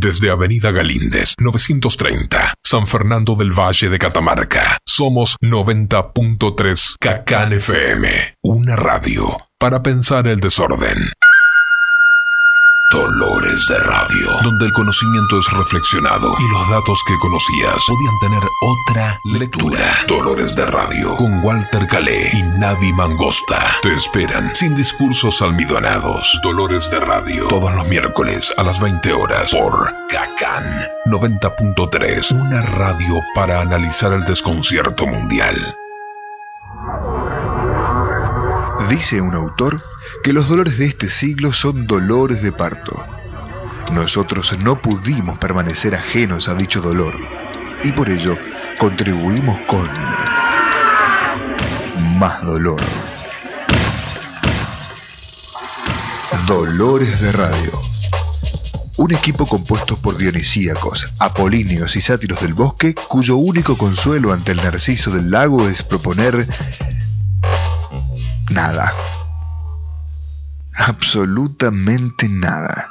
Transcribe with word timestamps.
Desde 0.00 0.30
Avenida 0.30 0.70
Galíndez, 0.70 1.34
930, 1.38 2.54
San 2.64 2.86
Fernando 2.86 3.34
del 3.34 3.52
Valle 3.52 3.90
de 3.90 3.98
Catamarca. 3.98 4.78
Somos 4.86 5.36
90.3 5.42 6.96
Cacan 6.98 7.52
FM, 7.52 8.08
una 8.42 8.76
radio 8.76 9.36
para 9.58 9.82
pensar 9.82 10.26
el 10.26 10.40
desorden. 10.40 11.12
Dolores 13.60 13.82
de 13.82 13.90
Radio, 13.90 14.42
donde 14.42 14.66
el 14.66 14.72
conocimiento 14.72 15.38
es 15.38 15.50
reflexionado 15.50 16.34
y 16.38 16.48
los 16.50 16.70
datos 16.70 17.02
que 17.06 17.18
conocías 17.18 17.84
podían 17.86 18.18
tener 18.20 18.42
otra 18.62 19.20
lectura. 19.24 19.98
Dolores 20.06 20.54
de 20.54 20.64
Radio, 20.66 21.16
con 21.16 21.44
Walter 21.44 21.86
Calé 21.86 22.30
y 22.32 22.42
Navi 22.58 22.92
Mangosta. 22.92 23.76
Te 23.82 23.92
esperan 23.92 24.54
sin 24.54 24.76
discursos 24.76 25.42
almidonados. 25.42 26.38
Dolores 26.42 26.90
de 26.90 27.00
Radio, 27.00 27.48
todos 27.48 27.74
los 27.74 27.86
miércoles 27.88 28.52
a 28.56 28.62
las 28.62 28.80
20 28.80 29.12
horas 29.12 29.50
por 29.50 29.92
Cacan 30.08 30.88
90.3, 31.06 32.32
una 32.32 32.62
radio 32.62 33.20
para 33.34 33.60
analizar 33.60 34.12
el 34.12 34.24
desconcierto 34.24 35.06
mundial. 35.06 35.56
Dice 38.88 39.20
un 39.20 39.34
autor 39.34 39.82
que 40.22 40.32
los 40.32 40.48
dolores 40.48 40.78
de 40.78 40.86
este 40.86 41.10
siglo 41.10 41.52
son 41.52 41.86
dolores 41.86 42.42
de 42.42 42.52
parto. 42.52 43.19
Nosotros 43.92 44.56
no 44.58 44.80
pudimos 44.80 45.38
permanecer 45.38 45.94
ajenos 45.94 46.48
a 46.48 46.54
dicho 46.54 46.80
dolor 46.80 47.18
y 47.82 47.92
por 47.92 48.08
ello 48.08 48.36
contribuimos 48.78 49.58
con 49.66 49.88
más 52.18 52.42
dolor. 52.42 52.80
Dolores 56.46 57.20
de 57.20 57.32
Radio. 57.32 57.70
Un 58.96 59.12
equipo 59.12 59.46
compuesto 59.46 59.96
por 59.96 60.16
dionisíacos, 60.16 61.12
apolíneos 61.18 61.96
y 61.96 62.00
sátiros 62.00 62.40
del 62.40 62.54
bosque, 62.54 62.94
cuyo 62.94 63.36
único 63.36 63.78
consuelo 63.78 64.32
ante 64.32 64.52
el 64.52 64.58
narciso 64.58 65.10
del 65.10 65.30
lago 65.30 65.68
es 65.68 65.82
proponer 65.82 66.46
nada 68.50 68.94
absolutamente 70.80 72.28
nada. 72.28 72.88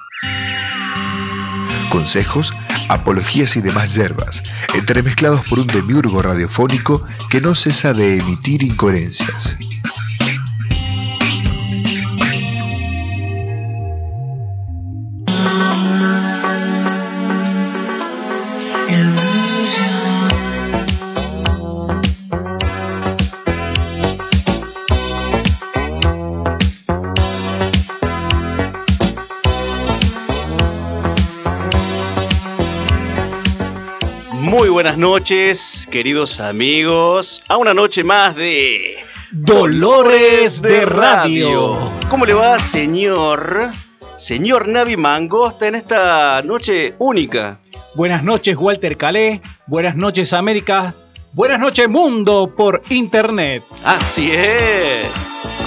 Consejos, 1.89 2.53
apologías 2.87 3.55
y 3.55 3.61
demás 3.61 3.95
yerbas, 3.95 4.43
entremezclados 4.73 5.45
por 5.47 5.59
un 5.59 5.67
demiurgo 5.67 6.21
radiofónico 6.21 7.03
que 7.29 7.41
no 7.41 7.55
cesa 7.55 7.93
de 7.93 8.17
emitir 8.17 8.63
incoherencias. 8.63 9.57
Noches, 34.99 35.87
queridos 35.89 36.41
amigos, 36.41 37.41
a 37.47 37.55
una 37.55 37.73
noche 37.73 38.03
más 38.03 38.35
de 38.35 38.97
Dolores 39.31 40.61
de 40.61 40.85
Radio. 40.85 41.77
¿Cómo 42.09 42.25
le 42.25 42.33
va, 42.33 42.59
señor? 42.59 43.71
Señor 44.17 44.67
Navi 44.67 44.97
Mangosta 44.97 45.67
en 45.67 45.75
esta 45.75 46.41
noche 46.41 46.95
única. 46.99 47.59
Buenas 47.95 48.25
noches, 48.25 48.57
Walter 48.57 48.97
Calé. 48.97 49.41
Buenas 49.67 49.95
noches, 49.95 50.33
América. 50.33 50.93
Buenas 51.31 51.61
noches, 51.61 51.87
mundo 51.87 52.53
por 52.55 52.81
internet. 52.89 53.63
Así 53.85 54.29
es. 54.31 55.07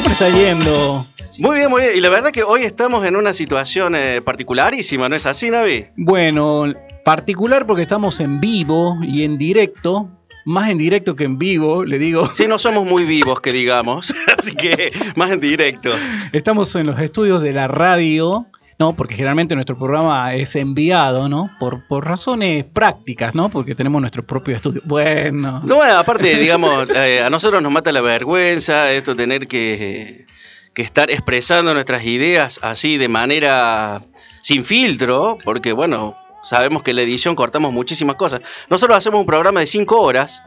¿Cómo 0.03 0.10
está 0.10 0.28
yendo? 0.28 1.06
Muy 1.38 1.56
bien, 1.56 1.70
muy 1.70 1.82
bien. 1.82 1.97
Y 1.97 2.00
la 2.00 2.09
verdad 2.09 2.31
que 2.31 2.43
hoy 2.43 2.62
estamos 2.62 3.04
en 3.06 3.16
una 3.16 3.34
situación 3.34 3.94
eh, 3.94 4.20
particularísima, 4.22 5.09
¿no 5.09 5.16
es 5.16 5.26
así, 5.26 5.50
Navi? 5.50 5.87
Bueno, 5.97 6.66
Particular 7.04 7.66
porque 7.66 7.82
estamos 7.82 8.20
en 8.20 8.41
vivo 8.41 8.97
y 9.03 9.25
en 9.25 9.37
directo, 9.37 10.09
más 10.44 10.71
en 10.71 10.78
directo 10.78 11.16
que 11.16 11.25
en 11.25 11.37
vivo, 11.37 11.84
le 11.84 11.98
digo. 11.98 12.32
Sí, 12.32 12.47
no 12.47 12.59
somos 12.60 12.87
muy 12.87 13.04
vivos, 13.06 13.41
que 13.41 13.53
digamos, 13.53 14.15
así 14.38 14.54
que 14.54 14.92
más 15.16 15.32
en 15.32 15.41
directo. 15.41 15.91
Estamos 16.32 16.75
en 16.76 16.87
los 16.87 17.00
estudios 17.00 17.42
de 17.42 17.53
la 17.53 17.66
radio, 17.66 18.47
¿no? 18.78 18.94
Porque 18.94 19.16
generalmente 19.16 19.56
nuestro 19.56 19.76
programa 19.76 20.32
es 20.34 20.54
enviado, 20.54 21.28
¿no? 21.28 21.50
Por, 21.59 21.88
por 21.88 22.06
razones 22.06 22.65
prácticas, 22.65 23.34
¿no? 23.34 23.48
Porque 23.48 23.75
tenemos 23.75 24.00
nuestro 24.00 24.25
propio 24.25 24.54
estudio. 24.54 24.81
Bueno. 24.84 25.60
No, 25.65 25.76
bueno, 25.76 25.97
aparte, 25.98 26.37
digamos, 26.37 26.88
eh, 26.94 27.21
a 27.21 27.31
nosotros 27.31 27.60
nos 27.60 27.72
mata 27.72 27.91
la 27.91 28.00
vergüenza 28.00 28.92
esto 28.92 29.16
tener 29.16 29.48
que, 29.48 30.26
que 30.75 30.83
estar 30.83 31.10
expresando 31.10 31.75
nuestras 31.75 32.05
ideas 32.05 32.59
así 32.62 32.99
de 32.99 33.09
manera 33.09 34.00
sin 34.41 34.65
filtro, 34.65 35.38
porque 35.44 35.72
bueno, 35.72 36.15
sabemos 36.43 36.83
que 36.83 36.91
en 36.91 36.97
la 36.97 37.03
edición 37.03 37.34
cortamos 37.34 37.72
muchísimas 37.72 38.16
cosas. 38.16 38.41
Nosotros 38.69 38.97
hacemos 38.97 39.21
un 39.21 39.27
programa 39.27 39.60
de 39.60 39.66
5 39.66 40.00
horas 40.00 40.43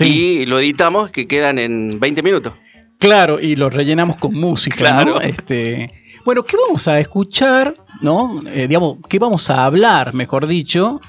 y 0.00 0.46
lo 0.46 0.58
editamos 0.58 1.10
que 1.10 1.26
quedan 1.26 1.58
en 1.58 1.98
20 2.00 2.22
minutos. 2.22 2.54
Claro, 2.98 3.38
y 3.40 3.56
lo 3.56 3.70
rellenamos 3.70 4.16
con 4.16 4.34
música. 4.34 4.76
Claro. 4.76 5.20
Este, 5.20 5.92
bueno, 6.24 6.44
¿qué 6.44 6.56
vamos 6.56 6.88
a 6.88 6.98
escuchar? 6.98 7.74
¿No? 8.00 8.42
Eh, 8.48 8.66
digamos, 8.66 8.98
¿qué 9.08 9.18
vamos 9.18 9.48
a 9.50 9.64
hablar, 9.64 10.14
mejor 10.14 10.46
dicho, 10.46 11.00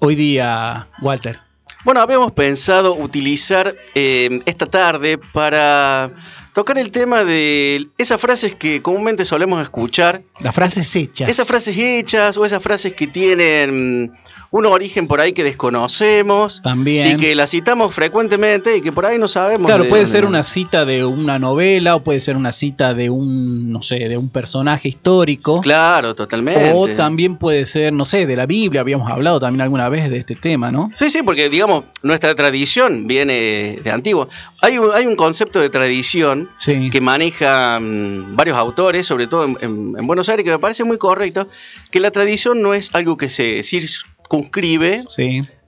hoy 0.00 0.14
día, 0.14 0.88
Walter? 1.02 1.40
Bueno, 1.84 2.00
habíamos 2.00 2.32
pensado 2.32 2.94
utilizar 2.94 3.76
eh, 3.94 4.40
esta 4.46 4.66
tarde 4.66 5.18
para 5.18 6.10
tocar 6.54 6.78
el 6.78 6.92
tema 6.92 7.24
de 7.24 7.88
esas 7.98 8.20
frases 8.20 8.54
que 8.54 8.80
comúnmente 8.80 9.26
solemos 9.26 9.60
escuchar. 9.60 10.22
Las 10.40 10.54
frases 10.54 10.96
hechas. 10.96 11.28
Esas 11.28 11.46
frases 11.46 11.76
hechas 11.76 12.38
o 12.38 12.46
esas 12.46 12.62
frases 12.62 12.94
que 12.94 13.06
tienen 13.06 14.12
un 14.54 14.66
origen 14.66 15.08
por 15.08 15.20
ahí 15.20 15.32
que 15.32 15.42
desconocemos. 15.42 16.62
También. 16.62 17.08
Y 17.08 17.16
que 17.16 17.34
la 17.34 17.48
citamos 17.48 17.92
frecuentemente 17.92 18.76
y 18.76 18.80
que 18.80 18.92
por 18.92 19.04
ahí 19.04 19.18
no 19.18 19.26
sabemos. 19.26 19.66
Claro, 19.66 19.88
puede 19.88 20.06
ser 20.06 20.24
una 20.24 20.44
cita 20.44 20.84
de 20.84 21.04
una 21.04 21.40
novela 21.40 21.96
o 21.96 22.04
puede 22.04 22.20
ser 22.20 22.36
una 22.36 22.52
cita 22.52 22.94
de 22.94 23.10
un, 23.10 23.72
no 23.72 23.82
sé, 23.82 24.08
de 24.08 24.16
un 24.16 24.28
personaje 24.28 24.88
histórico. 24.88 25.60
Claro, 25.60 26.14
totalmente. 26.14 26.70
O 26.72 26.86
también 26.86 27.36
puede 27.36 27.66
ser, 27.66 27.92
no 27.92 28.04
sé, 28.04 28.26
de 28.26 28.36
la 28.36 28.46
Biblia. 28.46 28.82
Habíamos 28.82 29.10
hablado 29.10 29.40
también 29.40 29.62
alguna 29.62 29.88
vez 29.88 30.08
de 30.08 30.18
este 30.18 30.36
tema, 30.36 30.70
¿no? 30.70 30.88
Sí, 30.94 31.10
sí, 31.10 31.24
porque 31.24 31.50
digamos, 31.50 31.86
nuestra 32.02 32.32
tradición 32.36 33.08
viene 33.08 33.80
de 33.82 33.90
antiguo. 33.90 34.28
Hay 34.62 34.78
un, 34.78 34.92
hay 34.94 35.04
un 35.06 35.16
concepto 35.16 35.58
de 35.58 35.68
tradición 35.68 36.48
que 36.64 37.00
manejan 37.00 38.36
varios 38.36 38.56
autores, 38.56 39.04
sobre 39.04 39.26
todo 39.26 39.46
en, 39.60 40.06
Buenos 40.06 40.28
Aires, 40.28 40.44
que 40.44 40.52
me 40.52 40.60
parece 40.60 40.84
muy 40.84 40.96
correcto, 40.96 41.48
que 41.90 41.98
la 41.98 42.12
tradición 42.12 42.62
no 42.62 42.72
es 42.72 42.90
algo 42.94 43.16
que 43.16 43.28
se 43.28 43.64
circunscribe 43.64 44.13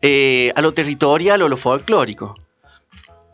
eh, 0.03 0.53
a 0.55 0.63
lo 0.63 0.73
territorial 0.73 1.43
o 1.43 1.49
lo 1.49 1.57
folclórico. 1.57 2.37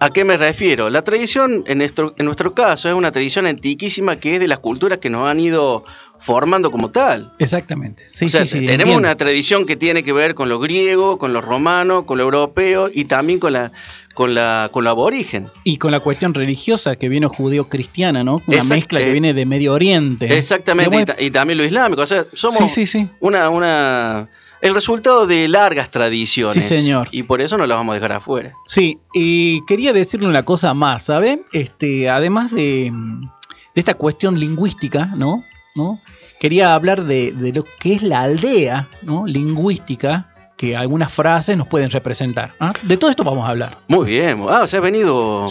¿A 0.03 0.11
qué 0.11 0.25
me 0.25 0.37
refiero? 0.37 0.91
La 0.91 1.05
tradición, 1.05 1.63
en 1.69 1.79
nuestro, 1.79 2.13
en 2.19 2.27
nuestro 2.27 2.55
caso, 2.55 2.89
es 2.89 2.95
una 2.95 3.13
tradición 3.13 3.47
antiquísima 3.47 4.17
que 4.17 4.35
es 4.35 4.41
de 4.41 4.49
las 4.49 4.59
culturas 4.59 4.99
que 4.99 5.09
nos 5.11 5.29
han 5.29 5.39
ido 5.39 5.85
formando 6.19 6.73
como 6.73 6.91
tal. 6.91 7.33
Exactamente. 7.39 8.03
Sí, 8.13 8.29
sí, 8.29 8.65
tenemos 8.65 8.97
una 8.97 9.17
tradición 9.17 9.65
que 9.65 9.77
tiene 9.77 10.03
que 10.03 10.13
ver 10.13 10.35
con 10.35 10.49
lo 10.49 10.59
griego, 10.59 11.19
con 11.19 11.33
lo 11.33 11.41
romano, 11.41 12.05
con 12.05 12.19
lo 12.19 12.25
europeo 12.25 12.91
y 12.93 13.05
también 13.05 13.39
con 13.39 13.53
la, 13.53 13.71
con 14.15 14.35
la, 14.35 14.71
con 14.73 14.83
la 14.83 14.91
aborigen. 14.91 15.51
Y 15.63 15.79
con 15.79 15.93
la 15.93 16.01
cuestión 16.01 16.35
religiosa 16.35 16.97
que 16.97 17.09
viene 17.09 17.29
judío-cristiana, 17.29 18.25
¿no? 18.25 18.43
Una 18.47 18.65
mezcla 18.65 18.99
que 18.99 19.09
eh, 19.09 19.13
viene 19.13 19.35
de 19.35 19.47
Medio 19.47 19.73
Oriente. 19.73 20.37
Exactamente, 20.37 21.15
y, 21.19 21.31
también 21.31 21.59
lo 21.59 21.65
islámico. 21.65 22.03
O 22.03 22.07
sea, 22.09 22.27
somos 22.33 22.73
Una, 23.21 23.51
una, 23.51 24.29
el 24.63 24.75
resultado 24.75 25.27
de 25.27 25.49
largas 25.49 25.91
tradiciones. 25.91 26.55
Sí, 26.55 26.75
señor. 26.75 27.09
Y 27.11 27.25
por 27.25 27.43
eso 27.43 27.59
no 27.59 27.67
las 27.67 27.77
vamos 27.77 27.93
a 27.93 27.97
dejar 27.97 28.13
afuera. 28.13 28.55
Sí, 28.65 28.99
y 29.13 29.65
quería 29.67 29.93
decirle 29.93 30.29
una 30.29 30.45
cosa 30.45 30.73
más, 30.73 31.05
¿saben? 31.05 31.45
Este, 31.53 32.09
además 32.09 32.53
de, 32.53 32.91
de 32.91 33.81
esta 33.81 33.95
cuestión 33.95 34.39
lingüística, 34.39 35.07
¿no? 35.17 35.45
¿No? 35.75 36.01
Quería 36.41 36.75
hablar 36.75 37.05
de, 37.05 37.33
de 37.33 37.53
lo 37.53 37.65
que 37.79 37.95
es 37.95 38.03
la 38.03 38.23
aldea, 38.23 38.89
¿no? 39.03 39.27
Lingüística 39.27 40.32
que 40.63 40.77
algunas 40.77 41.13
frases 41.13 41.57
nos 41.57 41.67
pueden 41.67 41.91
representar. 41.91 42.53
¿ah? 42.61 42.73
De 42.83 42.97
todo 42.97 43.11
esto 43.11 43.25
vamos 43.25 43.45
a 43.45 43.49
hablar. 43.49 43.79
Muy 43.89 44.09
bien. 44.09 44.45
Ah, 44.49 44.61
o 44.63 44.69
sea, 44.69 44.79
has 44.79 44.85
venido 44.85 45.49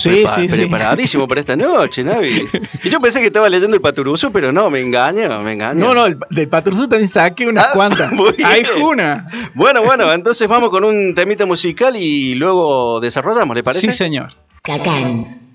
preparadísimo 0.50 1.28
para 1.28 1.42
esta 1.42 1.58
noche, 1.58 2.02
Navi. 2.02 2.48
Y 2.82 2.90
yo 2.90 3.02
pensé 3.02 3.20
que 3.20 3.26
estaba 3.26 3.50
leyendo 3.50 3.76
el 3.76 3.82
Paturuso, 3.82 4.32
pero 4.32 4.54
no, 4.54 4.70
me 4.70 4.80
engaño, 4.80 5.42
me 5.42 5.52
engaño. 5.52 5.82
No, 5.82 5.94
no, 5.94 6.16
del 6.30 6.48
Paturuso 6.48 6.88
también 6.88 7.10
saqué 7.10 7.46
unas 7.46 7.66
ah, 7.66 7.72
cuantas. 7.74 8.14
Hay 8.46 8.64
una. 8.82 9.28
Bueno, 9.54 9.84
bueno, 9.84 10.14
entonces 10.14 10.48
vamos 10.48 10.70
con 10.70 10.86
un 10.86 11.14
temita 11.14 11.46
musical 11.46 11.98
y 11.98 12.36
luego 12.36 13.02
desarrollamos, 13.02 13.54
¿le 13.54 13.64
parece? 13.64 13.92
Sí, 13.92 13.98
señor. 13.98 14.30
Cacán, 14.62 15.51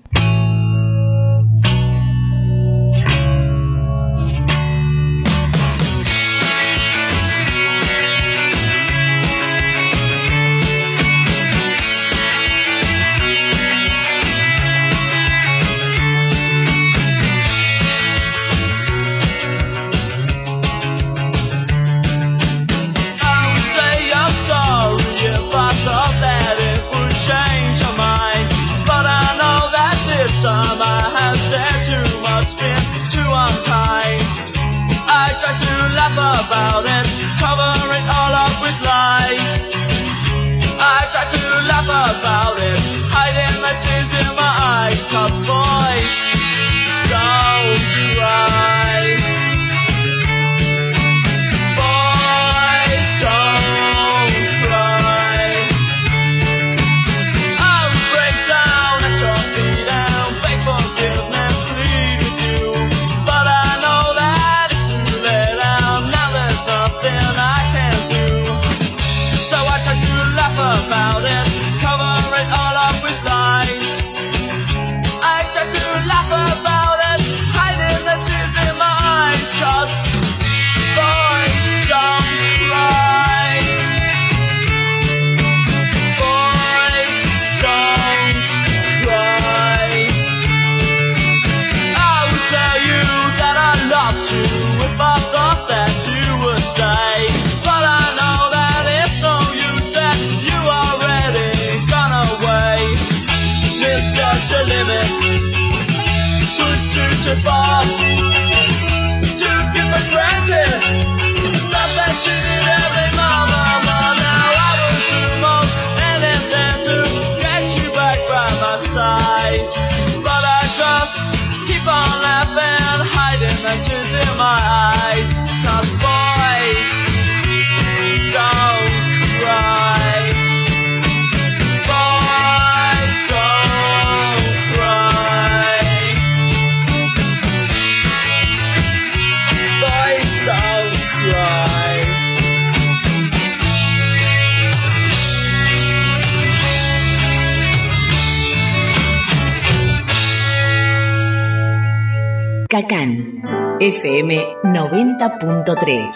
FM 153.97 154.37
90.3. 154.63 156.15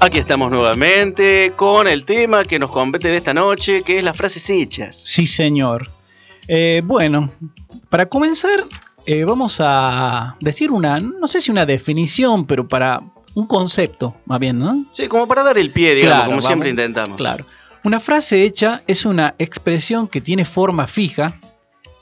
Aquí 0.00 0.18
estamos 0.18 0.50
nuevamente 0.50 1.54
con 1.56 1.88
el 1.88 2.04
tema 2.04 2.44
que 2.44 2.58
nos 2.58 2.70
compete 2.70 3.08
de 3.08 3.16
esta 3.16 3.32
noche, 3.32 3.82
que 3.82 3.96
es 3.96 4.04
las 4.04 4.18
frases 4.18 4.50
hechas. 4.50 5.02
Sí, 5.02 5.24
señor. 5.24 5.88
Eh, 6.46 6.82
bueno, 6.84 7.30
para 7.88 8.04
comenzar, 8.06 8.66
eh, 9.06 9.24
vamos 9.24 9.56
a 9.60 10.36
decir 10.40 10.70
una, 10.70 11.00
no 11.00 11.26
sé 11.26 11.40
si 11.40 11.50
una 11.50 11.64
definición, 11.64 12.46
pero 12.46 12.68
para 12.68 13.00
un 13.38 13.46
concepto, 13.46 14.16
más 14.26 14.40
bien, 14.40 14.58
¿no? 14.58 14.84
Sí, 14.90 15.06
como 15.06 15.28
para 15.28 15.44
dar 15.44 15.58
el 15.58 15.70
pie, 15.70 15.94
digamos, 15.94 16.26
como 16.26 16.40
siempre 16.40 16.70
intentamos. 16.70 17.16
Claro. 17.16 17.46
Una 17.84 18.00
frase 18.00 18.42
hecha 18.42 18.82
es 18.88 19.04
una 19.04 19.36
expresión 19.38 20.08
que 20.08 20.20
tiene 20.20 20.44
forma 20.44 20.88
fija, 20.88 21.34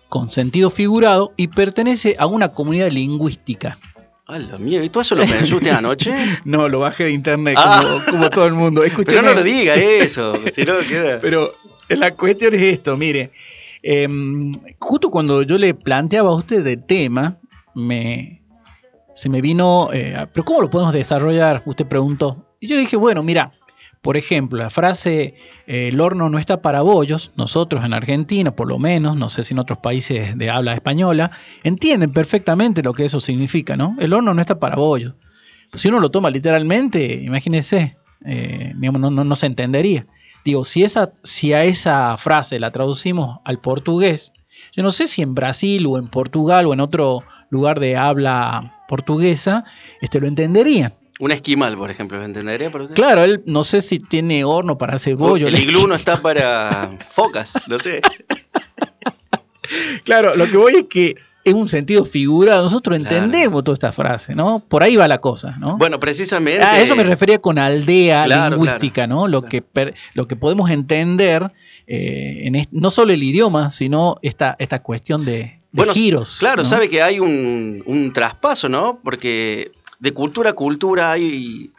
con 0.08 0.30
sentido 0.30 0.70
figurado 0.70 1.34
y 1.36 1.48
pertenece 1.48 2.16
a 2.18 2.26
una 2.26 2.52
comunidad 2.52 2.90
lingüística. 2.90 3.76
A 4.26 4.38
la 4.38 4.56
mierda, 4.56 4.86
¿y 4.86 4.88
todo 4.88 5.02
eso 5.02 5.14
lo 5.14 5.26
pensó 5.26 5.56
usted 5.56 5.72
anoche? 5.72 6.10
no, 6.46 6.68
lo 6.68 6.80
bajé 6.80 7.04
de 7.04 7.10
internet 7.10 7.56
ah. 7.58 8.00
como, 8.08 8.30
todo 8.30 8.46
el 8.46 8.54
mundo. 8.54 8.82
Pero 9.06 9.20
no 9.20 9.34
lo 9.34 9.42
diga 9.42 9.74
eso, 9.74 10.40
si 10.50 10.64
no 10.64 10.78
queda. 10.78 11.18
Pero 11.20 11.54
la 11.90 12.12
cuestión 12.12 12.54
es 12.54 12.62
esto, 12.62 12.96
mire. 12.96 13.30
Em, 13.82 14.52
justo 14.78 15.10
cuando 15.10 15.42
yo 15.42 15.58
le 15.58 15.74
planteaba 15.74 16.30
a 16.30 16.34
usted 16.34 16.66
el 16.66 16.82
tema, 16.82 17.36
me, 17.74 18.40
se 19.16 19.30
me 19.30 19.40
vino, 19.40 19.88
eh, 19.92 20.26
pero 20.32 20.44
¿cómo 20.44 20.60
lo 20.60 20.70
podemos 20.70 20.92
desarrollar? 20.92 21.62
Usted 21.64 21.86
preguntó. 21.86 22.46
Y 22.60 22.68
yo 22.68 22.76
le 22.76 22.82
dije, 22.82 22.96
bueno, 22.96 23.22
mira, 23.22 23.52
por 24.02 24.18
ejemplo, 24.18 24.58
la 24.58 24.68
frase 24.68 25.34
eh, 25.66 25.88
el 25.88 26.00
horno 26.00 26.28
no 26.28 26.38
está 26.38 26.60
para 26.60 26.82
bollos, 26.82 27.32
nosotros 27.34 27.82
en 27.84 27.94
Argentina, 27.94 28.54
por 28.54 28.68
lo 28.68 28.78
menos, 28.78 29.16
no 29.16 29.30
sé 29.30 29.42
si 29.42 29.54
en 29.54 29.58
otros 29.58 29.78
países 29.78 30.37
de 30.37 30.50
habla 30.50 30.75
española, 30.75 31.30
entienden 31.64 32.12
perfectamente 32.12 32.82
lo 32.82 32.92
que 32.92 33.06
eso 33.06 33.18
significa, 33.18 33.75
¿no? 33.76 33.96
El 33.99 34.12
horno 34.12 34.35
no 34.35 34.40
está 34.40 34.61
para 34.61 34.76
bollos. 34.76 35.14
Si 35.75 35.88
uno 35.88 35.99
lo 35.99 36.11
toma 36.11 36.30
literalmente, 36.30 37.14
imagínese, 37.14 37.96
eh, 38.25 38.75
no, 38.76 38.92
no, 38.92 39.25
no 39.25 39.35
se 39.35 39.46
entendería. 39.46 40.06
Digo, 40.44 40.62
si, 40.64 40.85
esa, 40.85 41.12
si 41.25 41.54
a 41.54 41.64
esa 41.64 42.16
frase 42.18 42.61
la 42.61 42.70
traducimos 42.70 43.40
al 43.44 43.61
portugués, 43.61 44.32
yo 44.73 44.82
no 44.82 44.90
sé 44.90 45.06
si 45.06 45.23
en 45.23 45.35
Brasil 45.35 45.87
o 45.87 45.99
en 45.99 46.08
Portugal 46.08 46.66
o 46.66 46.75
en 46.75 46.80
otro 46.80 47.25
lugar 47.50 47.80
de 47.80 47.96
habla 47.96 48.75
portuguesa, 48.88 49.64
este, 50.00 50.21
lo 50.21 50.28
entenderían. 50.28 50.95
Un 51.19 51.33
esquimal, 51.33 51.76
por 51.76 51.90
ejemplo, 51.90 52.19
¿lo 52.19 52.25
entendería 52.25 52.71
por 52.71 52.93
Claro, 52.93 53.25
él 53.25 53.43
no 53.47 53.64
sé 53.64 53.81
si 53.81 53.99
tiene 53.99 54.45
horno 54.45 54.76
para 54.76 54.99
cebollo. 54.99 55.49
El 55.49 55.59
iglú 55.59 55.87
no 55.87 55.95
está 55.97 56.21
para 56.21 56.90
focas, 57.11 57.55
no 57.69 57.78
sé. 57.78 58.02
claro, 60.05 60.37
lo 60.37 60.47
que 60.47 60.57
voy 60.59 60.76
es 60.76 60.85
que 60.90 61.16
es 61.43 61.55
un 61.55 61.69
sentido 61.69 62.05
figurado. 62.05 62.64
Nosotros 62.64 62.99
entendemos 62.99 63.64
toda 63.64 63.75
esta 63.75 63.93
frase, 63.93 64.35
¿no? 64.35 64.61
Por 64.61 64.83
ahí 64.83 64.97
va 64.97 65.09
la 65.09 65.19
cosa, 65.19 65.57
¿no? 65.59 65.78
Bueno, 65.78 65.99
precisamente. 65.99 66.62
A 66.62 66.81
eso 66.81 66.95
me 66.95 67.05
refería 67.05 67.38
con 67.38 67.59
aldea 67.59 68.26
lingüística, 68.26 69.07
¿no? 69.07 69.26
Lo, 69.26 69.43
que 69.43 69.62
lo 70.12 70.28
que 70.28 70.37
podemos 70.37 70.71
entender, 70.71 71.50
eh, 71.87 72.43
en 72.45 72.66
no 72.73 72.90
solo 72.90 73.12
el 73.12 73.23
idioma, 73.23 73.71
sino 73.71 74.16
esta, 74.23 74.57
esta 74.59 74.83
cuestión 74.83 75.25
de, 75.25 75.55
giros. 75.92 76.38
Claro, 76.38 76.64
sabe 76.64 76.88
que 76.88 77.02
hay 77.02 77.21
un, 77.21 78.11
traspaso, 78.14 78.68
¿no? 78.68 79.00
Porque 79.02 79.71
de 79.99 80.12
cultura 80.12 80.50
a 80.50 80.52
cultura 80.54 81.12
hay 81.12 81.71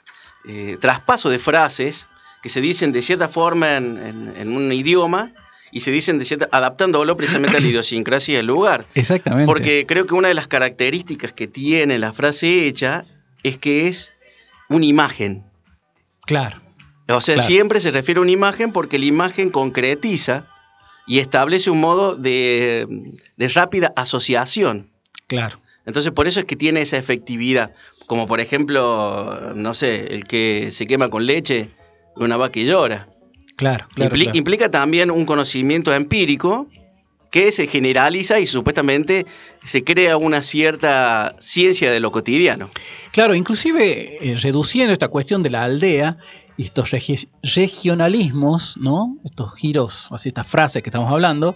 eh, 0.48 0.77
traspaso 0.80 1.30
de 1.30 1.39
frases 1.39 2.08
que 2.42 2.50
se 2.50 2.62
dicen 2.62 2.92
de 2.92 3.01
cierta 3.01 3.27
forma 3.27 3.77
en 3.77 4.51
un 4.56 4.72
idioma 4.72 5.34
y 5.72 5.82
se 5.82 5.92
dicen 5.92 6.18
de 6.18 6.25
cierta, 6.25 6.48
adaptándolo 6.51 7.16
precisamente 7.18 7.58
a 7.58 7.60
la 7.62 7.68
idiosincrasia 7.68 8.38
del 8.38 8.48
lugar. 8.48 8.86
Exactamente. 8.96 9.46
Porque 9.46 9.86
creo 9.88 10.06
que 10.06 10.13
una 10.13 10.27
de 10.27 10.34
las 10.34 10.48
características 10.48 11.34
que 11.34 11.48
tiene 11.48 12.00
la 12.00 12.13
frase 12.13 12.68
hecha 12.68 13.06
es 13.44 13.58
que 13.58 13.88
es 13.88 14.12
una 14.70 14.86
imagen. 14.86 15.44
Claro. 16.25 16.62
O 17.10 17.22
sea, 17.22 17.39
siempre 17.39 17.80
se 17.80 17.92
refiere 17.92 18.20
a 18.20 18.22
una 18.22 18.32
imagen 18.32 18.74
porque 18.74 19.00
la 19.00 19.06
imagen 19.06 19.50
concretiza 19.50 20.46
y 21.08 21.20
establece 21.20 21.70
un 21.70 21.80
modo 21.80 22.16
de, 22.16 22.86
de 23.38 23.48
rápida 23.48 23.94
asociación. 23.96 24.90
Claro. 25.28 25.60
Entonces, 25.86 26.12
por 26.12 26.28
eso 26.28 26.42
es 26.42 26.46
que 26.46 26.58
tiene 26.58 26.82
esa 26.82 26.98
efectividad. 26.98 27.72
Como 28.08 28.28
por 28.28 28.40
ejemplo, 28.40 29.54
no 29.56 29.74
sé, 29.74 30.14
el 30.14 30.26
que 30.26 30.70
se 30.72 30.86
quema 30.86 31.10
con 31.10 31.26
leche, 31.26 31.70
una 32.16 32.38
vaca 32.38 32.60
y 32.60 32.66
llora. 32.66 33.08
Claro, 33.56 33.88
Implica 34.34 34.70
también 34.70 35.10
un 35.10 35.26
conocimiento 35.26 35.94
empírico 35.94 36.68
que 37.32 37.52
se 37.52 37.68
generaliza 37.68 38.40
y 38.40 38.46
supuestamente 38.46 39.26
se 39.66 39.84
crea 39.84 40.18
una 40.18 40.44
cierta 40.44 41.36
ciencia 41.40 41.92
de 41.92 42.00
lo 42.00 42.12
cotidiano. 42.12 42.70
Claro, 43.12 43.36
inclusive 43.36 44.18
eh, 44.22 44.38
reduciendo 44.38 44.94
esta 44.94 45.08
cuestión 45.08 45.42
de 45.44 45.50
la 45.50 45.64
aldea 45.64 46.18
y 46.58 46.66
estos 46.66 46.92
regionalismos, 47.44 48.78
¿no? 48.78 49.18
Estos 49.24 49.56
giros, 49.56 50.08
así 50.12 50.30
estas 50.30 50.48
frases 50.48 50.84
que 50.84 50.90
estamos 50.90 51.12
hablando, 51.12 51.56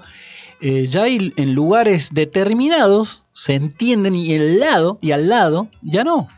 eh, 0.61 0.85
ya 0.85 1.07
en 1.07 1.55
lugares 1.55 2.09
determinados 2.13 3.23
se 3.33 3.55
entienden 3.55 4.15
y 4.15 4.33
el 4.33 4.59
lado 4.59 4.99
y 5.01 5.11
al 5.11 5.27
lado 5.27 5.67
ya 5.81 6.03
no. 6.03 6.29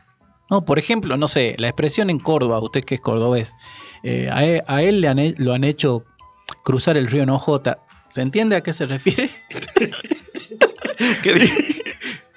No, 0.49 0.65
por 0.65 0.79
ejemplo, 0.79 1.17
no 1.17 1.27
sé, 1.27 1.55
la 1.57 1.67
expresión 1.67 2.09
en 2.09 2.19
Córdoba, 2.19 2.61
usted 2.61 2.83
que 2.83 2.95
es 2.95 3.01
cordobés, 3.01 3.53
eh, 4.03 4.29
a, 4.31 4.81
él, 4.81 5.01
le 5.01 5.07
han, 5.07 5.35
lo 5.37 5.53
han 5.53 5.63
hecho 5.63 6.05
cruzar 6.63 6.97
el 6.97 7.07
río 7.07 7.25
Nojota. 7.25 7.79
¿Se 8.09 8.21
entiende 8.21 8.55
a 8.55 8.61
qué 8.61 8.71
se 8.71 8.85
refiere? 8.85 9.31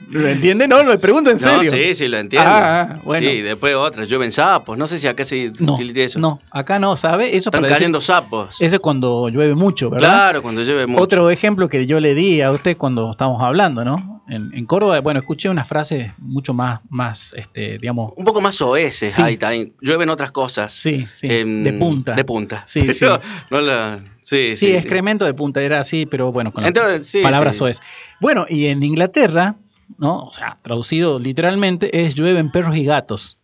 ¿Lo 0.09 0.29
entiende? 0.29 0.69
No, 0.69 0.83
lo 0.83 0.97
pregunto 0.99 1.31
en 1.31 1.39
serio. 1.39 1.71
No, 1.71 1.77
sí, 1.77 1.95
sí, 1.95 2.09
lo 2.09 2.19
entiendo. 2.19 2.49
Ah, 2.49 2.89
ah, 2.91 3.01
bueno. 3.05 3.29
Sí, 3.29 3.43
después 3.43 3.75
otras. 3.75 4.09
Llueven 4.09 4.33
sapos. 4.33 4.79
No 4.79 4.87
sé 4.87 4.99
si 4.99 5.07
acá 5.07 5.25
se 5.25 5.53
no, 5.59 5.79
eso. 5.81 6.19
No, 6.19 6.41
acá 6.51 6.79
no, 6.79 6.97
¿sabe? 6.97 7.37
Eso 7.37 7.51
Están 7.51 7.65
cayendo 7.65 8.01
sapos. 8.01 8.61
Eso 8.61 8.75
es 8.75 8.81
cuando 8.81 9.29
llueve 9.29 9.55
mucho, 9.55 9.91
¿verdad? 9.91 10.09
Claro, 10.09 10.43
cuando 10.43 10.63
llueve 10.63 10.87
mucho. 10.87 11.03
Otro 11.03 11.31
ejemplo 11.31 11.69
que 11.69 11.87
yo 11.87 12.01
le 12.01 12.15
di 12.15 12.41
a 12.41 12.51
usted 12.51 12.77
cuando 12.77 13.11
estábamos 13.11 13.43
hablando, 13.43 13.85
¿no? 13.85 14.17
En, 14.29 14.67
Córdoba, 14.67 15.01
bueno, 15.01 15.21
escuché 15.21 15.49
unas 15.49 15.69
frases 15.69 16.13
mucho 16.19 16.53
más, 16.53 16.81
más 16.89 17.33
este, 17.37 17.79
digamos... 17.79 18.13
Un 18.17 18.25
poco 18.25 18.41
más 18.41 18.61
oeces 18.61 19.15
sí. 19.15 19.23
ahí 19.23 19.37
también. 19.37 19.75
Llueven 19.81 20.09
otras 20.09 20.33
cosas. 20.33 20.73
Sí, 20.73 21.07
sí. 21.15 21.29
de 21.29 21.73
punta. 21.79 22.15
De 22.15 22.25
punta. 22.25 22.65
Sí, 22.67 22.81
sí. 22.93 23.05
No 23.51 23.61
la, 23.61 24.01
sí, 24.25 24.57
sí, 24.57 24.75
excremento 24.75 25.25
de 25.25 25.35
punta, 25.35 25.63
era 25.63 25.79
así, 25.79 26.07
pero 26.07 26.33
bueno, 26.33 26.53
con 26.53 26.65
Entonces, 26.65 27.23
palabras 27.23 27.57
soez. 27.57 27.81
Bueno, 28.21 28.47
y 28.49 28.67
en 28.67 28.83
Inglaterra, 28.83 29.55
¿no? 29.99 30.25
O 30.25 30.33
sea, 30.33 30.59
traducido 30.63 31.19
literalmente, 31.19 32.05
es 32.05 32.15
llueven 32.15 32.51
perros 32.51 32.77
y 32.77 32.85
gatos. 32.85 33.39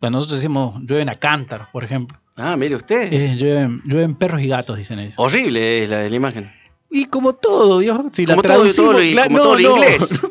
Cuando 0.00 0.18
nosotros 0.18 0.40
decimos 0.40 0.76
llueven 0.82 1.08
a 1.08 1.14
cántaros, 1.14 1.68
por 1.72 1.84
ejemplo. 1.84 2.18
Ah, 2.36 2.56
mire 2.56 2.76
usted. 2.76 3.36
llueven, 3.36 3.82
llueven 3.84 4.14
perros 4.14 4.40
y 4.40 4.48
gatos, 4.48 4.78
dicen 4.78 4.98
ellos. 5.00 5.14
Horrible 5.16 5.82
es 5.82 5.88
la, 5.88 6.08
la 6.08 6.16
imagen. 6.16 6.52
Y 6.90 7.06
como 7.06 7.34
todo, 7.34 7.80
Dios, 7.80 8.00
si 8.12 8.24
como 8.24 8.42
la 8.42 8.48
todo, 8.48 8.72
todo, 8.72 8.92
lo, 8.92 9.22
como 9.24 9.38
todo 9.38 9.58
lo 9.58 9.76
inglés. 9.76 10.22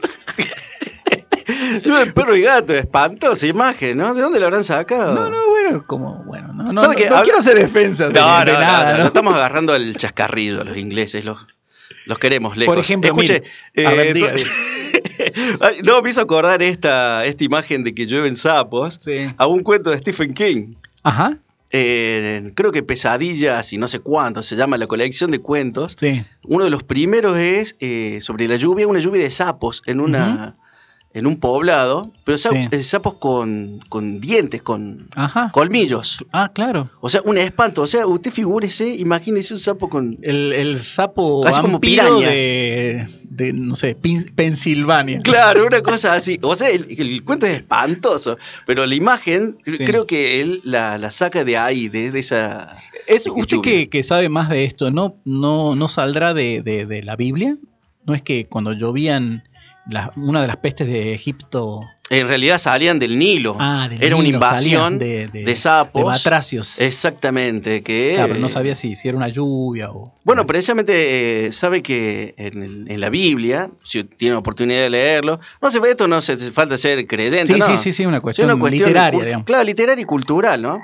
No, 1.86 2.14
perro 2.14 2.36
y 2.36 2.42
gato, 2.42 2.74
espantosa 2.74 3.48
imagen, 3.48 3.98
¿no? 3.98 4.14
¿De 4.14 4.22
dónde 4.22 4.40
lo 4.40 4.48
habrán 4.48 4.64
sacado? 4.64 5.14
No, 5.14 5.30
no, 5.30 5.50
bueno, 5.50 5.84
como, 5.86 6.24
bueno, 6.26 6.54
no, 6.54 6.72
no, 6.74 6.84
no, 6.84 6.94
quiero 6.94 7.38
hacer 7.38 7.58
defensa 7.58 8.08
de, 8.08 8.14
no, 8.14 8.46
no, 8.46 8.54
nada. 8.54 8.98
No, 8.98 9.06
estamos 9.06 9.34
agarrando 9.34 9.76
el 9.76 9.96
chascarrillo, 9.96 10.64
los 10.64 10.78
ingleses, 10.78 11.24
los, 11.24 11.38
los 12.06 12.20
queremos 12.20 12.58
lejos. 12.58 12.76
Por 12.76 12.84
ejemplo, 12.84 13.10
escuche, 13.10 13.44
eh, 13.74 14.44
no, 15.84 16.02
me 16.02 16.10
hizo 16.10 16.22
acordar 16.22 16.62
esta, 16.62 17.26
esta 17.26 17.44
imagen 17.44 17.84
de 17.84 17.94
que 17.94 18.06
llueven 18.06 18.36
sapos 18.36 19.00
a 19.38 19.48
un 19.48 19.64
cuento 19.64 19.92
de 19.92 19.98
Stephen 19.98 20.34
King. 20.34 20.76
Ajá. 21.04 21.38
Eh, 21.70 22.52
creo 22.56 22.72
que 22.72 22.82
Pesadillas 22.82 23.74
y 23.74 23.78
no 23.78 23.88
sé 23.88 24.00
cuánto, 24.00 24.42
se 24.42 24.56
llama 24.56 24.78
la 24.78 24.88
colección 24.88 25.32
de 25.32 25.40
cuentos. 25.40 25.96
Sí. 26.00 26.24
Uno 26.44 26.64
de 26.64 26.70
los 26.70 26.84
primeros 26.84 27.38
es 27.38 27.76
eh, 27.80 28.20
sobre 28.22 28.48
la 28.48 28.56
lluvia, 28.56 28.88
una 28.88 29.00
lluvia 29.00 29.22
de 29.24 29.32
sapos 29.32 29.84
en 29.86 30.00
una, 30.00 30.56
en 31.14 31.26
un 31.26 31.40
poblado, 31.40 32.12
pero 32.26 32.38
sapos 32.38 33.14
con, 33.16 33.80
con, 33.90 34.20
dientes, 34.20 34.62
con 34.62 35.10
colmillos. 35.52 36.24
Ah, 36.32 36.52
claro. 36.54 36.92
O 37.00 37.10
sea, 37.10 37.22
un 37.24 37.38
espanto. 37.38 37.82
O 37.82 37.88
sea, 37.88 38.06
usted 38.06 38.32
figúrese, 38.32 38.96
imagínese 38.98 39.54
un 39.54 39.60
sapo 39.60 39.90
con. 39.90 40.20
El, 40.22 40.54
el 40.54 40.80
sapo 40.80 41.42
Casi 41.44 41.62
como 41.62 41.80
pirañas. 41.80 42.36
De, 42.36 43.54
no 43.54 43.76
sé, 43.76 43.96
Pensilvania. 44.36 45.22
Claro, 45.22 45.66
una 45.66 45.82
cosa 45.82 46.14
así. 46.14 46.40
O 46.42 46.56
sea, 46.56 46.70
el, 46.70 47.24
cuento 47.24 47.46
es 47.46 47.54
espantoso, 47.54 48.38
pero 48.66 48.86
la 48.86 48.96
imagen 48.96 49.58
creo 49.64 50.06
que 50.06 50.42
él 50.42 50.62
la, 50.64 50.98
la, 50.98 51.12
saca 51.12 51.44
de 51.44 51.58
ahí, 51.58 51.88
de, 51.88 52.08
esa. 52.20 52.78
Es, 53.08 53.26
usted 53.28 53.62
que, 53.62 53.90
que, 53.90 54.04
sabe 54.04 54.30
más 54.30 54.50
de 54.50 54.66
esto, 54.66 54.92
¿no, 54.92 55.16
no, 55.24 55.76
no 55.76 55.88
saldrá 55.88 56.34
de, 56.34 56.62
de 56.62 57.04
la 57.04 57.16
Biblia? 57.16 57.58
¿No 58.06 58.14
es 58.14 58.22
que 58.22 58.46
cuando 58.46 58.74
llovían 58.74 59.44
una 60.16 60.42
de 60.42 60.48
las 60.48 60.58
pestes 60.58 60.88
de 60.88 61.14
Egipto 61.14 61.82
En 62.10 62.28
realidad 62.28 62.58
salían 62.58 63.00
del 63.00 63.18
Nilo. 63.18 63.56
Ah, 63.60 63.90
Era 64.00 64.16
una 64.16 64.28
invasión 64.28 65.00
de, 65.00 65.54
sapos. 65.56 66.02
De 66.02 66.06
batracios. 66.06 66.80
Exactamente. 66.80 67.84
Que, 67.84 68.14
claro, 68.16 68.30
pero 68.30 68.40
no 68.40 68.50
sabía 68.50 68.76
si, 68.76 68.96
si 68.96 69.08
era 69.08 69.18
una 69.18 69.28
lluvia 69.30 69.92
o. 69.92 70.14
Bueno, 70.24 70.46
precisamente 70.46 71.48
eh, 71.48 71.52
sabe 71.52 71.82
que 71.82 72.34
en, 72.38 73.00
la 73.00 73.10
Biblia, 73.10 73.70
si 73.84 74.04
tiene 74.04 74.36
oportunidad 74.36 74.82
de 74.82 74.90
leerlo, 74.90 75.40
no 75.62 75.70
se 75.70 75.80
ve 75.80 75.92
esto, 75.92 76.08
no 76.08 76.18
hace 76.18 76.38
falta 76.52 76.78
ser 76.78 77.08
creyente. 77.08 77.54
Sí, 77.54 77.60
¿no? 77.60 77.66
sí, 77.66 77.78
sí, 77.78 77.92
sí, 77.92 78.06
una 78.06 78.22
cuestión, 78.22 78.50
una 78.50 78.60
cuestión 78.60 78.90
literaria, 78.90 79.24
digamos. 79.24 79.46
Claro, 79.46 79.64
literaria 79.64 80.02
y 80.02 80.06
cultural, 80.06 80.62
¿no? 80.62 80.80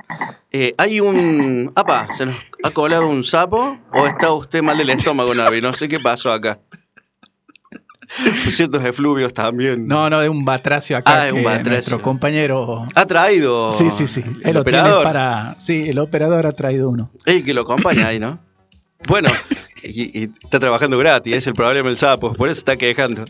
Eh, 0.51 0.73
hay 0.77 0.99
un. 0.99 1.71
Apa, 1.75 2.07
¿se 2.13 2.25
nos 2.25 2.35
ha 2.63 2.71
colado 2.71 3.07
un 3.07 3.23
sapo? 3.23 3.77
¿O 3.91 4.07
está 4.07 4.31
usted 4.31 4.61
mal 4.61 4.77
del 4.77 4.91
estómago, 4.91 5.33
Navi? 5.33 5.61
No 5.61 5.73
sé 5.73 5.87
qué 5.87 5.99
pasó 5.99 6.31
acá. 6.31 6.59
Ciertos 8.49 8.83
efluvios 8.83 9.33
también. 9.33 9.87
No, 9.87 10.09
no, 10.09 10.21
es 10.21 10.29
un 10.29 10.45
batracio 10.45 10.97
acá. 10.97 11.27
Ah, 11.27 11.33
un 11.33 11.43
batracio. 11.43 11.71
Nuestro 11.71 12.01
compañero. 12.01 12.87
Ha 12.95 13.05
traído. 13.05 13.71
Sí, 13.71 13.91
sí, 13.91 14.07
sí. 14.07 14.23
El, 14.43 14.57
operador. 14.57 15.03
Para... 15.03 15.55
Sí, 15.59 15.89
el 15.89 15.99
operador 15.99 16.45
ha 16.45 16.51
traído 16.53 16.89
uno. 16.89 17.11
El 17.25 17.43
que 17.43 17.53
lo 17.53 17.61
acompaña 17.61 18.07
ahí, 18.07 18.19
¿no? 18.19 18.39
Bueno, 19.07 19.29
y, 19.83 20.29
está 20.43 20.59
trabajando 20.59 20.97
gratis, 20.97 21.35
es 21.35 21.47
el 21.47 21.53
problema 21.53 21.89
del 21.89 21.97
sapo, 21.97 22.33
por 22.33 22.49
eso 22.49 22.59
está 22.59 22.77
quejando. 22.77 23.25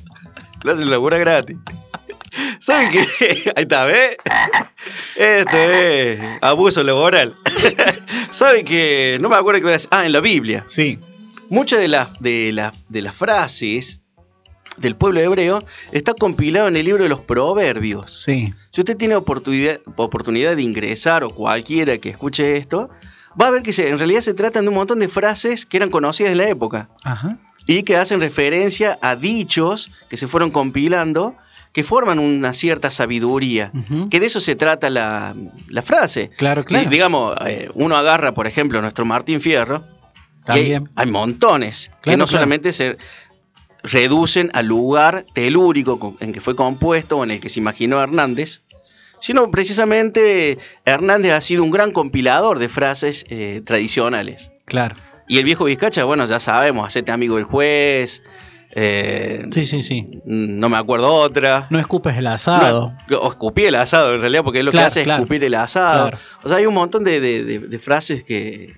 Lo 0.63 0.73
hacen 0.73 0.89
labura 0.89 1.17
gratis. 1.17 1.57
¿Saben 2.59 2.91
qué? 2.91 3.01
Ahí 3.55 3.63
está, 3.63 3.85
¿ves? 3.85 4.17
Esto 5.15 5.57
es 5.57 6.19
abuso 6.41 6.83
laboral. 6.83 7.33
¿Saben 8.31 8.65
qué? 8.65 9.17
No 9.19 9.29
me 9.29 9.35
acuerdo 9.35 9.59
qué 9.59 9.63
voy 9.63 9.71
a 9.71 9.73
decir. 9.73 9.89
Ah, 9.91 10.05
en 10.05 10.13
la 10.13 10.21
Biblia. 10.21 10.63
Sí. 10.67 10.99
Muchas 11.49 11.79
de 11.79 11.87
las, 11.87 12.19
de, 12.19 12.51
las, 12.53 12.73
de 12.89 13.01
las 13.01 13.13
frases 13.13 14.01
del 14.77 14.95
pueblo 14.95 15.19
hebreo 15.19 15.63
está 15.91 16.13
compilado 16.13 16.67
en 16.67 16.75
el 16.75 16.85
libro 16.85 17.03
de 17.03 17.09
los 17.09 17.21
proverbios. 17.21 18.23
Sí. 18.23 18.53
Si 18.71 18.81
usted 18.81 18.97
tiene 18.97 19.15
oportunidad, 19.15 19.79
oportunidad 19.95 20.55
de 20.55 20.63
ingresar 20.63 21.23
o 21.23 21.29
cualquiera 21.29 21.97
que 21.97 22.09
escuche 22.09 22.57
esto, 22.57 22.89
va 23.39 23.47
a 23.47 23.51
ver 23.51 23.63
que 23.63 23.71
en 23.87 23.97
realidad 23.97 24.21
se 24.21 24.33
tratan 24.33 24.63
de 24.63 24.69
un 24.69 24.75
montón 24.75 24.99
de 24.99 25.07
frases 25.07 25.65
que 25.65 25.77
eran 25.77 25.89
conocidas 25.89 26.31
en 26.31 26.37
la 26.37 26.49
época. 26.49 26.89
Ajá. 27.03 27.37
Y 27.65 27.83
que 27.83 27.95
hacen 27.95 28.19
referencia 28.19 28.99
a 29.01 29.15
dichos 29.15 29.89
que 30.09 30.17
se 30.17 30.27
fueron 30.27 30.51
compilando 30.51 31.37
que 31.73 31.83
forman 31.83 32.19
una 32.19 32.53
cierta 32.53 32.91
sabiduría, 32.91 33.71
que 34.11 34.19
de 34.19 34.25
eso 34.27 34.39
se 34.39 34.55
trata 34.55 34.91
la, 34.91 35.33
frase. 35.83 36.29
Claro, 36.37 36.63
claro. 36.63 36.87
digamos, 36.87 37.35
eh, 37.47 37.69
uno 37.73 37.97
agarra, 37.97 38.35
por 38.35 38.45
ejemplo, 38.45 38.79
nuestro 38.79 39.05
Martín 39.05 39.41
Fierro, 39.41 39.83
También. 40.45 40.87
Hay, 40.95 41.09
montones, 41.09 41.89
que 42.03 42.15
no 42.15 42.27
solamente 42.27 42.73
se, 42.73 42.97
reducen 43.83 44.49
al 44.53 44.67
lugar 44.67 45.25
telúrico 45.33 46.15
en 46.19 46.31
que 46.31 46.41
fue 46.41 46.55
compuesto 46.55 47.17
o 47.17 47.23
en 47.23 47.31
el 47.31 47.39
que 47.39 47.49
se 47.49 47.59
imaginó 47.59 48.01
Hernández, 48.01 48.61
sino 49.19 49.51
precisamente 49.51 50.57
Hernández 50.85 51.33
ha 51.33 51.41
sido 51.41 51.63
un 51.63 51.71
gran 51.71 51.91
compilador 51.91 52.59
de 52.59 52.69
frases 52.69 53.25
eh, 53.29 53.61
tradicionales. 53.65 54.51
Claro. 54.65 54.95
Y 55.27 55.37
el 55.37 55.45
viejo 55.45 55.65
Vizcacha, 55.65 56.03
bueno, 56.03 56.25
ya 56.25 56.39
sabemos, 56.39 56.87
hacete 56.87 57.11
amigo 57.11 57.37
del 57.37 57.45
juez. 57.45 58.21
Eh, 58.75 59.45
sí, 59.51 59.65
sí, 59.65 59.83
sí. 59.83 60.21
No 60.25 60.67
me 60.67 60.77
acuerdo 60.77 61.13
otra. 61.13 61.67
No 61.69 61.79
escupes 61.79 62.17
el 62.17 62.27
asado. 62.27 62.91
o 63.09 63.29
escupí 63.29 63.65
el 63.65 63.75
asado, 63.75 64.15
en 64.15 64.21
realidad, 64.21 64.43
porque 64.43 64.63
lo 64.63 64.71
que 64.71 64.79
hace 64.79 65.01
es 65.01 65.07
escupir 65.07 65.43
el 65.43 65.53
asado. 65.53 66.11
O 66.43 66.49
sea, 66.49 66.57
hay 66.57 66.65
un 66.65 66.73
montón 66.73 67.03
de, 67.03 67.79
frases 67.81 68.23
que, 68.23 68.73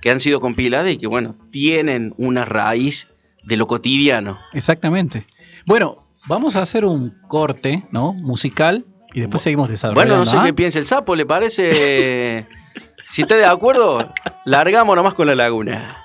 que 0.00 0.10
han 0.10 0.18
sido 0.18 0.40
compiladas 0.40 0.90
y 0.92 0.96
que, 0.96 1.06
bueno, 1.06 1.36
tienen 1.50 2.14
una 2.16 2.44
raíz 2.44 3.06
de 3.44 3.56
lo 3.56 3.66
cotidiano. 3.66 4.38
Exactamente. 4.52 5.26
Bueno, 5.66 6.06
vamos 6.26 6.56
a 6.56 6.62
hacer 6.62 6.84
un 6.84 7.14
corte, 7.28 7.84
¿no? 7.90 8.12
Musical 8.12 8.84
y 9.12 9.20
después 9.20 9.42
seguimos 9.42 9.68
desarrollando. 9.68 10.00
Bueno, 10.00 10.24
no 10.24 10.30
sé 10.30 10.36
¿ah? 10.36 10.42
qué 10.44 10.52
piensa 10.52 10.78
el 10.78 10.86
sapo, 10.86 11.14
¿le 11.14 11.24
parece? 11.24 12.46
si 13.04 13.22
está 13.22 13.36
de 13.36 13.44
acuerdo, 13.44 14.12
largamos 14.44 14.96
nomás 14.96 15.14
con 15.14 15.26
la 15.26 15.34
laguna. 15.34 16.03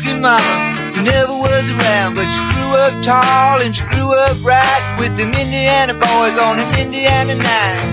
took 0.00 0.20
mama. 0.20 0.92
You 0.94 1.02
never 1.02 1.32
was 1.32 1.70
around, 1.70 2.14
but 2.14 2.26
she 2.28 2.40
grew 2.54 2.76
up 2.76 3.02
tall 3.02 3.60
and 3.60 3.74
she 3.74 3.82
grew 3.84 4.12
up 4.12 4.36
right 4.44 4.96
with 4.98 5.16
them 5.16 5.32
Indiana 5.32 5.94
boys 5.94 6.36
on 6.38 6.58
an 6.58 6.78
Indiana 6.78 7.34
night. 7.34 7.92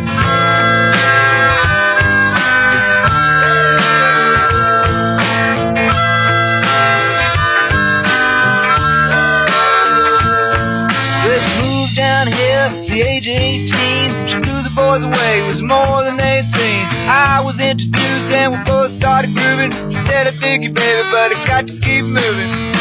Down 11.95 12.25
here, 12.25 12.69
the 12.89 13.01
age 13.01 13.27
of 13.27 13.35
18 13.37 14.27
she 14.27 14.39
blew 14.39 14.63
the 14.63 14.73
boys 14.75 15.03
away 15.05 15.41
It 15.41 15.45
was 15.45 15.61
more 15.61 16.03
than 16.03 16.17
they'd 16.17 16.43
seen 16.47 16.62
I 17.09 17.41
was 17.43 17.59
introduced 17.59 18.31
and 18.31 18.53
we 18.53 18.63
both 18.63 18.91
started 18.91 19.33
grooving. 19.33 19.71
She 19.91 19.99
said, 19.99 20.27
I 20.27 20.31
dig 20.39 20.63
you, 20.63 20.73
baby, 20.73 21.09
but 21.11 21.35
I 21.35 21.45
got 21.45 21.67
to 21.67 21.79
keep 21.79 22.05
moving. 22.05 22.72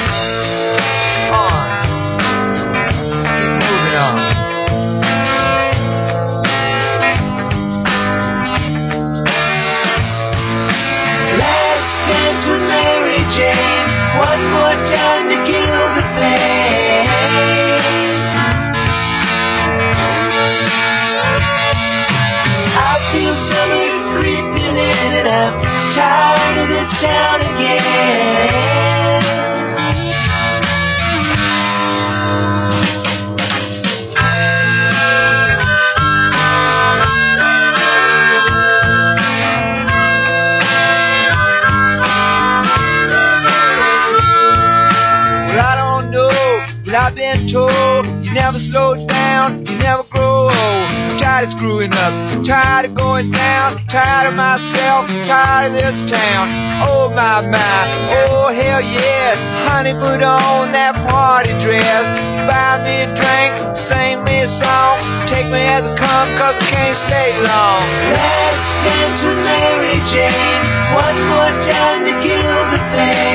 Screwing 51.53 51.93
up, 51.93 52.13
tired 52.45 52.87
of 52.89 52.95
going 52.95 53.31
down, 53.31 53.77
tired 53.87 54.33
of 54.33 54.35
myself, 54.35 55.05
tired 55.29 55.69
of 55.69 55.73
this 55.77 56.01
town. 56.09 56.49
Oh 56.81 57.13
my 57.13 57.45
my, 57.45 57.81
oh 58.09 58.49
hell 58.57 58.81
yes, 58.81 59.37
honey 59.69 59.93
put 59.93 60.25
on 60.25 60.73
that 60.73 60.97
party 61.05 61.53
dress. 61.61 62.09
Buy 62.49 62.81
me 62.89 63.05
a 63.05 63.09
drink, 63.13 63.77
sing 63.77 64.25
me 64.25 64.43
a 64.43 64.49
song, 64.49 64.97
take 65.29 65.47
me 65.53 65.61
as 65.61 65.87
I 65.89 65.93
come 65.95 66.29
cause 66.41 66.57
I 66.57 66.65
can't 66.73 66.97
stay 66.97 67.37
long. 67.37 67.85
Last 68.17 68.69
dance 68.89 69.19
with 69.21 69.41
Mary 69.45 70.01
Jane, 70.09 70.63
one 70.97 71.19
more 71.29 71.53
time 71.61 72.01
to 72.09 72.15
kill 72.17 72.61
the 72.73 72.81
pain. 72.97 73.32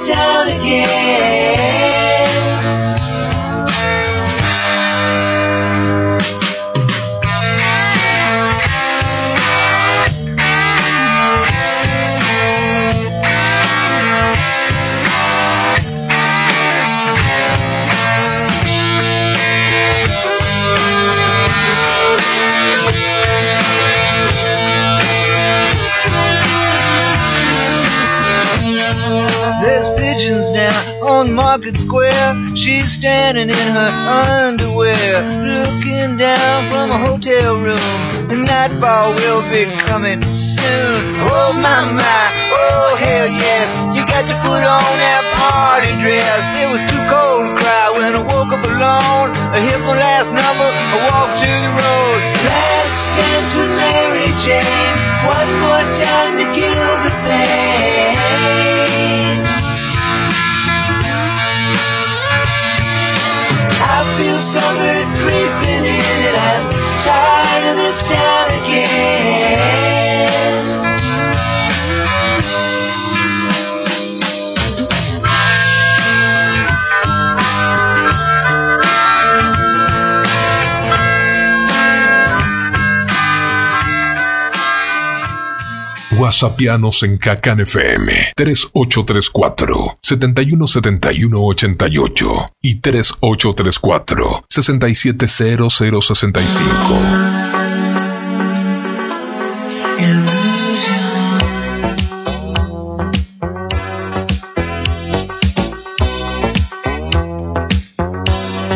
down 0.00 0.48
again. 0.48 1.37
Market 31.58 31.76
square. 31.76 32.56
She's 32.56 32.92
standing 32.92 33.50
in 33.50 33.72
her 33.72 33.90
underwear, 34.46 35.22
looking 35.42 36.16
down 36.16 36.70
from 36.70 36.90
a 36.90 36.98
hotel 36.98 37.56
room. 37.56 38.28
The 38.28 38.36
nightfall 38.36 39.14
will 39.14 39.42
be 39.50 39.64
coming 39.82 40.22
soon. 40.22 41.16
Oh 41.18 41.52
my 41.54 41.90
my, 41.90 42.27
Whatsappianos 86.40 87.02
en 87.02 87.18
Cacan 87.18 87.58
FM 87.58 88.12
3834 88.36 89.98
717188 90.00 92.52
y 92.62 92.76
3834 92.76 94.44
670065. 94.48 96.64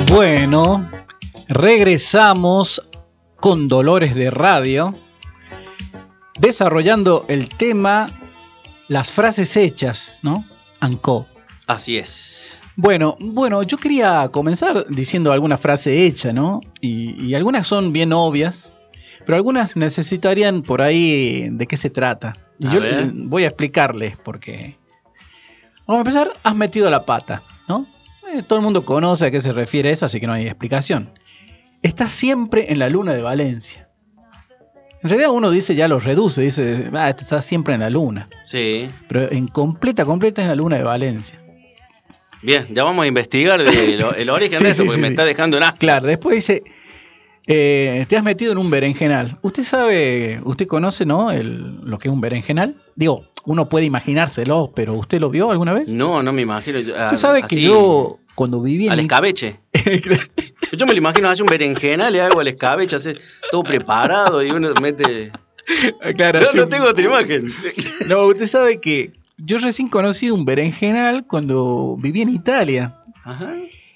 Bueno, 0.08 0.90
regresamos 1.46 2.82
con 3.36 3.68
Dolores 3.68 4.16
de 4.16 4.32
Radio, 4.32 4.96
desarrollando 6.42 7.24
el 7.28 7.48
tema 7.48 8.10
las 8.88 9.12
frases 9.12 9.56
hechas, 9.56 10.18
¿no? 10.22 10.44
Anco. 10.80 11.26
Así 11.66 11.96
es. 11.96 12.60
Bueno, 12.76 13.16
bueno, 13.20 13.62
yo 13.62 13.78
quería 13.78 14.28
comenzar 14.30 14.86
diciendo 14.88 15.32
alguna 15.32 15.56
frase 15.56 16.04
hecha, 16.04 16.32
¿no? 16.32 16.60
Y, 16.80 17.24
y 17.24 17.34
algunas 17.34 17.66
son 17.66 17.92
bien 17.92 18.12
obvias, 18.12 18.72
pero 19.24 19.36
algunas 19.36 19.76
necesitarían 19.76 20.62
por 20.62 20.82
ahí 20.82 21.48
de 21.50 21.66
qué 21.66 21.76
se 21.76 21.90
trata. 21.90 22.36
Y 22.58 22.66
A 22.66 22.74
yo 22.74 22.80
ver. 22.80 23.10
voy 23.14 23.44
a 23.44 23.48
explicarles 23.48 24.16
porque... 24.16 24.76
Vamos 25.86 25.98
a 25.98 26.00
empezar, 26.00 26.32
has 26.42 26.54
metido 26.56 26.90
la 26.90 27.04
pata, 27.04 27.42
¿no? 27.68 27.86
Eh, 28.32 28.42
todo 28.42 28.58
el 28.58 28.64
mundo 28.64 28.84
conoce 28.84 29.26
a 29.26 29.30
qué 29.30 29.40
se 29.40 29.52
refiere 29.52 29.90
eso, 29.90 30.06
así 30.06 30.18
que 30.20 30.26
no 30.26 30.32
hay 30.32 30.46
explicación. 30.46 31.10
Estás 31.82 32.12
siempre 32.12 32.72
en 32.72 32.78
la 32.78 32.88
luna 32.88 33.12
de 33.12 33.22
Valencia. 33.22 33.81
En 35.02 35.08
realidad 35.08 35.30
uno 35.32 35.50
dice, 35.50 35.74
ya 35.74 35.88
lo 35.88 35.98
reduce, 35.98 36.42
dice, 36.42 36.88
ah, 36.94 37.10
este 37.10 37.22
está 37.22 37.42
siempre 37.42 37.74
en 37.74 37.80
la 37.80 37.90
luna. 37.90 38.28
Sí. 38.44 38.88
Pero 39.08 39.30
en 39.32 39.48
completa, 39.48 40.04
completa 40.04 40.42
en 40.42 40.48
la 40.48 40.54
luna 40.54 40.76
de 40.76 40.84
Valencia. 40.84 41.38
Bien, 42.42 42.66
ya 42.70 42.84
vamos 42.84 43.04
a 43.04 43.06
investigar 43.06 43.62
de 43.62 43.96
lo- 43.98 44.14
el 44.14 44.30
origen 44.30 44.58
Sí, 44.58 44.64
de 44.64 44.70
eso, 44.70 44.82
sí, 44.82 44.86
porque 44.86 44.96
sí, 44.96 45.02
me 45.02 45.08
está 45.08 45.24
dejando 45.24 45.56
en 45.56 45.64
ascuas. 45.64 45.78
Claro, 45.80 46.06
después 46.06 46.36
dice, 46.36 46.62
eh, 47.46 48.06
te 48.08 48.16
has 48.16 48.22
metido 48.24 48.52
en 48.52 48.58
un 48.58 48.70
berenjenal. 48.70 49.38
¿Usted 49.42 49.64
sabe, 49.64 50.40
usted 50.44 50.66
conoce, 50.66 51.04
no, 51.06 51.30
el, 51.32 51.80
lo 51.82 51.98
que 51.98 52.08
es 52.08 52.14
un 52.14 52.20
berenjenal? 52.20 52.76
Digo, 52.94 53.26
uno 53.44 53.68
puede 53.68 53.84
imaginárselo, 53.86 54.70
pero 54.74 54.94
¿usted 54.94 55.20
lo 55.20 55.30
vio 55.30 55.50
alguna 55.50 55.72
vez? 55.72 55.88
No, 55.88 56.22
no 56.22 56.32
me 56.32 56.42
imagino. 56.42 56.78
yo- 56.78 56.94
ah, 56.96 57.06
Usted 57.06 57.16
sabe 57.16 57.42
que 57.42 57.60
yo, 57.60 58.18
cuando 58.34 58.60
viví 58.60 58.86
en... 58.86 58.92
Al 58.92 59.00
escabeche. 59.00 59.60
Yo 60.76 60.86
me 60.86 60.92
lo 60.92 60.98
imagino, 60.98 61.28
hace 61.28 61.42
un 61.42 61.48
berenjena, 61.48 62.10
le 62.10 62.20
hago 62.22 62.40
al 62.40 62.48
escabeche, 62.48 62.96
hace 62.96 63.16
todo 63.50 63.62
preparado 63.62 64.42
y 64.42 64.50
uno 64.50 64.72
mete. 64.80 65.30
Claro, 66.16 66.40
No, 66.40 66.62
no 66.62 66.68
tengo 66.68 66.86
otra 66.86 67.04
imagen. 67.04 67.52
No, 68.08 68.26
usted 68.26 68.46
sabe 68.46 68.80
que 68.80 69.12
yo 69.36 69.58
recién 69.58 69.88
conocí 69.88 70.30
un 70.30 70.44
berenjenal 70.44 71.26
cuando 71.26 71.96
viví 71.98 72.22
en 72.22 72.30
Italia. 72.30 72.96
Ajá. 73.24 73.54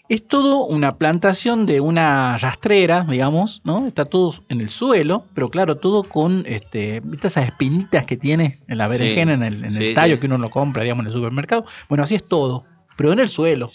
Es 0.08 0.26
todo 0.26 0.66
una 0.66 0.96
plantación 0.98 1.66
de 1.66 1.80
una 1.80 2.38
rastrera, 2.38 3.04
digamos, 3.08 3.60
¿no? 3.64 3.86
Está 3.88 4.04
todo 4.04 4.34
en 4.48 4.60
el 4.60 4.68
suelo, 4.68 5.24
pero 5.34 5.50
claro, 5.50 5.78
todo 5.78 6.04
con 6.04 6.44
este, 6.46 7.00
¿viste 7.02 7.26
esas 7.26 7.46
espinitas 7.46 8.04
que 8.04 8.16
tiene 8.16 8.60
en 8.68 8.78
la 8.78 8.86
Sí, 8.88 8.92
berenjena, 8.98 9.34
en 9.34 9.42
el, 9.42 9.64
en 9.64 9.82
el 9.82 9.94
tallo 9.94 10.14
sí. 10.14 10.20
que 10.20 10.26
uno 10.26 10.38
lo 10.38 10.50
compra, 10.50 10.84
digamos, 10.84 11.02
en 11.04 11.08
el 11.08 11.12
supermercado. 11.12 11.64
Bueno, 11.88 12.04
así 12.04 12.14
es 12.14 12.28
todo, 12.28 12.64
pero 12.96 13.12
en 13.12 13.18
el 13.18 13.28
suelo, 13.28 13.70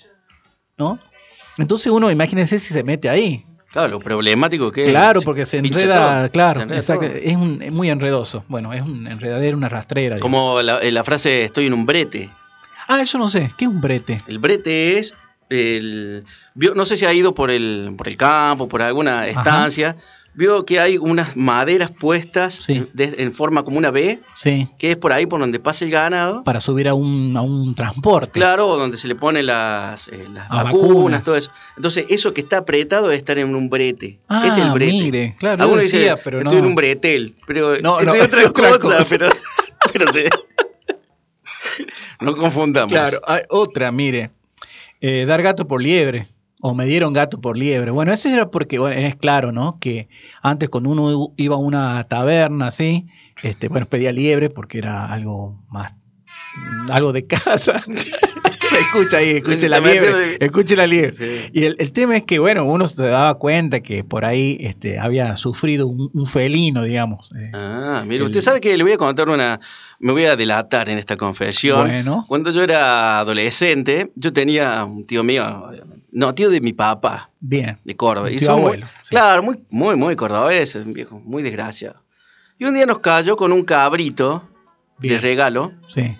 ¿no? 0.81 0.99
Entonces 1.57 1.87
uno, 1.91 2.09
imagínense 2.09 2.57
si 2.59 2.73
se 2.73 2.83
mete 2.83 3.07
ahí. 3.09 3.45
Claro, 3.71 3.87
lo 3.89 3.99
problemático 3.99 4.71
que 4.71 4.83
es. 4.83 4.89
Claro, 4.89 5.21
porque 5.23 5.45
se 5.45 5.59
enreda, 5.59 6.23
todo, 6.23 6.31
claro, 6.31 6.57
se 6.59 6.63
enreda 6.63 6.79
exacto, 6.81 7.05
es, 7.05 7.37
un- 7.37 7.61
es 7.61 7.71
muy 7.71 7.89
enredoso. 7.89 8.43
Bueno, 8.49 8.73
es 8.73 8.81
un 8.81 9.07
enredadero, 9.07 9.55
una 9.55 9.69
rastrera. 9.69 10.17
Como 10.17 10.61
la, 10.61 10.79
eh, 10.79 10.91
la 10.91 11.03
frase 11.03 11.43
estoy 11.43 11.67
en 11.67 11.73
un 11.73 11.85
brete. 11.85 12.29
Ah, 12.87 13.03
yo 13.03 13.17
no 13.19 13.29
sé, 13.29 13.49
¿qué 13.57 13.65
es 13.65 13.71
un 13.71 13.79
brete? 13.79 14.17
El 14.27 14.39
brete 14.39 14.97
es 14.97 15.13
el 15.49 16.25
no 16.55 16.85
sé 16.85 16.97
si 16.97 17.05
ha 17.05 17.13
ido 17.13 17.33
por 17.35 17.51
el 17.51 17.93
por 17.97 18.07
el 18.07 18.17
campo, 18.17 18.67
por 18.67 18.81
alguna 18.81 19.27
estancia, 19.27 19.95
vio 20.33 20.63
que 20.65 20.79
hay 20.79 20.97
unas 20.97 21.35
maderas 21.35 21.91
puestas 21.91 22.55
Sí. 22.55 22.85
de- 22.93 23.15
en 23.17 23.33
forma 23.33 23.63
como 23.63 23.77
una 23.77 23.91
Sí, 24.33 24.67
que 24.79 24.91
es 24.91 24.95
por 24.97 25.11
ahí 25.11 25.25
por 25.25 25.39
donde 25.41 25.59
pasa 25.59 25.83
el 25.85 25.91
ganado. 25.91 26.43
para 26.43 26.59
subir 26.61 26.87
a 26.87 26.93
un, 26.93 27.35
a 27.35 27.41
un 27.41 27.75
transporte. 27.75 28.31
Claro, 28.31 28.77
donde 28.77 28.97
se 28.97 29.07
le 29.09 29.15
ponen 29.15 29.45
las, 29.47 30.07
eh, 30.07 30.27
las 30.33 30.47
vacunas, 30.47 30.63
vacunas. 30.87 31.23
todo 31.23 31.35
eso. 31.35 31.51
Entonces, 31.75 32.05
eso 32.09 32.33
que 32.33 32.41
está 32.41 32.57
apretado 32.59 33.11
es 33.11 33.17
estar 33.17 33.37
en 33.37 33.53
un 33.55 33.69
brete. 33.69 34.19
Ah, 34.29 34.45
es 34.47 34.57
el 34.57 34.71
brete. 34.71 34.91
mire, 34.93 35.35
claro, 35.37 35.61
Algunos 35.63 35.83
dicen, 35.83 35.99
decía, 36.01 36.15
pero 36.23 36.39
estoy 36.39 36.53
no. 36.53 36.59
en 36.59 36.65
un 36.65 36.75
bretel, 36.75 37.35
pero 37.45 37.77
No, 37.81 37.99
estoy 37.99 38.17
no, 38.19 38.23
otra, 38.25 38.41
es 38.41 38.47
otra 38.49 38.69
cosa, 38.69 38.79
cosa. 38.79 39.05
pero, 39.09 39.29
pero 39.93 40.11
te- 40.11 40.29
no 42.21 42.35
confundamos. 42.35 42.91
Claro, 42.91 43.19
hay 43.27 43.41
otra, 43.49 43.91
mire. 43.91 44.31
eh, 45.01 45.25
dar 45.25 45.41
gato 45.41 45.67
por 45.67 45.81
liebre. 45.81 46.27
O 46.61 46.73
me 46.75 46.85
dieron 46.85 47.11
gato 47.13 47.41
por 47.41 47.57
liebre. 47.57 47.91
Bueno, 47.91 48.13
eso 48.13 48.29
era 48.29 48.51
porque, 48.51 48.77
bueno, 48.79 48.95
es 48.95 49.15
claro, 49.15 49.51
¿no? 49.51 49.79
Que 49.79 50.07
antes 50.43 50.69
cuando 50.69 50.91
uno 50.91 51.33
iba 51.37 51.55
a 51.55 51.59
una 51.59 52.03
taberna 52.05 52.67
así, 52.67 53.07
este, 53.41 53.67
bueno, 53.67 53.87
pedía 53.87 54.11
liebre 54.11 54.49
porque 54.51 54.77
era 54.77 55.05
algo 55.11 55.59
más, 55.69 55.95
algo 56.89 57.11
de 57.13 57.25
casa. 57.25 57.83
escucha 58.79 59.17
ahí, 59.17 59.31
escuche 59.31 59.67
la 59.69 59.79
liebre, 59.79 60.37
escuche 60.39 60.75
la 60.75 60.87
liebre. 60.87 61.13
Sí. 61.15 61.49
Y 61.53 61.63
el, 61.65 61.75
el 61.79 61.91
tema 61.91 62.15
es 62.17 62.23
que, 62.23 62.39
bueno, 62.39 62.63
uno 62.65 62.87
se 62.87 63.01
daba 63.03 63.33
cuenta 63.35 63.81
que 63.81 64.03
por 64.03 64.23
ahí 64.25 64.57
este, 64.61 64.99
había 64.99 65.35
sufrido 65.35 65.87
un, 65.87 66.09
un 66.13 66.25
felino, 66.25 66.83
digamos. 66.83 67.31
eh. 67.39 67.51
Ah, 67.53 68.03
mire, 68.05 68.17
El- 68.19 68.25
usted 68.25 68.41
sabe 68.41 68.61
que 68.61 68.75
le 68.77 68.83
voy 68.83 68.93
a 68.93 68.97
contar 68.97 69.29
una. 69.29 69.59
Me 70.03 70.11
voy 70.11 70.25
a 70.25 70.35
delatar 70.35 70.89
en 70.89 70.97
esta 70.97 71.15
confesión. 71.15 71.87
Bueno. 71.87 72.25
Cuando 72.27 72.51
yo 72.51 72.63
era 72.63 73.19
adolescente, 73.19 74.11
yo 74.15 74.33
tenía 74.33 74.83
un 74.83 75.05
tío 75.05 75.23
mío, 75.23 75.67
no, 76.11 76.33
tío 76.33 76.49
de 76.49 76.59
mi 76.59 76.73
papá, 76.73 77.29
Bien. 77.39 77.77
de 77.83 77.95
Córdoba. 77.95 78.31
Y 78.31 78.37
tío 78.37 78.51
muy- 78.53 78.61
abuelo, 78.63 78.87
sí. 79.01 79.09
Claro, 79.11 79.43
muy, 79.43 79.59
muy, 79.69 79.95
muy 79.95 80.15
cordobés, 80.15 80.73
un 80.75 80.93
viejo, 80.93 81.19
muy 81.23 81.43
desgraciado. 81.43 82.01
Y 82.57 82.65
un 82.65 82.73
día 82.73 82.85
nos 82.87 82.99
cayó 82.99 83.35
con 83.37 83.51
un 83.51 83.63
cabrito 83.63 84.49
de 84.97 85.17
regalo, 85.19 85.71
Sí. 85.89 86.17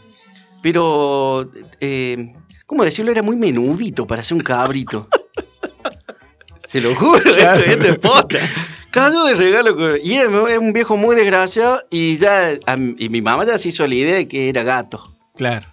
pero, 0.61 1.51
eh, 1.79 2.35
¿cómo 2.67 2.83
decirlo? 2.83 3.11
Era 3.11 3.23
muy 3.23 3.35
menudito 3.35 4.05
para 4.05 4.23
ser 4.23 4.37
un 4.37 4.43
cabrito. 4.43 5.07
Se 6.67 6.79
lo 6.81 6.95
juro, 6.95 7.19
Claro. 7.21 7.59
esto, 7.59 7.71
esto 7.71 7.87
es 7.93 7.97
posta. 7.99 8.39
Cayó 8.91 9.23
de 9.25 9.33
regalo 9.35 9.95
y 9.97 10.13
era 10.15 10.59
un 10.59 10.73
viejo 10.73 10.97
muy 10.97 11.15
desgraciado 11.15 11.79
y 11.89 12.17
ya 12.17 12.51
y 12.97 13.09
mi 13.09 13.21
mamá 13.21 13.45
ya 13.45 13.57
se 13.57 13.69
hizo 13.69 13.87
la 13.87 13.95
idea 13.95 14.15
de 14.17 14.27
que 14.27 14.49
era 14.49 14.63
gato. 14.63 15.15
Claro. 15.35 15.67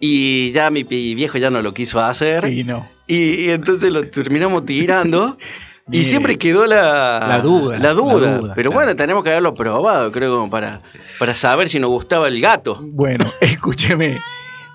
Y 0.00 0.52
ya 0.52 0.70
mi, 0.70 0.82
viejo 0.84 1.38
ya 1.38 1.50
no 1.50 1.62
lo 1.62 1.72
quiso 1.74 2.00
hacer. 2.00 2.50
Y 2.52 2.64
no. 2.64 2.88
Y, 3.06 3.46
y 3.46 3.50
entonces 3.50 3.90
lo 3.90 4.08
terminamos 4.10 4.64
tirando. 4.66 5.38
y 5.90 6.04
siempre 6.04 6.36
quedó 6.36 6.66
la, 6.66 7.24
La 7.28 7.40
duda, 7.40 7.78
La 7.78 7.94
duda. 7.94 8.14
la 8.14 8.38
duda, 8.38 8.54
Pero 8.54 8.70
claro. 8.70 8.84
bueno, 8.86 8.96
tenemos 8.96 9.24
que 9.24 9.30
haberlo 9.30 9.54
probado, 9.54 10.12
creo, 10.12 10.36
como 10.38 10.50
para, 10.50 10.82
para 11.18 11.34
saber 11.34 11.68
si 11.68 11.78
nos 11.80 11.90
gustaba 11.90 12.28
el 12.28 12.40
gato. 12.40 12.78
Bueno, 12.82 13.24
escúcheme. 13.40 14.18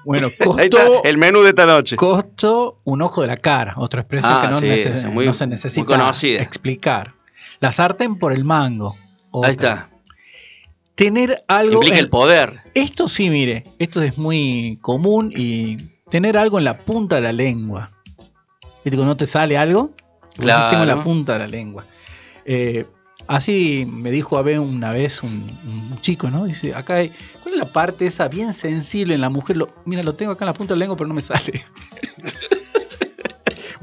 Bueno, 0.06 0.28
costó, 0.44 1.04
el 1.06 1.18
menú 1.18 1.42
de 1.44 1.50
esta 1.50 1.66
noche. 1.66 1.96
costó 1.96 2.82
un 2.84 3.02
ojo 3.02 3.22
de 3.22 3.28
la 3.28 3.38
cara. 3.38 3.74
Otra 3.78 4.02
expresión 4.02 4.34
Ah, 4.34 4.42
que 4.46 4.48
no, 4.54 4.60
sí, 4.60 4.66
nece- 4.66 4.94
esa, 4.96 5.10
muy- 5.10 5.26
no 5.26 5.34
se 5.34 5.48
necesita 5.48 6.12
explicar. 6.42 7.14
La 7.64 7.72
sartén 7.72 8.20
por 8.20 8.34
el 8.34 8.44
mango. 8.44 8.98
Otra. 9.32 9.48
Ahí 9.50 9.56
está. 9.56 9.90
Tener 10.96 11.46
algo. 11.48 11.76
Implica 11.76 11.96
en- 11.96 12.00
el 12.04 12.10
poder. 12.10 12.60
Esto 12.74 13.08
sí, 13.08 13.30
mire, 13.30 13.64
esto 13.80 14.02
es 14.02 14.18
muy 14.18 14.78
común 14.82 15.32
y 15.34 15.78
tener 16.10 16.36
algo 16.38 16.58
en 16.60 16.66
la 16.66 16.80
punta 16.80 17.16
de 17.16 17.22
la 17.22 17.32
lengua. 17.32 17.90
¿Viste 18.84 18.98
no 18.98 19.16
te 19.16 19.28
sale 19.28 19.58
algo? 19.58 19.92
Claro. 20.36 20.72
tengo 20.72 20.84
en 20.84 20.90
la 20.90 21.04
punta 21.04 21.34
de 21.34 21.40
la 21.40 21.48
lengua. 21.48 21.86
Eh, 22.44 22.86
así 23.28 23.88
me 23.90 24.12
dijo 24.12 24.38
a 24.38 24.42
ver 24.42 24.60
una 24.60 24.92
vez 24.92 25.24
un, 25.24 25.32
un 25.32 26.02
chico, 26.02 26.30
¿no? 26.30 26.44
Dice, 26.44 26.76
acá 26.76 26.96
hay, 26.96 27.14
¿cuál 27.44 27.54
es 27.56 27.60
la 27.60 27.72
parte 27.72 28.06
esa 28.08 28.28
bien 28.28 28.52
sensible 28.52 29.16
en 29.16 29.22
la 29.22 29.30
mujer? 29.30 29.56
Lo, 29.56 29.74
mira, 29.86 30.04
lo 30.04 30.16
tengo 30.16 30.34
acá 30.34 30.44
en 30.44 30.48
la 30.48 30.54
punta 30.54 30.74
de 30.74 30.80
la 30.80 30.84
lengua, 30.84 30.98
pero 30.98 31.08
no 31.08 31.14
me 31.14 31.22
sale. 31.22 31.64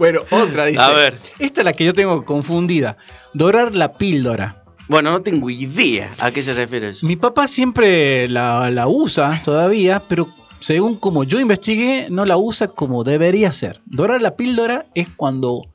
bueno, 0.00 0.22
otra 0.30 0.64
dice. 0.64 0.80
A 0.80 0.92
ver. 0.92 1.18
Esta 1.38 1.60
es 1.60 1.64
la 1.66 1.74
que 1.74 1.84
yo 1.84 1.92
tengo 1.92 2.24
confundida. 2.24 2.96
Dorar 3.34 3.74
la 3.74 3.92
píldora. 3.92 4.64
Bueno, 4.88 5.10
no 5.10 5.20
tengo 5.20 5.50
idea 5.50 6.10
a 6.18 6.30
qué 6.30 6.42
se 6.42 6.54
refiere 6.54 6.88
eso. 6.88 7.06
Mi 7.06 7.16
papá 7.16 7.46
siempre 7.46 8.26
la, 8.26 8.70
la 8.70 8.88
usa 8.88 9.42
todavía, 9.44 10.02
pero 10.08 10.26
según 10.58 10.96
como 10.96 11.24
yo 11.24 11.38
investigué, 11.38 12.06
no 12.08 12.24
la 12.24 12.38
usa 12.38 12.68
como 12.68 13.04
debería 13.04 13.52
ser. 13.52 13.82
Dorar 13.84 14.22
la 14.22 14.36
píldora 14.36 14.86
es 14.94 15.06
cuando 15.10 15.66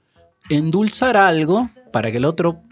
endulzar 0.49 1.17
algo 1.17 1.69
para 1.93 2.09
que 2.09 2.17
el 2.17 2.25
otro 2.25 2.63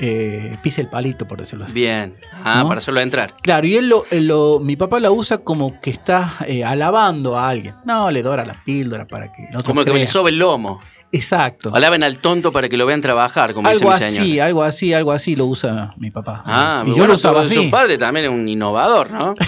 eh, 0.00 0.56
pise 0.62 0.80
el 0.80 0.88
palito, 0.88 1.28
por 1.28 1.38
decirlo 1.38 1.64
así. 1.66 1.74
Bien. 1.74 2.14
Ah, 2.44 2.60
¿No? 2.62 2.68
para 2.68 2.78
hacerlo 2.78 3.00
entrar. 3.00 3.34
Claro, 3.42 3.66
y 3.66 3.76
él 3.76 3.88
lo, 3.88 4.04
él 4.10 4.26
lo- 4.26 4.58
mi 4.60 4.76
papá 4.76 4.98
la 4.98 5.10
usa 5.10 5.38
como 5.38 5.80
que 5.80 5.90
está 5.90 6.36
eh, 6.46 6.64
alabando 6.64 7.38
a 7.38 7.48
alguien. 7.48 7.74
No, 7.84 8.10
le 8.10 8.22
dora 8.22 8.44
la 8.44 8.54
píldora 8.64 9.06
para 9.06 9.30
que 9.32 9.44
otro 9.50 9.62
Como 9.64 9.84
que 9.84 9.92
le 9.92 10.06
sobe 10.06 10.30
el 10.30 10.38
lomo. 10.38 10.80
Exacto. 11.12 11.74
Alaben 11.74 12.04
al 12.04 12.18
tonto 12.20 12.52
para 12.52 12.68
que 12.68 12.76
lo 12.76 12.86
vean 12.86 13.00
trabajar, 13.00 13.52
como 13.52 13.68
algo 13.68 13.90
dice 13.90 14.10
mi 14.12 14.16
así, 14.18 14.38
algo 14.40 14.62
así, 14.62 14.94
algo 14.94 15.10
así 15.12 15.34
lo 15.34 15.46
usa 15.46 15.92
mi 15.96 16.10
papá. 16.12 16.42
Ah, 16.46 16.82
y 16.86 16.90
yo 16.90 16.94
bueno, 16.98 17.08
lo 17.08 17.14
usaba 17.16 17.44
su- 17.44 17.52
así. 17.52 17.64
Su 17.64 17.70
padre 17.70 17.98
también 17.98 18.26
es 18.26 18.30
un 18.32 18.48
innovador, 18.48 19.10
¿no? 19.10 19.34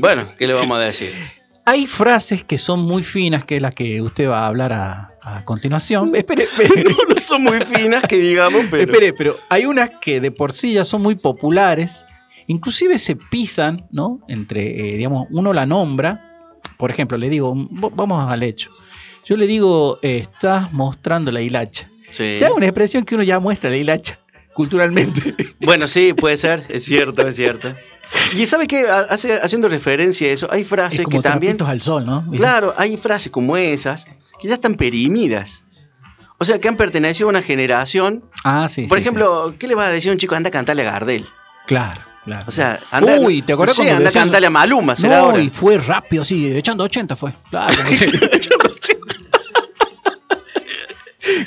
Bueno, 0.00 0.24
¿qué 0.36 0.46
le 0.46 0.52
vamos 0.52 0.76
a 0.76 0.82
decir? 0.82 1.12
Hay 1.68 1.86
frases 1.86 2.44
que 2.44 2.56
son 2.56 2.80
muy 2.80 3.02
finas, 3.02 3.44
que 3.44 3.56
es 3.56 3.62
la 3.62 3.72
que 3.72 4.00
usted 4.00 4.26
va 4.26 4.44
a 4.44 4.46
hablar 4.46 4.72
a, 4.72 5.12
a 5.20 5.44
continuación. 5.44 6.16
Espere, 6.16 6.44
espere. 6.58 6.82
No, 6.82 6.96
no 7.06 7.20
son 7.20 7.42
muy 7.42 7.60
finas 7.60 8.04
que 8.04 8.16
digamos, 8.16 8.64
pero... 8.70 8.84
Espere, 8.84 9.12
pero 9.12 9.36
hay 9.50 9.66
unas 9.66 9.90
que 10.00 10.18
de 10.18 10.30
por 10.30 10.52
sí 10.52 10.72
ya 10.72 10.86
son 10.86 11.02
muy 11.02 11.16
populares, 11.16 12.06
inclusive 12.46 12.96
se 12.96 13.16
pisan, 13.16 13.86
¿no? 13.90 14.20
Entre, 14.28 14.94
eh, 14.94 14.96
digamos, 14.96 15.26
uno 15.30 15.52
la 15.52 15.66
nombra, 15.66 16.58
por 16.78 16.90
ejemplo, 16.90 17.18
le 17.18 17.28
digo, 17.28 17.52
vamos 17.54 18.32
al 18.32 18.42
hecho. 18.44 18.70
Yo 19.26 19.36
le 19.36 19.46
digo, 19.46 19.98
eh, 20.00 20.20
estás 20.22 20.72
mostrando 20.72 21.30
la 21.30 21.42
hilacha. 21.42 21.90
Sí. 22.12 22.38
Ya 22.40 22.46
es 22.46 22.52
una 22.54 22.64
expresión 22.64 23.04
que 23.04 23.14
uno 23.14 23.24
ya 23.24 23.40
muestra 23.40 23.68
la 23.68 23.76
hilacha, 23.76 24.18
culturalmente. 24.54 25.34
Bueno, 25.60 25.86
sí, 25.86 26.14
puede 26.14 26.38
ser, 26.38 26.64
es 26.70 26.84
cierto, 26.84 27.28
es 27.28 27.36
cierto. 27.36 27.74
Y 28.34 28.46
¿sabe 28.46 28.66
Hace, 29.08 29.34
haciendo 29.34 29.68
referencia 29.68 30.28
a 30.28 30.30
eso, 30.32 30.48
hay 30.50 30.62
es 30.62 30.68
frases 30.68 31.04
como 31.04 31.18
que 31.18 31.22
también... 31.22 31.60
al 31.62 31.80
sol, 31.80 32.04
¿no? 32.06 32.24
Claro, 32.32 32.74
hay 32.76 32.96
frases 32.96 33.30
como 33.32 33.56
esas 33.56 34.06
que 34.40 34.48
ya 34.48 34.54
están 34.54 34.74
perimidas. 34.74 35.64
O 36.38 36.44
sea, 36.44 36.60
que 36.60 36.68
han 36.68 36.76
pertenecido 36.76 37.28
a 37.28 37.30
una 37.30 37.42
generación. 37.42 38.24
Ah, 38.44 38.68
sí. 38.68 38.86
Por 38.86 38.98
sí, 38.98 39.02
ejemplo, 39.02 39.54
¿qué 39.58 39.66
le 39.66 39.74
va 39.74 39.86
a 39.86 39.90
decir 39.90 40.10
a 40.10 40.12
un 40.12 40.18
chico? 40.18 40.34
Anda 40.36 40.48
a 40.48 40.52
cantarle 40.52 40.86
a 40.86 40.92
Gardel. 40.92 41.24
sí. 41.24 41.28
Claro, 41.66 42.00
claro. 42.24 42.44
O 42.46 42.50
sea, 42.50 42.80
anda, 42.90 43.18
Uy, 43.20 43.42
¿te 43.42 43.52
acuerdas 43.52 43.76
no 43.76 43.84
sé, 43.84 43.90
cuando 43.90 44.06
anda 44.08 44.10
a 44.10 44.22
cantarle 44.22 44.46
a 44.46 44.50
Maluma, 44.50 44.94
será 44.96 45.18
No, 45.18 45.24
ahora. 45.26 45.38
y 45.40 45.50
fue 45.50 45.78
rápido, 45.78 46.22
sí, 46.24 46.50
echando 46.56 46.84
80 46.84 47.16
fue. 47.16 47.32
Claro, 47.50 47.74
como 47.84 48.70
si, 48.80 48.92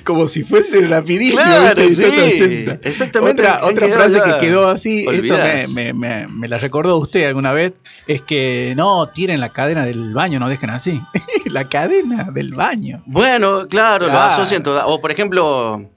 como 0.04 0.28
si 0.28 0.44
fuese 0.44 0.82
rapidísimo. 0.88 1.42
Claro, 1.42 1.82
sí, 1.90 2.04
80. 2.04 2.80
exactamente, 2.88 3.42
Otra, 3.62 3.88
frase 3.88 4.16
ya 4.16 4.24
que 4.40 4.46
quedó 4.46 4.68
así, 4.70 5.06
esto 5.10 5.38
me, 5.38 5.68
me- 5.68 5.94
me- 5.94 6.28
me 6.28 6.48
la 6.48 6.58
recordó 6.58 6.98
usted 6.98 7.26
alguna 7.26 7.52
vez, 7.52 7.74
es 8.08 8.22
que 8.22 8.74
no, 8.76 9.08
tiren 9.10 9.40
la 9.40 9.50
cadena 9.50 9.86
del 9.86 10.14
baño, 10.14 10.40
no 10.40 10.50
dejen 10.50 10.70
así. 10.70 11.02
la 11.46 11.68
cadena 11.70 12.26
del 12.32 12.54
baño. 12.54 13.02
Bueno, 13.06 13.68
claro, 13.68 14.06
lo 14.08 14.12
Claro. 14.12 14.34
asocian 14.34 14.64
todas. 14.64 14.84
O 14.88 15.00
por 15.02 15.12
ejemplo, 15.12 15.90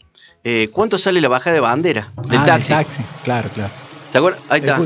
eh, 0.45 0.69
¿cuánto 0.73 0.99
sale 0.99 1.21
la 1.21 1.29
baja 1.29 1.53
de 1.53 1.61
bandera 1.61 2.09
del 2.29 2.39
Ah, 2.41 2.45
taxi? 2.45 2.75
claro, 3.23 3.49
claro. 3.55 3.73
¿Se 4.11 4.19
acuerdan? 4.19 4.43
Ahí 4.49 4.61
está. 4.61 4.77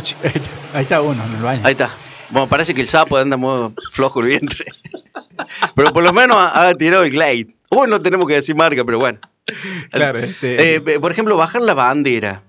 Ahí 0.72 0.82
está, 0.82 1.02
uno 1.02 1.22
en 1.24 1.34
el 1.34 1.42
baño. 1.42 1.60
Ahí 1.64 1.72
está. 1.72 1.90
Bueno, 2.30 2.48
parece 2.48 2.74
que 2.74 2.80
el 2.80 2.88
sapo 2.88 3.16
anda 3.16 3.36
muy 3.36 3.72
flojo 3.92 4.20
el 4.20 4.26
vientre. 4.26 4.66
pero 5.74 5.92
por 5.92 6.02
lo 6.02 6.12
menos 6.12 6.36
ha, 6.38 6.68
ha 6.68 6.74
tirado 6.74 7.04
el 7.04 7.10
Glade. 7.10 7.48
Uy, 7.70 7.88
no 7.88 8.00
tenemos 8.00 8.26
que 8.26 8.34
decir 8.34 8.54
marca, 8.56 8.84
pero 8.84 8.98
bueno. 8.98 9.18
Claro, 9.90 10.18
este- 10.18 10.76
Eh, 10.76 10.82
eh, 10.86 11.00
por 11.00 11.10
ejemplo, 11.10 11.36
bajar 11.36 11.62
la 11.62 11.74
bandera. 11.74 12.42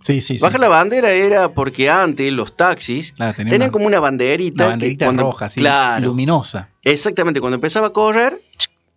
sí, 0.00 0.20
sí, 0.20 0.38
sí. 0.38 0.42
Bajar 0.44 0.60
la 0.60 0.68
bandera 0.68 1.10
era 1.10 1.48
porque 1.52 1.90
antes 1.90 2.32
los 2.32 2.56
taxis 2.56 3.12
tenía 3.14 3.32
tenían 3.34 3.62
una- 3.62 3.70
como 3.72 3.86
una 3.86 4.00
banderita. 4.00 4.64
Una 4.64 4.70
banderita 4.72 4.98
que 4.98 5.06
cuando, 5.06 5.22
roja, 5.24 5.44
así, 5.46 5.60
Claro. 5.60 6.04
luminosa. 6.06 6.68
Exactamente, 6.82 7.40
cuando 7.40 7.56
empezaba 7.56 7.88
a 7.88 7.90
correr, 7.90 8.38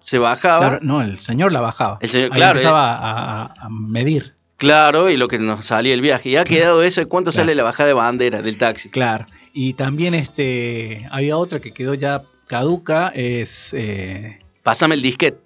se 0.01 0.17
bajaba. 0.19 0.59
Claro, 0.69 0.79
no, 0.83 1.01
el 1.01 1.19
señor 1.19 1.51
la 1.51 1.61
bajaba. 1.61 1.97
El 2.01 2.09
señor- 2.09 2.31
Ahí 2.31 2.37
claro, 2.37 2.59
eh. 2.59 2.61
empezaba 2.61 2.93
a, 2.95 3.41
a- 3.45 3.53
a 3.65 3.69
medir. 3.69 4.35
Claro, 4.57 5.09
y 5.09 5.15
lo 5.17 5.27
que 5.29 5.39
nos 5.39 5.65
salía 5.65 5.93
el 5.93 6.01
viaje. 6.01 6.29
Y 6.29 6.35
ha 6.37 6.43
quedado 6.43 6.83
eso 6.83 7.07
cuánto 7.07 7.31
Claro. 7.31 7.43
sale 7.43 7.55
la 7.55 7.63
bajada 7.63 7.87
de 7.87 7.93
bandera 7.93 8.41
del 8.41 8.57
taxi. 8.57 8.89
Claro. 8.89 9.25
Y 9.53 9.73
también 9.73 10.13
este 10.13 11.07
había 11.11 11.37
otra 11.37 11.59
que 11.59 11.71
quedó 11.73 11.93
ya 11.93 12.23
caduca, 12.47 13.07
es 13.15 13.73
eh, 13.73 14.39
Pásame 14.63 14.95
el 14.95 15.01
disquete. 15.01 15.39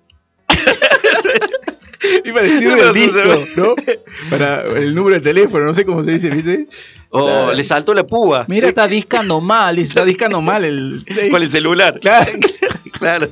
iba 2.26 2.40
a 2.40 2.44
decir 2.44 2.68
no, 2.68 2.94
disco, 2.94 3.46
no. 3.56 3.76
Para 4.30 4.64
el 4.78 4.94
número 4.94 5.16
de 5.16 5.22
teléfono, 5.22 5.66
no 5.66 5.74
sé 5.74 5.86
cómo 5.86 6.04
se 6.04 6.12
dice, 6.12 6.30
¿viste? 6.30 6.68
O 7.10 7.52
le 7.54 7.64
saltó 7.64 7.94
la 7.94 8.06
púa. 8.06 8.46
Mira, 8.48 8.70
está 8.70 8.88
discando 8.88 9.40
mal, 9.40 9.78
está 9.78 10.04
discando 10.04 10.42
mal 10.42 10.66
el 10.66 11.06
Con 11.30 11.42
el 11.44 11.50
celular. 11.50 12.00
Claro. 12.00 12.32
claro. 13.00 13.30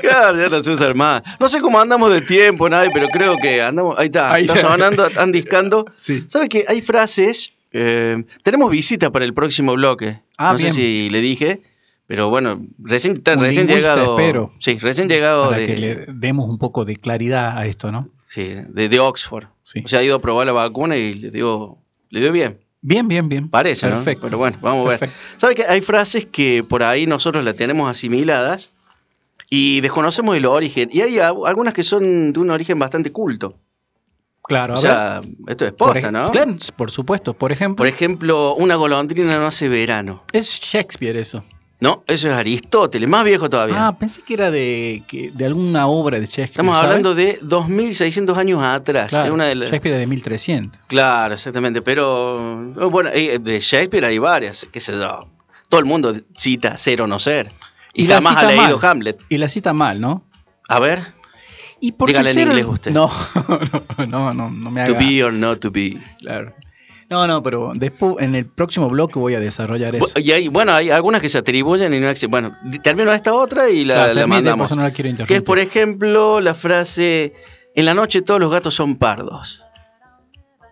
Claro, 0.00 0.36
ya 0.36 0.48
no 0.48 0.62
se 0.62 0.70
usa 0.70 0.92
más. 0.94 1.22
No 1.38 1.48
sé 1.48 1.60
cómo 1.60 1.80
andamos 1.80 2.12
de 2.12 2.20
tiempo, 2.22 2.68
nadie, 2.68 2.90
pero 2.92 3.08
creo 3.08 3.36
que 3.36 3.62
andamos. 3.62 3.98
Ahí 3.98 4.06
está, 4.06 4.32
Ahí 4.32 4.48
sonando, 4.48 5.06
están 5.06 5.30
discando. 5.32 5.86
Sí. 6.00 6.24
¿Sabe 6.28 6.48
que 6.48 6.64
hay 6.66 6.82
frases? 6.82 7.52
eh, 7.74 8.22
tenemos 8.42 8.70
visita 8.70 9.10
para 9.10 9.24
el 9.24 9.34
próximo 9.34 9.74
bloque. 9.74 10.20
Ah, 10.38 10.52
no 10.52 10.58
bien. 10.58 10.72
sé 10.72 10.80
si 10.80 11.10
le 11.10 11.20
dije, 11.20 11.60
pero 12.06 12.28
bueno, 12.30 12.60
recién, 12.78 13.14
Un 13.26 13.40
recién 13.40 13.66
llegado. 13.66 14.18
espero. 14.18 14.52
Sí, 14.58 14.78
recién 14.78 15.08
llegado 15.08 15.46
Para 15.50 15.58
de, 15.58 15.66
que 15.66 15.76
le 15.76 16.06
demos 16.08 16.48
un 16.48 16.58
poco 16.58 16.84
de 16.84 16.96
claridad 16.96 17.56
a 17.56 17.66
esto, 17.66 17.90
¿no? 17.92 18.08
sí, 18.26 18.54
de, 18.68 18.88
de 18.88 19.00
Oxford. 19.00 19.44
Sí. 19.62 19.82
O 19.84 19.88
sea, 19.88 20.00
ha 20.00 20.02
ido 20.02 20.16
a 20.16 20.20
probar 20.20 20.46
la 20.46 20.52
vacuna 20.52 20.96
y 20.96 21.14
le 21.14 21.30
dio, 21.30 21.78
le 22.10 22.20
dio 22.20 22.32
bien. 22.32 22.58
Bien, 22.82 23.08
bien, 23.08 23.28
bien. 23.28 23.48
Parece, 23.48 23.88
¿no? 23.88 23.96
Perfecto. 23.96 24.22
Pero 24.26 24.36
bueno, 24.38 24.58
vamos 24.60 24.86
a 24.86 24.90
ver. 24.90 24.98
Perfecto. 24.98 25.22
¿Sabe 25.38 25.54
que 25.54 25.64
hay 25.64 25.80
frases 25.80 26.26
que 26.26 26.62
por 26.68 26.82
ahí 26.82 27.06
nosotros 27.06 27.42
las 27.44 27.54
tenemos 27.56 27.88
asimiladas 27.90 28.70
y 29.48 29.80
desconocemos 29.80 30.36
el 30.36 30.44
origen? 30.44 30.90
Y 30.92 31.00
hay 31.00 31.18
algunas 31.18 31.72
que 31.72 31.82
son 31.82 32.32
de 32.34 32.40
un 32.40 32.50
origen 32.50 32.78
bastante 32.78 33.10
culto. 33.10 33.56
Claro, 34.42 34.74
a 34.74 34.76
O 34.76 34.80
sea, 34.80 35.20
esto 35.48 35.64
es 35.64 35.72
posta, 35.72 36.12
¿no? 36.12 36.30
Claro, 36.30 36.56
por 36.76 36.90
supuesto. 36.90 37.32
Por 37.32 37.50
ejemplo, 37.52 37.76
Por 37.76 37.86
ejemplo, 37.86 38.54
una 38.56 38.74
golondrina 38.74 39.38
no 39.38 39.46
hace 39.46 39.70
verano. 39.70 40.22
es 40.32 40.60
Shakespeare 40.60 41.16
eso. 41.16 41.42
No, 41.84 42.02
eso 42.06 42.28
es 42.30 42.34
Aristóteles, 42.34 43.06
más 43.08 43.24
viejo 43.26 43.50
todavía. 43.50 43.88
Ah, 43.88 43.98
pensé 43.98 44.22
que 44.22 44.32
era 44.32 44.50
de, 44.50 45.02
que- 45.06 45.30
de 45.32 45.44
alguna 45.44 45.86
obra 45.86 46.18
de 46.18 46.24
Shakespeare. 46.24 46.50
Estamos 46.50 46.76
hablando 46.82 47.14
de 47.14 47.38
2600 47.42 48.38
años 48.38 48.62
atrás. 48.62 49.10
Claro, 49.10 49.26
Es 49.26 49.30
una 49.32 49.44
de 49.44 49.54
las- 49.54 49.68
Shakespeare 49.70 49.98
de 49.98 50.06
1300. 50.06 50.80
Claro, 50.86 51.34
exactamente. 51.34 51.82
Pero, 51.82 52.72
eh, 52.80 52.84
bueno, 52.86 53.10
eh, 53.12 53.38
de 53.38 53.60
Shakespeare 53.60 54.06
hay 54.06 54.18
varias, 54.18 54.66
qué 54.72 54.80
sé 54.80 54.92
yo. 54.92 55.28
Todo 55.68 55.78
el 55.78 55.84
mundo 55.84 56.14
cita 56.34 56.78
ser 56.78 57.02
o 57.02 57.06
no 57.06 57.18
ser. 57.18 57.50
Y, 57.92 58.04
Y 58.04 58.06
la 58.06 58.14
jamás 58.16 58.36
ha 58.38 58.46
leído 58.46 58.78
mal. 58.78 58.90
Hamlet. 58.90 59.20
Y 59.28 59.36
la 59.36 59.48
cita 59.50 59.74
mal, 59.74 60.00
¿no? 60.00 60.24
A 60.68 60.80
ver, 60.80 61.00
¿Y 61.80 61.92
por 61.92 62.06
qué 62.08 62.12
Dígale 62.16 62.30
en 62.30 62.48
inglés 62.48 62.64
usted. 62.66 62.90
No, 62.94 63.10
no, 63.98 64.06
no, 64.06 64.32
no, 64.32 64.50
no 64.50 64.70
me 64.70 64.80
haga. 64.80 64.92
to 64.94 64.98
be 64.98 65.22
or 65.22 65.32
not 65.34 65.60
to 65.60 65.70
be. 65.70 66.00
Claro. 66.20 66.54
No, 67.10 67.26
no, 67.26 67.42
pero 67.42 67.72
después 67.74 68.16
en 68.20 68.34
el 68.34 68.46
próximo 68.46 68.88
bloque 68.88 69.18
voy 69.18 69.34
a 69.34 69.40
desarrollar 69.40 69.94
eso. 69.94 70.18
Y 70.18 70.32
hay, 70.32 70.48
bueno, 70.48 70.72
hay 70.72 70.90
algunas 70.90 71.20
que 71.20 71.28
se 71.28 71.38
atribuyen 71.38 71.92
y 71.94 72.00
no 72.00 72.08
existen. 72.08 72.30
Bueno, 72.30 72.52
termino 72.82 73.12
esta 73.12 73.34
otra 73.34 73.68
y 73.70 73.84
la, 73.84 73.94
Claro, 73.94 74.08
la 74.08 74.20
termine, 74.22 74.36
mandamos. 74.36 74.70
no 74.74 74.82
la 74.82 74.90
Que 74.92 75.34
es, 75.34 75.42
por 75.42 75.58
ejemplo, 75.58 76.40
la 76.40 76.54
frase: 76.54 77.34
En 77.74 77.84
la 77.84 77.94
noche 77.94 78.22
todos 78.22 78.40
los 78.40 78.50
gatos 78.50 78.74
son 78.74 78.96
pardos. 78.96 79.62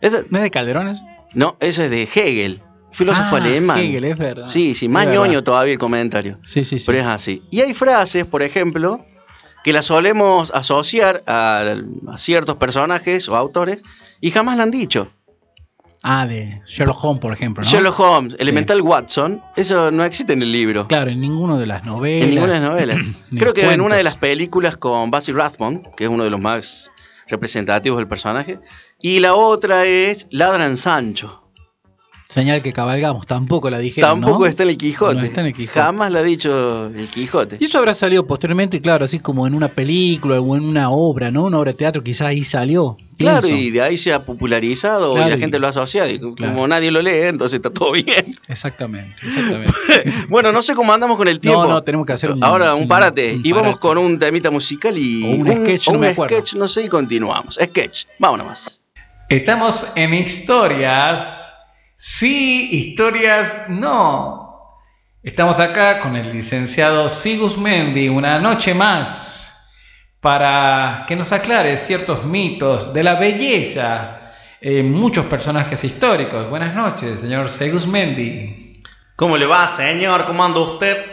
Esa, 0.00 0.22
¿No 0.30 0.38
es 0.38 0.44
de 0.44 0.50
Calderones? 0.50 1.02
no, 1.34 1.56
eso 1.60 1.82
es 1.84 1.90
de 1.90 2.02
Hegel, 2.02 2.60
filósofo 2.90 3.36
Ah, 3.36 3.38
alemán. 3.38 3.78
Hegel, 3.78 4.04
es 4.04 4.18
verdad. 4.18 4.48
Sí, 4.48 4.74
sí, 4.74 4.88
más 4.88 5.06
ñoño 5.06 5.44
todavía 5.44 5.72
el 5.74 5.78
comentario. 5.78 6.38
Sí, 6.44 6.64
sí, 6.64 6.78
sí. 6.78 6.84
Pero 6.86 6.98
es 6.98 7.06
así. 7.06 7.42
Y 7.50 7.60
hay 7.60 7.72
frases, 7.74 8.26
por 8.26 8.42
ejemplo, 8.42 9.04
que 9.64 9.72
las 9.72 9.86
solemos 9.86 10.50
asociar 10.52 11.22
a, 11.26 11.74
a 12.08 12.18
ciertos 12.18 12.56
personajes 12.56 13.28
o 13.28 13.36
autores 13.36 13.82
y 14.20 14.30
jamás 14.32 14.56
la 14.56 14.64
han 14.64 14.70
dicho. 14.72 15.12
Ah, 16.04 16.26
de 16.26 16.60
Sherlock 16.66 17.04
Holmes, 17.04 17.20
por 17.20 17.32
ejemplo, 17.32 17.62
¿no? 17.62 17.70
Sherlock 17.70 18.00
Holmes, 18.00 18.36
Elemental 18.38 18.80
Watson, 18.80 19.40
eso 19.54 19.90
no 19.92 20.04
existe 20.04 20.32
en 20.32 20.42
el 20.42 20.50
libro. 20.50 20.88
Claro, 20.88 21.10
en 21.10 21.20
ninguna 21.20 21.58
de 21.58 21.66
las 21.66 21.84
novelas. 21.84 22.24
En 22.24 22.34
ninguna 22.34 22.54
de 22.54 22.60
las 22.60 22.68
novelas. 22.68 22.98
Creo 23.38 23.54
que 23.54 23.70
en 23.70 23.80
una 23.80 23.96
de 23.96 24.02
las 24.02 24.16
películas 24.16 24.76
con 24.76 25.10
Basil 25.12 25.36
Rathbone, 25.36 25.82
que 25.96 26.04
es 26.04 26.10
uno 26.10 26.24
de 26.24 26.30
los 26.30 26.40
más 26.40 26.90
representativos 27.28 27.98
del 27.98 28.08
personaje. 28.08 28.58
Y 29.00 29.20
la 29.20 29.34
otra 29.34 29.86
es 29.86 30.26
Ladran 30.30 30.76
Sancho. 30.76 31.41
Señal 32.32 32.62
que 32.62 32.72
cabalgamos, 32.72 33.26
tampoco 33.26 33.68
la 33.68 33.78
dijeron. 33.78 34.08
Tampoco 34.08 34.46
está, 34.46 34.62
en 34.62 34.70
el 34.70 34.78
Quijote. 34.78 35.16
No 35.16 35.22
está 35.22 35.42
en 35.42 35.48
el 35.48 35.52
Quijote. 35.52 35.78
Jamás 35.78 36.10
la 36.10 36.20
ha 36.20 36.22
dicho 36.22 36.86
el 36.86 37.10
Quijote. 37.10 37.58
Y 37.60 37.66
eso 37.66 37.76
habrá 37.76 37.92
salido 37.92 38.26
posteriormente, 38.26 38.80
claro, 38.80 39.04
así 39.04 39.18
como 39.18 39.46
en 39.46 39.52
una 39.52 39.68
película 39.68 40.40
o 40.40 40.56
en 40.56 40.64
una 40.64 40.88
obra, 40.88 41.30
¿no? 41.30 41.44
Una 41.44 41.58
obra 41.58 41.72
de 41.72 41.76
teatro, 41.76 42.02
quizás 42.02 42.28
ahí 42.28 42.42
salió. 42.42 42.96
Claro, 43.18 43.46
y 43.48 43.70
de 43.70 43.82
ahí 43.82 43.98
se 43.98 44.14
ha 44.14 44.24
popularizado 44.24 45.14
y 45.14 45.28
la 45.28 45.36
gente 45.36 45.58
lo 45.58 45.66
ha 45.66 45.70
asociado. 45.70 46.08
Y 46.08 46.20
como 46.20 46.66
nadie 46.66 46.90
lo 46.90 47.02
lee, 47.02 47.26
entonces 47.26 47.56
está 47.56 47.68
todo 47.68 47.92
bien. 47.92 48.34
Exactamente, 48.48 49.14
exactamente. 49.26 49.74
bueno, 50.30 50.52
no 50.52 50.62
sé 50.62 50.74
cómo 50.74 50.90
andamos 50.90 51.18
con 51.18 51.28
el 51.28 51.38
tiempo. 51.38 51.64
No, 51.64 51.68
no, 51.68 51.82
tenemos 51.82 52.06
que 52.06 52.14
hacer 52.14 52.32
un. 52.32 52.42
Ahora, 52.42 52.74
un 52.74 52.88
parate. 52.88 53.38
y 53.44 53.52
vamos 53.52 53.76
con 53.76 53.98
un 53.98 54.18
temita 54.18 54.50
musical 54.50 54.96
y. 54.96 55.38
un, 55.38 55.46
sketch, 55.50 55.90
no, 55.90 55.98
un 55.98 56.08
sketch, 56.08 56.54
no 56.54 56.66
sé, 56.66 56.86
y 56.86 56.88
continuamos. 56.88 57.58
Sketch, 57.62 58.06
vámonos 58.18 58.46
más. 58.46 58.82
Estamos 59.28 59.92
en 59.96 60.14
historias 60.14 61.51
Sí, 62.04 62.68
historias 62.72 63.68
no. 63.68 64.80
Estamos 65.22 65.60
acá 65.60 66.00
con 66.00 66.16
el 66.16 66.32
licenciado 66.32 67.08
Sigus 67.08 67.56
Mendy 67.56 68.08
una 68.08 68.40
noche 68.40 68.74
más 68.74 69.72
para 70.20 71.04
que 71.06 71.14
nos 71.14 71.30
aclare 71.30 71.76
ciertos 71.76 72.24
mitos 72.24 72.92
de 72.92 73.04
la 73.04 73.14
belleza 73.14 74.32
en 74.60 74.90
muchos 74.90 75.26
personajes 75.26 75.84
históricos. 75.84 76.50
Buenas 76.50 76.74
noches, 76.74 77.20
señor 77.20 77.48
Sigus 77.50 77.86
Mendy. 77.86 78.82
¿Cómo 79.14 79.36
le 79.36 79.46
va, 79.46 79.68
señor? 79.68 80.24
¿Cómo 80.26 80.44
anda 80.44 80.58
usted? 80.58 81.06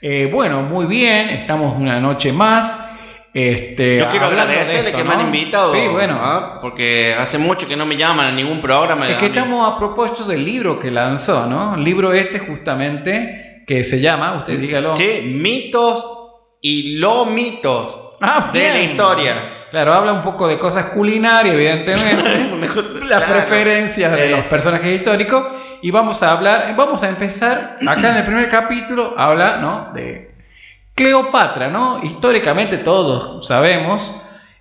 Eh, 0.00 0.30
bueno, 0.32 0.62
muy 0.62 0.86
bien, 0.86 1.30
estamos 1.30 1.76
una 1.76 1.98
noche 1.98 2.32
más. 2.32 2.87
Este, 3.34 3.98
Yo 3.98 4.08
quiero 4.08 4.26
agradecerle 4.26 4.92
que 4.92 5.04
me 5.04 5.14
han 5.14 5.20
invitado. 5.20 5.74
Sí, 5.74 5.86
bueno. 5.90 6.18
¿ah? 6.20 6.58
Porque 6.60 7.14
hace 7.18 7.38
mucho 7.38 7.66
que 7.66 7.76
no 7.76 7.86
me 7.86 7.96
llaman 7.96 8.26
a 8.26 8.32
ningún 8.32 8.60
programa. 8.60 9.08
Es 9.08 9.16
que 9.16 9.26
estamos 9.26 9.70
a 9.70 9.78
propósito 9.78 10.24
del 10.24 10.44
libro 10.44 10.78
que 10.78 10.90
lanzó, 10.90 11.46
¿no? 11.46 11.74
El 11.74 11.84
libro 11.84 12.12
este 12.12 12.38
justamente 12.38 13.64
que 13.66 13.84
se 13.84 14.00
llama, 14.00 14.38
usted 14.38 14.58
dígalo. 14.58 14.96
Sí, 14.96 15.20
mitos 15.34 16.04
y 16.62 16.96
lo 16.96 17.26
mitos 17.26 18.16
ah, 18.20 18.50
de 18.52 18.70
la 18.70 18.80
historia. 18.80 19.34
Claro, 19.70 19.92
habla 19.92 20.14
un 20.14 20.22
poco 20.22 20.48
de 20.48 20.58
cosas 20.58 20.86
culinarias, 20.86 21.54
evidentemente, 21.54 23.04
las 23.08 23.30
preferencias 23.30 24.12
de 24.12 24.30
los 24.30 24.40
personajes 24.44 24.96
históricos, 24.96 25.44
y 25.82 25.90
vamos 25.90 26.22
a 26.22 26.32
hablar, 26.32 26.74
vamos 26.74 27.02
a 27.02 27.10
empezar, 27.10 27.76
acá 27.86 28.10
en 28.10 28.16
el 28.16 28.24
primer 28.24 28.48
capítulo, 28.48 29.14
habla, 29.18 29.58
¿no? 29.58 29.92
De 29.92 30.37
Cleopatra, 30.98 31.68
¿no? 31.68 32.00
Históricamente 32.02 32.78
todos 32.78 33.46
sabemos. 33.46 34.10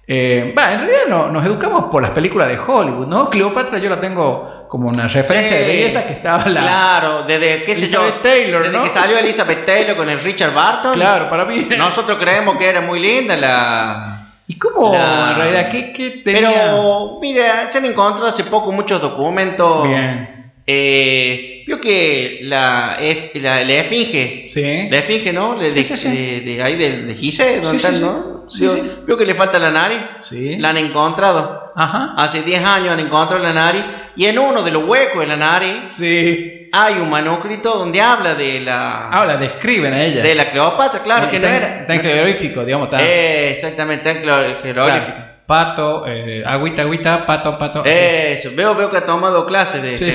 Eh, 0.08 0.54
en 0.56 0.56
realidad 0.56 1.08
no, 1.10 1.30
nos 1.30 1.44
educamos 1.44 1.86
por 1.86 2.04
las 2.04 2.12
películas 2.12 2.48
de 2.48 2.60
Hollywood, 2.60 3.08
¿no? 3.08 3.28
Cleopatra 3.28 3.80
yo 3.80 3.90
la 3.90 4.00
tengo 4.00 4.68
como 4.68 4.88
una 4.88 5.08
referencia 5.08 5.58
de 5.58 5.66
belleza 5.66 6.06
que 6.06 6.14
estaba 6.14 6.48
la. 6.48 6.62
Claro, 6.62 7.24
desde 7.24 7.64
qué 7.64 7.76
sé 7.76 7.88
yo. 7.88 8.04
Taylor, 8.22 8.64
desde 8.64 8.84
que 8.84 8.90
salió 8.90 9.18
Elizabeth 9.18 9.66
Taylor 9.66 9.98
con 9.98 10.08
el 10.10 10.20
Richard 10.20 10.54
Barton. 10.54 10.94
Claro, 10.94 11.28
para 11.28 11.44
mí. 11.46 11.68
Nosotros 11.76 12.20
creemos 12.20 12.56
que 12.56 12.70
era 12.70 12.82
muy 12.82 13.00
linda 13.00 13.36
la. 13.36 14.34
¿Y 14.46 14.60
cómo 14.60 14.94
en 14.94 15.36
realidad 15.38 15.70
qué, 15.72 15.92
qué 15.92 16.22
tenía? 16.24 16.50
Pero 16.52 17.18
mira, 17.20 17.68
se 17.68 17.80
han 17.80 17.86
encontrado 17.86 18.30
hace 18.30 18.44
poco 18.44 18.72
muchos 18.72 19.02
documentos. 19.02 19.88
Bien 19.88 20.37
eh, 20.70 21.64
vio 21.66 21.80
que 21.80 22.40
la, 22.42 22.98
la, 23.36 23.64
la, 23.64 23.74
esfinge, 23.74 24.50
sí. 24.50 24.90
la 24.92 24.98
esfinge, 24.98 25.32
¿no? 25.32 25.56
De, 25.56 25.72
sí, 25.72 25.96
sí, 25.96 26.10
de, 26.10 26.42
de, 26.42 26.62
ahí 26.62 26.76
de, 26.76 27.04
de 27.04 27.16
Gise, 27.16 27.62
¿dónde 27.62 27.78
están, 27.78 28.02
no? 28.02 28.46
Vio, 28.60 28.76
vio, 29.06 29.18
que 29.18 29.26
le 29.26 29.34
falta 29.34 29.60
la 29.60 29.72
nariz, 29.72 29.98
la 30.32 30.70
han 30.70 30.78
encontrado. 30.78 31.72
Ajá. 31.74 32.16
Hace 32.18 32.42
10 32.42 32.64
años 32.64 32.90
han 32.90 33.00
encontrado 33.00 33.42
la 33.42 33.54
nariz 33.54 33.84
y 34.18 34.26
en 34.26 34.40
uno 34.40 34.62
de 34.62 34.72
los 34.72 34.84
huecos 34.86 35.22
de 35.22 35.28
la 35.28 35.38
nariz 35.38 35.94
sí. 35.96 36.70
hay 36.72 36.96
un 36.96 37.10
manuscrito 37.10 37.78
donde 37.78 38.02
habla 38.02 38.36
de 38.36 38.60
la... 38.62 39.10
Habla, 39.10 39.38
describen 39.38 39.94
a 39.94 40.04
ella. 40.04 40.24
De 40.24 40.36
la 40.36 40.50
Cleopatra, 40.50 41.02
claro, 41.02 41.30
que 41.30 41.40
no 41.40 41.48
era... 41.48 41.86
En 41.88 42.00
cleorífico, 42.00 42.66
digamos. 42.66 42.88
Está. 42.88 43.04
Eh, 43.04 43.52
exactamente, 43.52 44.10
en 44.10 44.22
cleorífico 44.22 45.27
pato, 45.48 46.06
eh, 46.06 46.44
agüita, 46.46 46.82
agüita, 46.84 47.26
pato, 47.26 47.58
pato. 47.58 47.84
Eso, 47.86 48.50
veo, 48.54 48.76
veo 48.76 48.90
que 48.90 48.98
ha 48.98 49.06
tomado 49.06 49.46
clases 49.46 49.82
de 49.82 49.96
sí, 49.96 50.12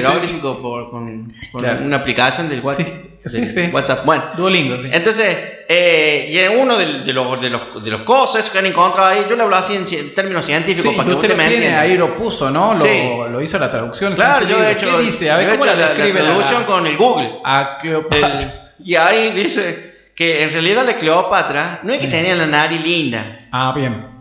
por, 0.61 0.91
con, 0.91 1.33
una 1.55 1.97
aplicación 1.97 2.49
del, 2.51 2.61
WhatsApp. 2.61 2.87
Sí, 3.25 3.71
WhatsApp. 3.73 4.05
Bueno, 4.05 4.25
Duolingo, 4.37 4.79
sí. 4.79 4.89
Entonces, 4.93 5.37
eh, 5.69 6.27
y 6.29 6.39
en 6.39 6.59
uno 6.59 6.77
de, 6.77 7.05
de, 7.05 7.13
los, 7.13 7.41
de, 7.41 7.51
los, 7.51 7.83
de 7.83 7.91
los 7.91 8.03
cosas 8.03 8.51
que 8.51 8.59
han 8.59 8.67
encontrado 8.67 9.09
ahí, 9.09 9.25
yo 9.31 9.37
le 9.37 9.43
hablo 9.43 9.57
así 9.57 9.75
en, 9.75 10.15
términos 10.15 10.45
científicos 10.45 10.95
para 10.95 11.09
que 11.09 11.15
usted, 11.15 11.37
me 11.37 11.45
entienda. 11.45 11.81
Ahí 11.81 11.97
lo 11.97 12.15
puso, 12.15 12.51
¿no? 12.51 12.75
Lo, 12.75 13.29
lo 13.29 13.41
hizo 13.41 13.59
la 13.59 13.71
traducción. 13.71 14.15
Claro, 14.15 14.47
yo 14.47 14.63
he 14.63 14.73
hecho, 14.73 14.99
¿Qué 14.99 15.05
dice? 15.05 15.31
A 15.31 15.39
ver, 15.39 15.51
¿cómo 15.51 15.65
la, 15.65 15.75
la, 15.75 15.95
la 15.95 16.13
traducción 16.13 16.65
con 16.65 16.87
el 16.87 16.97
Google. 16.97 17.31
A 17.43 17.79
Cleopatra. 17.79 18.73
y 18.85 18.97
ahí 18.97 19.31
dice 19.31 20.11
que 20.15 20.43
en 20.43 20.51
realidad 20.51 20.85
la 20.85 20.97
Cleopatra 20.97 21.81
no 21.85 21.93
es 21.95 22.01
que 22.01 22.09
tenía 22.09 22.35
la 22.35 22.47
nariz 22.47 22.83
linda. 22.83 23.39
Ah, 23.51 23.73
bien. 23.75 24.12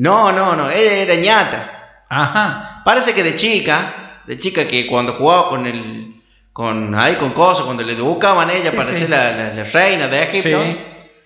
No, 0.00 0.32
no, 0.32 0.56
no, 0.56 0.70
ella 0.70 0.94
era 0.94 1.14
ñata. 1.16 2.06
Ajá. 2.08 2.80
Parece 2.86 3.12
que 3.12 3.22
de 3.22 3.36
chica, 3.36 4.22
de 4.26 4.38
chica 4.38 4.66
que 4.66 4.86
cuando 4.86 5.12
jugaba 5.12 5.50
con 5.50 5.66
el, 5.66 6.14
con 6.54 6.94
ahí 6.94 7.16
con 7.16 7.32
cosas, 7.34 7.66
cuando 7.66 7.82
le 7.82 7.92
educaban 7.92 8.48
a 8.48 8.54
ella 8.54 8.72
para 8.72 8.96
ser 8.96 9.10
la, 9.10 9.52
la, 9.52 9.62
reina 9.64 10.08
de 10.08 10.22
Egipto, 10.22 10.58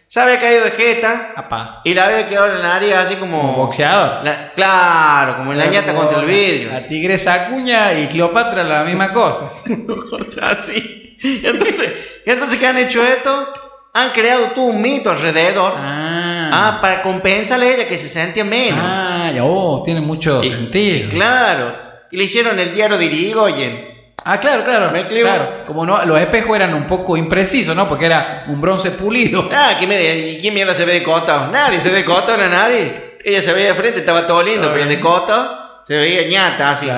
se 0.09 0.21
había 0.21 0.41
caído 0.41 0.65
de 0.65 0.73
jeta 0.73 1.35
Apá. 1.37 1.83
y 1.85 1.95
la 1.95 2.07
había 2.07 2.29
quedado 2.29 2.47
en 2.49 2.63
la 2.63 2.69
nariz 2.71 2.95
así 2.95 3.15
como, 3.15 3.41
como 3.41 3.53
boxeador. 3.59 4.29
claro, 4.57 5.37
como 5.37 5.53
en 5.53 5.59
la 5.59 5.67
ñata 5.67 5.95
contra 5.95 6.19
el 6.19 6.27
vidrio. 6.27 6.73
La 6.73 6.89
tigresa 6.89 7.33
Acuña 7.33 7.93
y 7.95 8.09
Cleopatra 8.09 8.65
la 8.65 8.83
misma 8.83 9.13
cosa. 9.13 9.51
o 10.11 10.33
sea, 10.33 10.65
sí. 10.67 11.17
Entonces, 11.23 12.23
entonces 12.27 12.59
¿qué 12.59 12.67
han 12.67 12.79
hecho 12.79 13.05
esto? 13.07 13.55
Han 13.93 14.11
creado 14.11 14.47
todo 14.49 14.65
un 14.65 14.83
mito 14.83 15.13
alrededor. 15.13 15.75
Ah. 15.77 16.34
Ah, 16.55 16.79
para 16.81 17.03
compensarle 17.03 17.67
a 17.67 17.75
ella 17.75 17.89
que 17.89 17.99
se 17.99 18.09
sentía 18.09 18.45
menos. 18.45 18.81
Ah, 18.83 19.31
oh, 19.43 19.83
tiene 19.85 20.01
mucho 20.01 20.43
sentido. 20.43 21.09
claro. 21.11 21.85
Y 22.11 22.17
le 22.17 22.25
hicieron 22.25 22.59
el 22.61 22.75
diario 22.75 22.97
de 22.97 23.07
Irigoyen. 23.07 23.95
Ah, 24.25 24.39
claro, 24.39 24.65
claro. 24.65 24.91
¿Me 24.91 25.07
claro. 25.07 25.65
Como 25.67 25.85
no, 25.85 26.05
los 26.05 26.19
espejos 26.19 26.57
eran 26.57 26.73
un 26.75 26.87
poco 26.87 27.17
imprecisos, 27.17 27.75
¿no? 27.77 27.89
Porque 27.89 28.07
era 28.07 28.45
un 28.49 28.61
bronce 28.61 28.93
pulido. 28.93 29.49
Ah, 29.53 29.79
¿y 29.81 30.39
quién 30.41 30.55
mierda 30.55 30.75
se 30.75 30.85
ve 30.85 30.95
de 30.95 31.03
cota? 31.03 31.49
Nadie 31.53 31.81
se 31.81 31.91
ve 31.91 31.97
de 31.97 32.05
cota, 32.05 32.37
no 32.37 32.49
nadie. 32.49 33.17
Ella 33.25 33.43
se 33.43 33.53
veía 33.53 33.69
de 33.69 33.75
frente, 33.75 34.01
estaba 34.01 34.27
todo 34.27 34.43
lindo, 34.43 34.71
pero 34.73 34.87
de 34.87 35.01
cota 35.01 35.81
se 35.85 35.97
veía 35.97 36.29
ñata 36.29 36.71
así. 36.71 36.89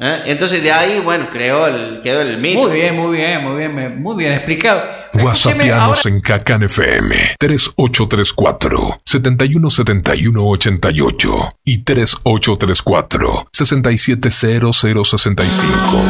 ¿Eh? 0.00 0.22
Entonces 0.26 0.62
de 0.62 0.70
ahí, 0.70 1.00
bueno, 1.00 1.28
creó 1.28 1.66
el, 1.66 2.00
quedó 2.02 2.20
el 2.20 2.38
mito. 2.38 2.60
Muy 2.60 2.70
bien, 2.70 2.94
muy 2.94 3.16
bien, 3.16 3.42
muy 3.42 3.56
bien, 3.56 4.00
muy 4.00 4.16
bien 4.16 4.32
explicado. 4.32 4.84
WhatsAppianos 5.12 6.06
en 6.06 6.20
Cacan 6.20 6.62
FM 6.62 7.34
3834 7.38 9.00
717188 9.04 11.56
y 11.64 11.78
3834 11.78 13.48
670065. 13.52 16.02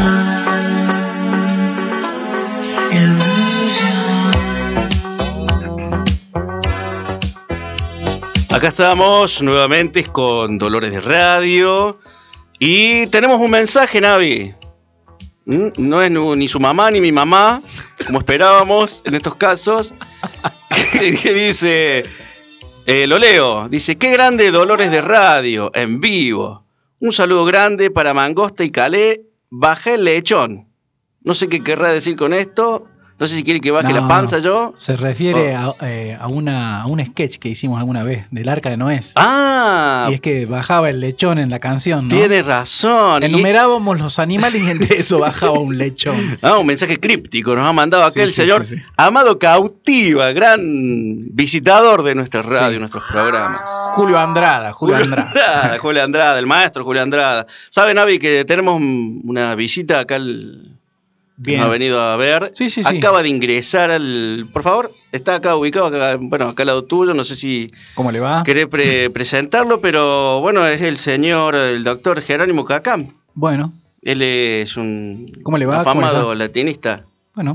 Acá 8.50 8.68
estamos 8.68 9.40
nuevamente 9.40 10.04
con 10.04 10.58
Dolores 10.58 10.90
de 10.90 11.00
Radio 11.00 11.98
y 12.58 13.06
tenemos 13.08 13.40
un 13.40 13.50
mensaje, 13.50 14.00
Navi. 14.00 14.54
¿Mm? 15.44 15.68
No 15.78 16.02
es 16.02 16.10
ni 16.10 16.48
su 16.48 16.60
mamá 16.60 16.90
ni 16.90 17.00
mi 17.00 17.12
mamá, 17.12 17.62
como 18.06 18.18
esperábamos 18.18 19.02
en 19.04 19.14
estos 19.14 19.36
casos. 19.36 19.94
que 21.22 21.32
dice, 21.32 22.04
eh, 22.86 23.06
lo 23.06 23.18
leo, 23.18 23.68
dice, 23.68 23.96
qué 23.96 24.10
grande 24.10 24.50
Dolores 24.50 24.90
de 24.90 25.00
Radio, 25.00 25.70
en 25.74 26.00
vivo. 26.00 26.64
Un 27.00 27.12
saludo 27.12 27.44
grande 27.44 27.90
para 27.90 28.14
Mangosta 28.14 28.64
y 28.64 28.70
Calé, 28.70 29.26
bajé 29.50 29.94
el 29.94 30.04
lechón. 30.04 30.68
No 31.22 31.34
sé 31.34 31.48
qué 31.48 31.62
querrá 31.62 31.92
decir 31.92 32.16
con 32.16 32.32
esto, 32.32 32.86
no 33.18 33.26
sé 33.26 33.34
si 33.34 33.42
quiere 33.42 33.60
que 33.60 33.72
baje 33.72 33.92
la 33.92 34.06
panza 34.06 34.38
yo. 34.38 34.74
Se 34.76 34.94
refiere 34.94 35.56
oh. 35.56 35.76
a, 35.80 35.90
eh, 35.90 36.16
a, 36.18 36.28
una, 36.28 36.82
a 36.82 36.86
un 36.86 37.04
sketch 37.04 37.38
que 37.38 37.48
hicimos 37.48 37.80
alguna 37.80 38.04
vez 38.04 38.26
del 38.30 38.48
arca 38.48 38.70
de 38.70 38.76
Noé. 38.76 39.00
Ah. 39.16 40.06
Y 40.10 40.14
es 40.14 40.20
que 40.20 40.46
bajaba 40.46 40.88
el 40.88 41.00
lechón 41.00 41.38
en 41.38 41.50
la 41.50 41.58
canción, 41.58 42.06
¿no? 42.06 42.14
Tiene 42.14 42.42
razón. 42.42 43.24
Enumerábamos 43.24 43.98
los 43.98 44.20
animales 44.20 44.62
y 44.62 44.70
entre 44.70 44.98
eso 44.98 45.18
bajaba 45.18 45.58
un 45.58 45.76
lechón. 45.78 46.18
Ah, 46.40 46.58
un 46.58 46.66
mensaje 46.66 46.98
críptico 46.98 47.54
nos 47.54 47.66
ha 47.66 47.72
mandado 47.72 48.04
aquel 48.04 48.30
señor 48.30 48.64
Amado 48.96 49.38
Cautiva, 49.38 50.30
gran 50.32 50.60
visitador 51.34 52.02
de 52.02 52.14
nuestra 52.14 52.42
radio, 52.42 52.78
nuestros 52.78 53.02
programas. 53.10 53.62
Julio 53.94 54.18
Andrada, 54.18 54.72
Julio, 54.72 54.96
Andrada. 54.96 55.78
Julio 55.78 56.04
Andrada, 56.04 56.38
el 56.38 56.46
maestro 56.46 56.84
Julio 56.84 57.02
Andrada. 57.02 57.46
¿Sabe, 57.70 57.92
Navi, 57.92 58.18
que 58.18 58.44
tenemos 58.44 58.80
una 58.80 59.54
visita 59.56 60.00
acá 60.00 60.14
al 60.14 60.77
Bien. 61.40 61.60
ha 61.62 61.68
venido 61.68 62.00
a 62.00 62.16
ver. 62.16 62.50
Sí, 62.52 62.68
sí, 62.68 62.80
Acaba 62.84 63.22
de 63.22 63.28
ingresar 63.28 63.90
al. 63.92 64.46
Por 64.52 64.62
favor, 64.62 64.92
está 65.12 65.36
acá 65.36 65.56
ubicado, 65.56 65.86
acá, 65.86 66.18
bueno, 66.20 66.48
acá 66.48 66.64
al 66.64 66.66
lado 66.66 66.84
tuyo. 66.84 67.14
No 67.14 67.22
sé 67.24 67.36
si. 67.36 67.70
¿Cómo 67.94 68.10
le 68.10 68.18
va? 68.20 68.42
Querés 68.42 68.66
presentarlo, 69.12 69.80
pero 69.80 70.40
bueno, 70.40 70.66
es 70.66 70.82
el 70.82 70.98
señor, 70.98 71.54
el 71.54 71.84
doctor 71.84 72.20
Jerónimo 72.20 72.64
Cacam. 72.64 73.14
Bueno, 73.34 73.72
Él 74.02 74.20
es 74.22 74.76
un 74.76 75.32
¿Cómo 75.44 75.58
le 75.58 75.66
va? 75.66 75.80
afamado 75.80 76.34
latinista. 76.34 77.04
Bueno, 77.34 77.54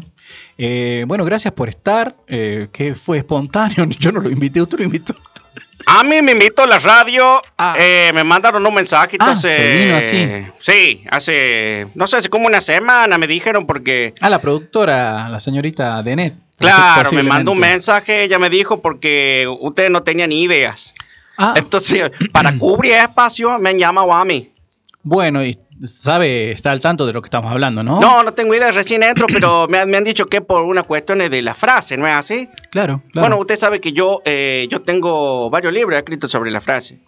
eh, 0.57 1.03
bueno, 1.05 1.25
gracias 1.25 1.53
por 1.53 1.67
estar. 1.67 2.15
Eh, 2.27 2.69
que 2.71 2.95
fue 2.95 3.17
espontáneo. 3.17 3.85
Yo 3.99 4.13
no 4.13 4.21
lo 4.21 4.29
invité, 4.29 4.61
usted 4.61 4.79
lo 4.79 4.85
invitó. 4.85 5.13
A 5.85 6.03
mí 6.03 6.21
me 6.21 6.31
invitó 6.31 6.65
la 6.65 6.79
radio, 6.79 7.41
ah. 7.57 7.75
eh, 7.77 8.11
me 8.13 8.23
mandaron 8.23 8.65
un 8.65 8.73
mensaje, 8.73 9.17
ah, 9.19 9.35
se 9.35 9.57
vino 9.57 9.97
así. 9.97 10.45
Sí, 10.61 11.03
hace, 11.09 11.87
no 11.95 12.07
sé, 12.07 12.17
hace 12.17 12.29
como 12.29 12.47
una 12.47 12.61
semana 12.61 13.17
me 13.17 13.27
dijeron 13.27 13.65
porque... 13.65 14.13
Ah, 14.21 14.29
la 14.29 14.39
productora, 14.39 15.27
la 15.29 15.39
señorita 15.39 16.01
Denet. 16.01 16.35
Claro, 16.57 17.11
me 17.11 17.23
mandó 17.23 17.51
un 17.51 17.59
mensaje, 17.59 18.23
ella 18.23 18.39
me 18.39 18.49
dijo 18.49 18.81
porque 18.81 19.45
ustedes 19.59 19.91
no 19.91 20.03
tenían 20.03 20.29
ni 20.29 20.43
ideas. 20.43 20.93
Ah. 21.37 21.53
Entonces, 21.57 22.11
para 22.31 22.57
cubrir 22.57 22.93
espacio, 22.93 23.59
me 23.59 23.71
han 23.71 23.79
llamado 23.79 24.13
a 24.13 24.23
mí. 24.23 24.49
Bueno, 25.01 25.43
y 25.43 25.59
sabe, 25.85 26.51
está 26.51 26.71
al 26.71 26.81
tanto 26.81 27.05
de 27.05 27.13
lo 27.13 27.21
que 27.21 27.27
estamos 27.27 27.51
hablando, 27.51 27.83
¿no? 27.83 27.99
No, 27.99 28.23
no 28.23 28.33
tengo 28.33 28.53
idea, 28.53 28.71
recién 28.71 29.03
entro, 29.03 29.27
pero 29.27 29.67
me, 29.69 29.79
han 29.79 30.03
dicho 30.03 30.27
que 30.27 30.41
por 30.41 30.63
una 30.63 30.83
cuestión 30.83 31.19
de 31.19 31.41
la 31.41 31.55
frase, 31.55 31.97
¿no 31.97 32.07
es 32.07 32.13
así? 32.13 32.49
Claro, 32.69 33.01
claro. 33.11 33.27
Bueno, 33.27 33.37
usted 33.39 33.55
sabe 33.55 33.79
que 33.79 33.93
yo, 33.93 34.21
eh, 34.25 34.67
yo 34.69 34.81
tengo 34.81 35.49
varios 35.49 35.73
libros 35.73 35.97
escritos 35.97 36.31
sobre 36.31 36.51
la 36.51 36.61
frase. 36.61 36.99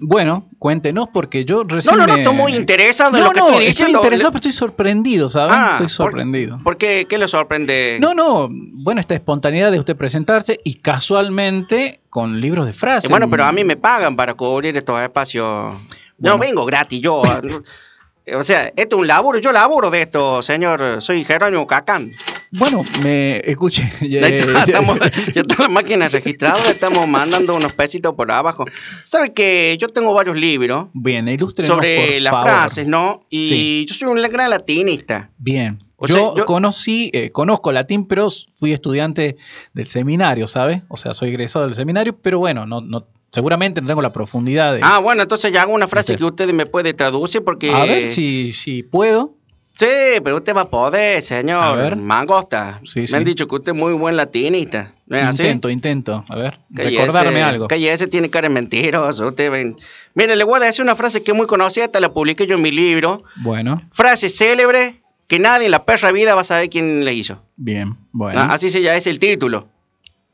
Bueno, 0.00 0.48
cuéntenos 0.60 1.08
porque 1.12 1.44
yo 1.44 1.64
recién. 1.64 1.96
No, 1.96 2.06
no, 2.06 2.06
no, 2.06 2.16
estoy 2.16 2.34
muy 2.34 2.54
interesado 2.54 3.18
en 3.18 3.24
lo 3.24 3.32
que 3.32 3.40
estoy 3.40 3.66
diciendo. 3.66 3.98
Estoy 3.98 4.06
interesado, 4.06 4.30
pero 4.30 4.36
estoy 4.36 4.52
sorprendido, 4.52 5.28
¿sabes? 5.28 5.52
Ah, 5.56 5.70
estoy 5.72 5.88
sorprendido. 5.88 6.60
¿Por, 6.62 6.76
qué? 6.76 7.06
¿Qué 7.08 7.18
le 7.18 7.26
sorprende? 7.26 7.98
No, 8.00 8.14
no, 8.14 8.48
bueno, 8.50 9.00
esta 9.00 9.16
espontaneidad 9.16 9.72
de 9.72 9.80
usted 9.80 9.96
presentarse 9.96 10.60
y 10.62 10.76
casualmente 10.76 12.00
con 12.08 12.40
libros 12.40 12.66
de 12.66 12.72
frases. 12.72 13.10
Bueno, 13.10 13.28
pero 13.28 13.46
a 13.46 13.52
mí 13.52 13.64
me 13.64 13.76
pagan 13.76 14.14
para 14.14 14.34
cubrir 14.34 14.76
estos 14.76 15.02
espacios. 15.02 15.74
No 16.18 16.38
vengo 16.38 16.64
gratis, 16.64 17.00
yo. 17.00 17.22
o 17.22 18.42
sea, 18.42 18.72
esto 18.76 18.96
es 18.96 19.00
un 19.00 19.06
laburo, 19.06 19.38
yo 19.38 19.52
laburo 19.52 19.90
de 19.90 20.02
esto, 20.02 20.42
señor. 20.42 21.00
Soy 21.00 21.24
Jerónimo 21.24 21.66
Cacán. 21.66 22.10
Bueno, 22.50 22.82
me 23.02 23.38
escuche. 23.38 23.90
Ya, 24.08 24.20
estamos, 24.20 24.98
ya 25.34 25.42
está 25.42 25.62
la 25.64 25.68
máquina 25.68 26.08
registrada, 26.08 26.70
estamos 26.70 27.06
mandando 27.06 27.54
unos 27.54 27.72
pesitos 27.74 28.14
por 28.14 28.30
abajo. 28.30 28.64
¿Sabe 29.04 29.32
que 29.32 29.76
yo 29.78 29.88
tengo 29.88 30.14
varios 30.14 30.36
libros? 30.36 30.86
Bien, 30.94 31.28
ilustrenos, 31.28 31.74
Sobre 31.74 32.20
las 32.20 32.42
frases, 32.42 32.86
¿no? 32.86 33.26
Y 33.28 33.84
yo 33.86 33.94
soy 33.94 34.08
un 34.08 34.22
gran 34.30 34.50
latinista. 34.50 35.30
Bien. 35.36 35.78
yo, 36.00 36.34
conocí, 36.46 37.10
eh, 37.12 37.30
conozco 37.30 37.70
latín, 37.70 38.06
pero 38.06 38.28
fui 38.52 38.72
estudiante 38.72 39.36
del 39.74 39.88
seminario, 39.88 40.46
¿sabe? 40.46 40.82
O 40.88 40.96
sea, 40.96 41.12
soy 41.12 41.30
egresado 41.30 41.66
del 41.66 41.74
seminario, 41.74 42.16
pero 42.16 42.38
bueno, 42.38 42.66
no, 42.66 42.80
no 42.80 43.06
Seguramente 43.30 43.80
no 43.80 43.86
tengo 43.86 44.02
la 44.02 44.12
profundidad 44.12 44.74
de... 44.74 44.80
Ah, 44.82 44.98
bueno, 44.98 45.22
entonces 45.22 45.52
ya 45.52 45.62
hago 45.62 45.74
una 45.74 45.86
frase 45.86 46.16
que 46.16 46.24
usted 46.24 46.50
me 46.52 46.66
puede 46.66 46.94
traducir 46.94 47.44
porque... 47.44 47.72
A 47.72 47.84
ver 47.84 48.10
si, 48.10 48.52
si 48.54 48.82
puedo. 48.82 49.34
Sí, 49.78 49.86
pero 50.24 50.36
usted 50.36 50.56
va 50.56 50.62
a 50.62 50.70
poder, 50.70 51.22
señor. 51.22 51.62
A 51.62 51.72
ver. 51.72 51.94
Mangosta. 51.94 52.80
me 52.96 53.16
han 53.16 53.24
dicho 53.24 53.46
que 53.46 53.54
usted 53.54 53.72
es 53.72 53.78
muy 53.78 53.92
buen 53.92 54.16
latinista. 54.16 54.92
intento, 55.08 55.70
intento. 55.70 56.24
A 56.28 56.36
ver, 56.36 56.58
recordarme 56.70 57.42
algo. 57.42 57.68
Que 57.68 57.92
ese 57.92 58.08
tiene 58.08 58.28
cara 58.28 58.48
de 58.48 58.54
mentiroso. 58.54 59.28
Usted 59.28 59.52
ven. 59.52 59.76
Mire, 60.14 60.34
le 60.34 60.42
voy 60.42 60.60
a 60.60 60.64
decir 60.64 60.82
una 60.82 60.96
frase 60.96 61.22
que 61.22 61.30
es 61.30 61.36
muy 61.36 61.46
conocida, 61.46 61.84
esta 61.84 62.00
la 62.00 62.12
publiqué 62.12 62.48
yo 62.48 62.56
en 62.56 62.62
mi 62.62 62.72
libro. 62.72 63.22
Bueno. 63.36 63.80
Frase 63.92 64.30
célebre 64.30 65.00
que 65.28 65.38
nadie 65.38 65.66
en 65.66 65.70
la 65.70 65.84
perra 65.84 66.10
vida 66.10 66.34
va 66.34 66.40
a 66.40 66.44
saber 66.44 66.70
quién 66.70 67.04
le 67.04 67.14
hizo. 67.14 67.40
Bien, 67.56 67.96
bueno. 68.10 68.40
Ah, 68.40 68.54
así 68.54 68.70
se 68.70 68.82
ya 68.82 68.96
es 68.96 69.06
el 69.06 69.20
título. 69.20 69.68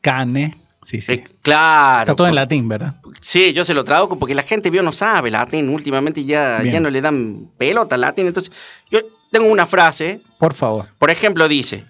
Cane 0.01 0.55
Sí, 0.85 1.01
sí. 1.01 1.13
Eh, 1.13 1.23
claro. 1.41 2.11
Está 2.11 2.15
todo 2.15 2.27
en 2.27 2.35
latín, 2.35 2.67
¿verdad? 2.67 2.93
Sí, 3.19 3.53
yo 3.53 3.65
se 3.65 3.73
lo 3.73 3.83
traduzco 3.83 4.19
porque 4.19 4.35
la 4.35 4.43
gente 4.43 4.69
vio 4.69 4.83
no 4.83 4.93
sabe 4.93 5.31
latín. 5.31 5.69
Últimamente 5.69 6.23
ya, 6.23 6.61
ya 6.63 6.79
no 6.79 6.91
le 6.91 7.01
dan 7.01 7.49
pelota 7.57 7.95
al 7.95 8.01
latín. 8.01 8.27
Entonces, 8.27 8.53
yo 8.91 8.99
tengo 9.31 9.47
una 9.47 9.65
frase. 9.65 10.21
Por 10.37 10.53
favor. 10.53 10.85
Por 10.99 11.09
ejemplo, 11.09 11.47
dice: 11.47 11.85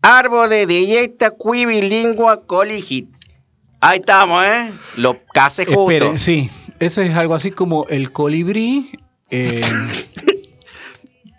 Árbol 0.00 0.50
de 0.50 0.66
dieta 0.66 1.32
lingua 1.54 2.44
coligit. 2.44 3.08
Ahí 3.78 4.00
estamos, 4.00 4.44
¿eh? 4.44 4.72
Lo 4.96 5.20
case 5.32 5.64
justo. 5.64 6.18
sí. 6.18 6.50
Ese 6.80 7.06
es 7.06 7.14
algo 7.14 7.36
así 7.36 7.52
como 7.52 7.86
el 7.88 8.10
colibrí. 8.10 8.90
Eh, 9.30 9.60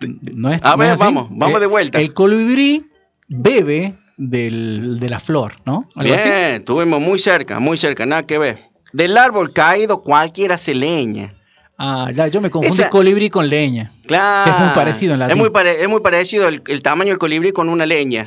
no 0.32 0.50
es, 0.50 0.60
A 0.64 0.74
ver, 0.76 0.96
vamos, 0.96 1.28
vamos 1.30 1.60
de 1.60 1.66
vuelta. 1.66 2.00
El 2.00 2.14
colibrí 2.14 2.86
bebe 3.28 3.94
del, 4.16 4.98
de 5.00 5.08
la 5.08 5.20
flor, 5.20 5.56
¿no? 5.64 5.88
Bien, 5.96 6.18
estuvimos 6.58 7.00
muy 7.00 7.18
cerca, 7.18 7.60
muy 7.60 7.76
cerca, 7.76 8.06
nada 8.06 8.24
que 8.24 8.38
ver. 8.38 8.58
Del 8.92 9.16
árbol 9.16 9.52
caído 9.52 10.02
cualquiera 10.02 10.56
se 10.56 10.74
leña. 10.74 11.34
Ah, 11.76 12.10
ya, 12.14 12.28
yo 12.28 12.40
me 12.40 12.50
confundí 12.50 12.84
colibrí 12.84 13.30
con 13.30 13.48
leña. 13.48 13.90
Claro. 14.06 14.52
Es 14.52 14.58
muy 14.60 14.74
parecido 14.74 15.14
en 15.14 15.18
la 15.18 15.28
Es 15.28 15.36
muy, 15.36 15.50
es 15.80 15.88
muy 15.88 16.00
parecido 16.00 16.46
el, 16.46 16.62
el, 16.68 16.82
tamaño 16.82 17.10
del 17.10 17.18
colibrí 17.18 17.52
con 17.52 17.68
una 17.68 17.84
leña. 17.84 18.26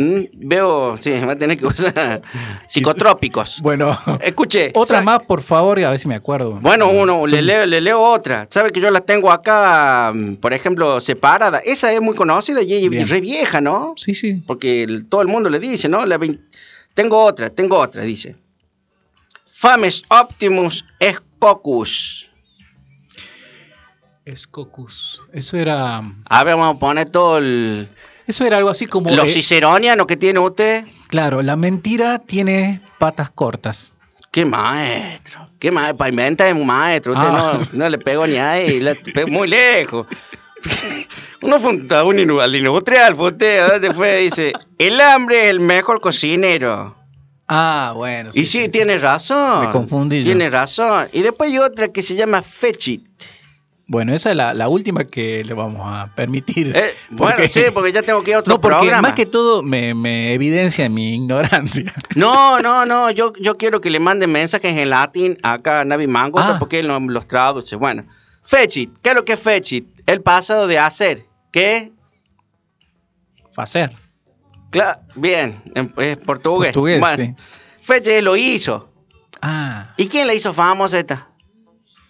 Mm, 0.00 0.26
veo, 0.32 0.96
sí, 0.96 1.10
va 1.10 1.32
a 1.32 1.36
tener 1.36 1.58
que 1.58 1.66
usar 1.66 2.22
psicotrópicos. 2.68 3.60
Bueno, 3.60 3.98
escuche. 4.22 4.70
Otra 4.74 5.02
más, 5.02 5.24
por 5.24 5.42
favor, 5.42 5.76
y 5.80 5.82
a 5.82 5.90
ver 5.90 5.98
si 5.98 6.06
me 6.06 6.14
acuerdo. 6.14 6.60
Bueno, 6.60 6.88
uno, 6.88 7.26
le 7.26 7.42
leo, 7.42 7.66
le 7.66 7.80
leo 7.80 8.00
otra. 8.00 8.46
Sabe 8.48 8.70
que 8.70 8.80
yo 8.80 8.92
la 8.92 9.00
tengo 9.00 9.32
acá, 9.32 10.12
mm, 10.14 10.36
por 10.36 10.52
ejemplo, 10.52 11.00
separada. 11.00 11.58
Esa 11.58 11.92
es 11.92 12.00
muy 12.00 12.14
conocida 12.14 12.62
y 12.62 12.86
es 12.96 13.10
re 13.10 13.20
vieja, 13.20 13.60
¿no? 13.60 13.94
Sí, 13.96 14.14
sí. 14.14 14.40
Porque 14.46 14.86
todo 15.08 15.20
el 15.22 15.28
mundo 15.28 15.50
le 15.50 15.58
dice, 15.58 15.88
¿no? 15.88 16.06
La 16.06 16.20
tengo 16.94 17.24
otra, 17.24 17.50
tengo 17.50 17.76
otra, 17.76 18.02
dice. 18.02 18.36
Fames 19.46 20.04
Optimus 20.08 20.84
Escocus. 21.00 22.30
Escocus. 24.24 25.20
Eso 25.32 25.56
era. 25.56 26.02
A 26.24 26.44
ver, 26.44 26.54
vamos 26.54 26.76
a 26.76 26.78
poner 26.78 27.08
todo 27.08 27.38
el. 27.38 27.88
Eso 28.28 28.44
era 28.44 28.58
algo 28.58 28.68
así 28.68 28.86
como... 28.86 29.10
Los 29.10 29.32
ciceronianos 29.32 30.06
que 30.06 30.16
tiene 30.16 30.38
usted. 30.38 30.84
Claro, 31.08 31.42
la 31.42 31.56
mentira 31.56 32.18
tiene 32.18 32.82
patas 32.98 33.30
cortas. 33.30 33.94
Qué 34.30 34.44
maestro, 34.44 35.48
qué 35.58 35.70
maestro, 35.70 35.96
pavimenta 35.96 36.46
es 36.46 36.52
un 36.54 36.66
maestro, 36.66 37.14
usted 37.14 37.26
ah. 37.26 37.62
no, 37.72 37.88
le 37.88 37.96
pegó 37.96 38.26
ni 38.26 38.36
ahí, 38.36 38.80
le 38.80 38.94
pegó 38.94 39.28
muy 39.28 39.48
lejos. 39.48 40.06
Uno 41.40 41.58
fue 41.58 41.70
un, 41.70 42.30
un 42.30 42.40
al 42.40 42.54
industrial, 42.54 43.16
fue 43.16 43.30
usted, 43.30 43.66
¿dónde 43.66 43.94
fue? 43.94 44.18
Dice, 44.18 44.52
el 44.76 45.00
hambre 45.00 45.44
es 45.44 45.50
el 45.50 45.60
mejor 45.60 46.02
cocinero. 46.02 46.94
Ah, 47.48 47.94
bueno. 47.96 48.28
y 48.34 48.44
sí, 48.44 48.68
tiene 48.68 48.98
razón. 48.98 49.66
Me 49.66 49.72
confundí. 49.72 50.22
Tiene 50.22 50.50
razón. 50.50 51.08
Y 51.14 51.22
después 51.22 51.48
hay 51.48 51.58
otra 51.58 51.88
que 51.88 52.02
se 52.02 52.14
llama 52.14 52.42
Fetchit. 52.42 53.08
Bueno, 53.90 54.14
esa 54.14 54.30
es 54.32 54.36
la, 54.36 54.68
última 54.68 55.04
que 55.04 55.42
le 55.42 55.54
vamos 55.54 55.80
a 55.82 56.14
permitir. 56.14 56.76
Eh, 56.76 56.92
bueno, 57.08 57.42
sí, 57.48 57.62
porque 57.72 57.90
ya 57.90 58.02
tengo 58.02 58.22
que 58.22 58.32
ir 58.32 58.36
a 58.36 58.40
otro 58.40 58.52
no, 58.54 58.60
porque 58.60 58.90
Más 59.00 59.14
que 59.14 59.24
todo 59.24 59.62
me, 59.62 60.34
evidencia 60.34 60.90
mi 60.90 61.14
ignorancia. 61.14 61.94
No, 62.14 62.60
no, 62.60 62.84
no, 62.84 63.10
yo, 63.10 63.32
yo 63.40 63.56
quiero 63.56 63.80
que 63.80 63.88
le 63.88 63.98
manden 63.98 64.30
mensajes 64.30 64.76
en 64.76 64.90
latín 64.90 65.38
acá 65.42 65.80
a 65.80 65.84
Navi 65.86 66.06
Mango, 66.06 66.38
ah. 66.38 66.56
porque 66.58 66.80
él 66.80 66.86
no 66.86 67.00
los 67.00 67.26
traduce. 67.26 67.76
Bueno, 67.76 68.04
fetchit, 68.42 68.92
¿qué 69.00 69.10
es 69.10 69.14
lo 69.14 69.24
que 69.24 69.32
es 69.32 69.40
fetchit? 69.40 69.88
El 70.06 70.20
pasado 70.20 70.66
de 70.66 70.78
hacer. 70.78 71.24
¿Qué? 71.50 71.90
Hacer. 73.56 73.94
Claro, 74.70 75.00
bien, 75.14 75.62
es 75.96 76.18
portugués. 76.18 76.74
Portugués, 76.74 77.00
bueno, 77.00 77.36
Fetchit 77.80 78.20
lo 78.20 78.36
hizo. 78.36 78.92
Ah. 79.40 79.94
¿Y 79.96 80.08
quién 80.08 80.26
le 80.26 80.34
hizo 80.34 80.52
famosa 80.52 80.98
esta? 80.98 81.28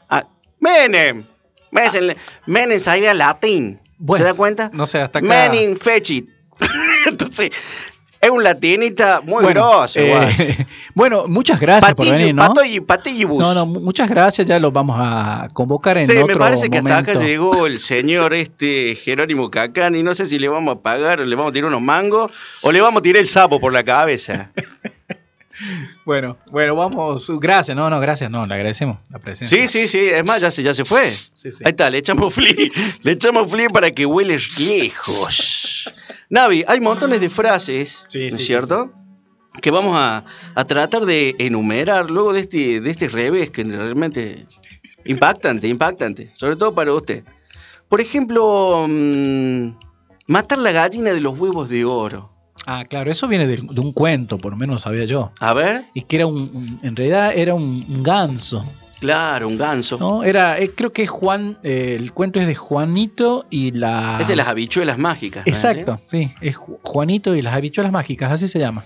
Ah, 0.09 0.27
Menem. 0.59 1.25
Menem, 1.71 2.81
sabía 2.81 3.15
latín. 3.15 3.81
¿Se 4.17 4.23
da 4.23 4.35
cuenta? 4.35 4.71
No 4.73 4.87
sé, 4.87 4.99
hasta 5.01 5.19
acá. 5.19 5.29
Menem 5.29 5.77
fechit. 5.77 6.29
Entonces, 7.07 7.51
es 8.21 8.31
un 8.31 8.43
latinista 8.43 9.21
muy 9.21 9.45
bueno, 9.45 9.85
eh, 9.95 10.67
bueno, 10.95 11.29
muchas 11.29 11.61
gracias 11.61 11.95
por 11.95 12.11
venir, 12.11 12.35
¿no? 12.35 12.53
no, 12.53 13.55
no, 13.55 13.67
muchas 13.67 14.09
gracias, 14.09 14.47
ya 14.47 14.59
los 14.59 14.73
vamos 14.73 14.97
a 14.99 15.49
convocar 15.53 15.99
en 15.99 16.07
sí, 16.07 16.13
me 16.27 16.37
parece 16.37 16.69
que 16.69 16.79
hasta 16.79 16.99
acá 16.99 17.15
llegó 17.15 17.67
el 17.67 17.79
señor 17.79 18.35
este 18.35 18.97
Jerónimo 18.97 19.51
Cacán 19.51 19.95
y 19.95 20.03
no 20.03 20.15
sé 20.15 20.27
si 20.27 20.39
le 20.41 20.49
vamos 20.49 20.77
a 20.77 20.81
pagar, 20.81 21.21
o 21.21 21.25
le 21.25 21.37
vamos 21.37 21.51
a 21.51 21.53
tirar 21.53 21.69
unos 21.69 21.83
mangos 21.83 22.33
o 22.63 22.73
le 22.73 22.81
vamos 22.81 23.01
a 23.01 23.03
tirar 23.03 23.23
el 23.23 23.29
sapo 23.29 23.61
por 23.61 23.73
la 23.73 23.85
cabeza. 23.85 24.51
Bueno, 26.05 26.37
bueno, 26.51 26.77
vamos. 26.77 27.31
Gracias, 27.41 27.77
no, 27.77 27.91
no, 27.91 28.01
gracias, 28.01 28.31
no, 28.31 28.47
le 28.47 28.55
agradecemos 28.55 28.99
la 29.11 29.19
presencia. 29.19 29.57
Sí, 29.57 29.69
sí, 29.69 29.89
sí, 29.89 29.99
es 29.99 30.25
más, 30.25 30.41
ya 30.41 30.51
se, 30.51 30.63
ya 30.63 30.75
se 30.75 30.85
fue. 30.85 31.03
Ahí 31.05 31.71
está, 31.71 31.91
le 31.91 31.99
echamos 31.99 32.35
flea, 32.35 32.55
le 33.03 33.13
echamos 33.13 33.51
flea 33.51 33.69
para 33.69 33.91
que 33.91 34.07
huele 34.07 34.39
lejos. 34.59 35.93
Navi, 36.31 36.65
hay 36.67 36.81
montones 36.81 37.21
de 37.21 37.31
frases, 37.31 38.07
¿no 38.15 38.21
es 38.21 38.47
cierto? 38.47 38.93
Que 39.61 39.71
vamos 39.71 39.95
a, 39.97 40.25
tratar 40.67 41.05
de 41.05 41.35
enumerar 41.39 42.11
luego 42.11 42.33
de 42.33 42.41
este, 42.41 42.81
de 42.81 42.91
este 42.91 43.09
revés 43.09 43.51
que 43.51 43.65
realmente 43.65 44.47
impactante, 45.05 45.69
impactante, 45.69 46.31
sobre 46.35 46.57
todo 46.57 46.75
para 46.75 46.93
usted. 46.93 47.25
Por 47.89 48.01
ejemplo, 48.01 48.87
mm, 48.89 49.71
matar 50.27 50.59
la 50.59 50.73
gallina 50.73 51.13
de 51.13 51.21
los 51.21 51.39
huevos 51.39 51.69
de 51.69 51.85
oro. 51.85 52.38
Ah, 52.67 52.85
claro, 52.89 53.11
eso 53.11 53.29
viene 53.29 53.47
de, 53.47 53.61
un 53.61 53.93
cuento, 53.93 54.39
por 54.39 54.53
lo 54.53 54.59
menos 54.59 54.83
sabía 54.83 55.05
yo. 55.05 55.33
A 55.41 55.53
ver. 55.53 55.85
Y 55.95 56.03
que 56.03 56.17
era 56.17 56.27
un, 56.27 56.81
en 56.83 56.97
realidad 56.97 57.33
era 57.35 57.55
un, 57.55 58.03
ganso 58.03 58.65
Claro, 59.01 59.47
un 59.47 59.57
ganso. 59.57 59.97
¿no? 59.97 60.25
Era, 60.25 60.59
eh, 60.59 60.73
creo 60.75 60.93
que 60.93 61.05
es 61.05 61.11
Juan, 61.11 61.59
eh, 61.63 61.97
el 61.99 62.13
cuento 62.13 62.41
es 62.41 62.47
de 62.47 62.55
Juanito 62.57 63.47
y 63.49 63.71
la... 63.71 64.19
Es 64.21 64.29
de 64.29 64.37
las 64.37 64.49
habichuelas 64.49 64.99
mágicas. 64.99 65.47
Exacto, 65.47 66.01
sí, 66.09 66.33
es 66.41 66.57
Juanito 66.57 67.35
y 67.37 67.43
las 67.43 67.55
habichuelas 67.55 67.93
mágicas, 67.93 68.33
así 68.33 68.49
se 68.49 68.59
llama. 68.59 68.85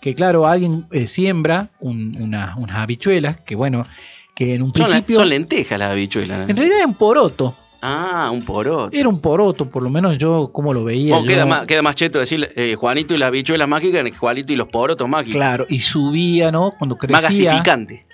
Que 0.00 0.14
claro, 0.14 0.46
alguien 0.46 0.86
eh, 0.92 1.06
siembra 1.06 1.68
unas 1.78 2.56
habichuelas 2.74 3.36
que 3.38 3.54
bueno, 3.54 3.86
que 4.34 4.54
en 4.54 4.62
un 4.62 4.70
principio... 4.70 5.16
Son 5.16 5.28
lentejas 5.28 5.78
las 5.78 5.90
habichuelas. 5.90 6.48
En 6.48 6.56
realidad 6.56 6.80
es 6.80 6.86
un 6.86 6.94
poroto. 6.94 7.54
Ah, 7.82 8.30
un 8.32 8.44
poroto. 8.44 8.94
Era 8.94 9.08
un 9.08 9.20
poroto, 9.20 9.70
por 9.70 9.82
lo 9.82 9.90
menos 9.90 10.18
yo 10.18 10.50
como 10.52 10.74
lo 10.74 10.84
veía. 10.84 11.20
Queda, 11.26 11.46
más, 11.46 11.66
queda 11.66 11.82
más 11.82 11.94
cheto 11.94 12.18
decir 12.18 12.50
eh, 12.54 12.74
Juanito 12.74 13.14
y 13.14 13.18
las 13.18 13.30
bichuelas 13.30 13.68
mágicas 13.68 14.04
que 14.04 14.12
Juanito 14.12 14.52
y 14.52 14.56
los 14.56 14.68
porotos 14.68 15.08
mágicos. 15.08 15.36
Claro, 15.36 15.66
y 15.68 15.80
subía, 15.80 16.52
¿no? 16.52 16.72
Cuando 16.78 16.96
crecía. 16.96 17.62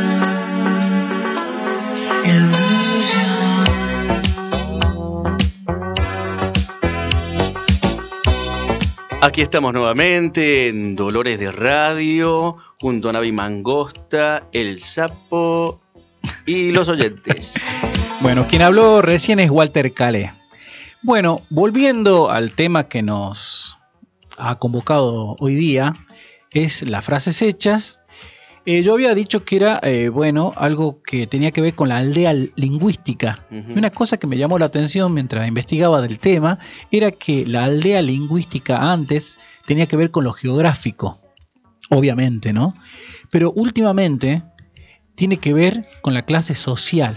Aquí 9.20 9.42
estamos 9.42 9.72
nuevamente 9.72 10.68
en 10.68 10.94
Dolores 10.94 11.40
de 11.40 11.50
Radio, 11.50 12.56
junto 12.80 13.08
a 13.08 13.12
Navi 13.12 13.32
Mangosta, 13.32 14.44
El 14.52 14.80
Sapo 14.84 15.80
y 16.46 16.70
los 16.70 16.88
oyentes. 16.88 17.54
bueno, 18.20 18.46
quien 18.46 18.62
habló 18.62 19.02
recién 19.02 19.40
es 19.40 19.50
Walter 19.50 19.92
Calé. 19.92 20.32
Bueno, 21.02 21.42
volviendo 21.50 22.30
al 22.30 22.52
tema 22.52 22.88
que 22.88 23.02
nos 23.02 23.76
ha 24.36 24.54
convocado 24.60 25.34
hoy 25.40 25.56
día, 25.56 25.94
es 26.52 26.88
las 26.88 27.04
frases 27.04 27.42
hechas 27.42 27.97
eh, 28.70 28.82
yo 28.82 28.92
había 28.92 29.14
dicho 29.14 29.46
que 29.46 29.56
era, 29.56 29.80
eh, 29.82 30.10
bueno, 30.10 30.52
algo 30.54 31.00
que 31.02 31.26
tenía 31.26 31.52
que 31.52 31.62
ver 31.62 31.74
con 31.74 31.88
la 31.88 31.96
aldea 31.96 32.34
lingüística. 32.34 33.46
Una 33.50 33.88
cosa 33.88 34.18
que 34.18 34.26
me 34.26 34.36
llamó 34.36 34.58
la 34.58 34.66
atención 34.66 35.14
mientras 35.14 35.48
investigaba 35.48 36.02
del 36.02 36.18
tema 36.18 36.58
era 36.90 37.10
que 37.10 37.46
la 37.46 37.64
aldea 37.64 38.02
lingüística 38.02 38.92
antes 38.92 39.38
tenía 39.64 39.86
que 39.86 39.96
ver 39.96 40.10
con 40.10 40.24
lo 40.24 40.34
geográfico, 40.34 41.18
obviamente, 41.88 42.52
¿no? 42.52 42.74
Pero 43.30 43.52
últimamente 43.52 44.42
tiene 45.14 45.38
que 45.38 45.54
ver 45.54 45.86
con 46.02 46.12
la 46.12 46.26
clase 46.26 46.54
social 46.54 47.16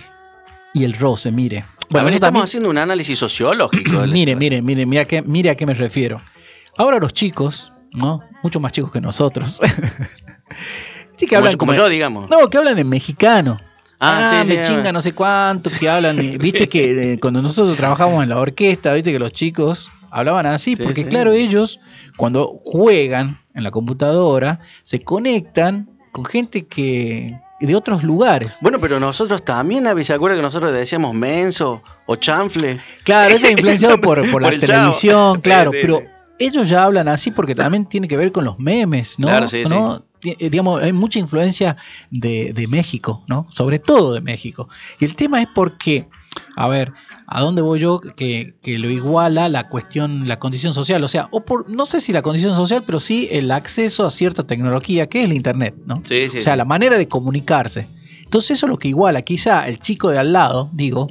y 0.74 0.86
el 0.86 0.94
roce, 0.94 1.34
mire. 1.34 1.66
Bueno, 1.90 2.08
estamos 2.08 2.46
haciendo 2.46 2.70
un 2.70 2.78
análisis 2.78 3.20
sociológico. 3.20 3.92
mire, 4.08 4.38
mire, 4.38 4.62
mire, 4.62 4.86
mire 4.86 5.02
a, 5.02 5.06
qué, 5.06 5.22
mire 5.22 5.50
a 5.50 5.56
qué 5.56 5.66
me 5.66 5.74
refiero. 5.74 6.22
Ahora 6.78 6.98
los 6.98 7.14
chicos, 7.14 7.74
¿no? 7.92 8.22
Mucho 8.42 8.62
más 8.62 8.72
chicos 8.72 8.94
que 8.94 9.02
nosotros. 9.02 9.60
que 11.28 11.36
hablan 11.36 11.58
como, 11.58 11.74
yo, 11.74 11.88
digamos. 11.90 12.30
No, 12.30 12.50
que 12.50 12.58
hablan 12.58 12.78
en 12.80 12.90
mexicano. 12.90 13.58
Ah, 14.00 14.42
ah 14.42 14.44
me 14.46 14.62
chinga 14.64 14.92
no 14.92 15.02
sé 15.02 15.14
cuánto, 15.14 15.70
que 15.70 15.88
hablan. 15.88 16.18
viste 16.40 16.68
que 16.68 17.14
eh, 17.14 17.20
cuando 17.20 17.42
nosotros 17.42 17.78
trabajamos 17.78 18.24
en 18.24 18.30
la 18.30 18.40
orquesta, 18.40 18.94
viste 18.94 19.12
que 19.12 19.20
los 19.20 19.32
chicos 19.32 19.90
hablaban 20.10 20.46
así, 20.46 20.76
porque 20.76 21.06
claro, 21.06 21.32
ellos 21.32 21.80
cuando 22.18 22.62
juegan 22.66 23.40
en 23.54 23.64
la 23.64 23.72
computadora 23.72 24.60
se 24.84 25.02
conectan 25.02 25.90
con 26.12 26.26
gente 26.26 26.66
que 26.66 27.40
de 27.60 27.76
otros 27.76 28.04
lugares. 28.04 28.52
Bueno, 28.62 28.80
pero 28.80 29.00
nosotros 29.00 29.46
también, 29.46 29.86
¿se 30.04 30.14
acuerda 30.14 30.36
que 30.36 30.42
nosotros 30.42 30.74
decíamos 30.74 31.14
menso 31.14 31.82
o 32.06 32.16
chanfle? 32.16 32.80
Claro, 33.04 33.36
eso 33.36 33.46
es 33.46 33.52
influenciado 33.54 34.02
por, 34.02 34.20
por, 34.32 34.42
la 34.42 34.50
televisión, 34.50 35.40
claro, 35.42 35.72
pero 35.72 36.02
ellos 36.40 36.68
ya 36.68 36.84
hablan 36.84 37.08
así 37.08 37.32
porque 37.32 37.54
también 37.54 37.86
tiene 37.86 38.08
que 38.08 38.18
ver 38.18 38.32
con 38.32 38.46
los 38.46 38.60
memes, 38.60 39.20
¿no? 39.20 39.28
Claro, 39.28 39.48
sí, 39.48 39.64
¿no? 39.70 39.98
Eh, 39.98 40.00
digamos, 40.22 40.82
hay 40.82 40.94
mucha 40.94 41.20
influencia 41.20 41.78
de, 42.10 42.68
México, 42.70 43.24
¿no? 43.28 43.48
Sobre 43.52 43.80
todo 43.80 44.14
de 44.14 44.22
México. 44.22 44.70
Y 45.00 45.06
el 45.06 45.16
tema 45.16 45.42
es 45.42 45.48
porque, 45.54 46.08
a 46.56 46.68
ver, 46.68 46.94
¿a 47.28 47.42
dónde 47.42 47.62
voy 47.62 47.80
yo 47.80 48.00
que, 48.00 48.56
lo 48.64 48.90
iguala 48.90 49.50
la 49.50 49.64
cuestión, 49.64 50.28
la 50.28 50.40
condición 50.40 50.74
social? 50.74 51.04
O 51.04 51.08
sea, 51.08 51.28
o 51.32 51.44
por, 51.44 51.70
no 51.70 51.86
sé 51.86 52.00
si 52.00 52.14
la 52.14 52.22
condición 52.22 52.56
social, 52.56 52.84
pero 52.86 53.00
sí 53.00 53.28
el 53.32 53.52
acceso 53.52 54.06
a 54.06 54.12
cierta 54.12 54.46
tecnología, 54.46 55.08
que 55.08 55.20
es 55.20 55.26
el 55.26 55.34
Internet, 55.34 55.76
¿no? 55.86 56.02
Sí, 56.06 56.30
sí, 56.30 56.40
o 56.40 56.42
sea, 56.42 56.56
la 56.56 56.66
manera 56.66 56.98
de 56.98 57.08
comunicarse. 57.08 57.88
Entonces 58.24 58.52
eso 58.52 58.66
es 58.68 58.70
lo 58.70 58.80
que 58.80 58.88
iguala. 58.88 59.24
Quizá 59.24 59.68
el 59.68 59.80
chico 59.80 60.10
de 60.10 60.20
al 60.20 60.32
lado, 60.32 60.70
digo, 60.72 61.08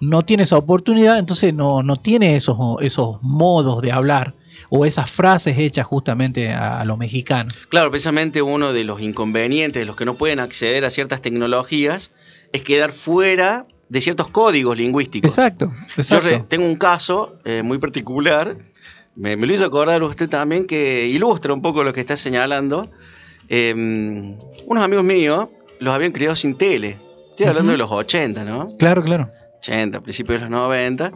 no 0.00 0.24
tiene 0.24 0.44
esa 0.44 0.56
oportunidad, 0.56 1.18
entonces 1.18 1.52
no, 1.52 1.82
no 1.82 1.96
tiene 1.96 2.36
esos, 2.36 2.56
esos 2.80 3.22
modos 3.22 3.82
de 3.82 3.92
hablar 3.92 4.34
o 4.76 4.84
esas 4.84 5.08
frases 5.08 5.56
hechas 5.56 5.86
justamente 5.86 6.52
a, 6.52 6.84
los 6.84 6.98
mexicanos. 6.98 7.54
Claro, 7.68 7.92
precisamente 7.92 8.42
uno 8.42 8.72
de 8.72 8.82
los 8.82 9.00
inconvenientes 9.00 9.80
de 9.80 9.86
los 9.86 9.94
que 9.94 10.04
no 10.04 10.16
pueden 10.16 10.40
acceder 10.40 10.84
a 10.84 10.90
ciertas 10.90 11.20
tecnologías 11.20 12.10
es 12.52 12.62
quedar 12.62 12.90
fuera 12.90 13.66
de 13.88 14.00
ciertos 14.00 14.30
códigos 14.30 14.76
lingüísticos. 14.76 15.30
Exacto, 15.30 15.72
exacto. 15.96 16.28
Yo 16.28 16.44
tengo 16.46 16.66
un 16.66 16.74
caso 16.74 17.38
eh, 17.44 17.62
muy 17.62 17.78
particular, 17.78 18.56
me, 19.14 19.36
lo 19.36 19.54
hizo 19.54 19.64
acordar 19.64 20.02
usted 20.02 20.28
también, 20.28 20.66
que 20.66 21.06
ilustra 21.06 21.54
un 21.54 21.62
poco 21.62 21.84
lo 21.84 21.92
que 21.92 22.00
está 22.00 22.16
señalando. 22.16 22.90
Em, 23.48 24.36
unos 24.66 24.82
amigos 24.82 25.04
míos 25.04 25.50
los 25.78 25.94
habían 25.94 26.10
criado 26.10 26.34
sin 26.34 26.58
tele. 26.58 26.96
Estoy 27.30 27.46
hablando 27.46 27.70
de 27.70 27.78
los 27.78 27.92
80, 27.92 28.44
¿no? 28.44 28.66
Claro, 28.76 29.04
claro. 29.04 29.30
80, 29.58 30.00
principios 30.00 30.40
de 30.40 30.40
los 30.40 30.50
90. 30.50 31.12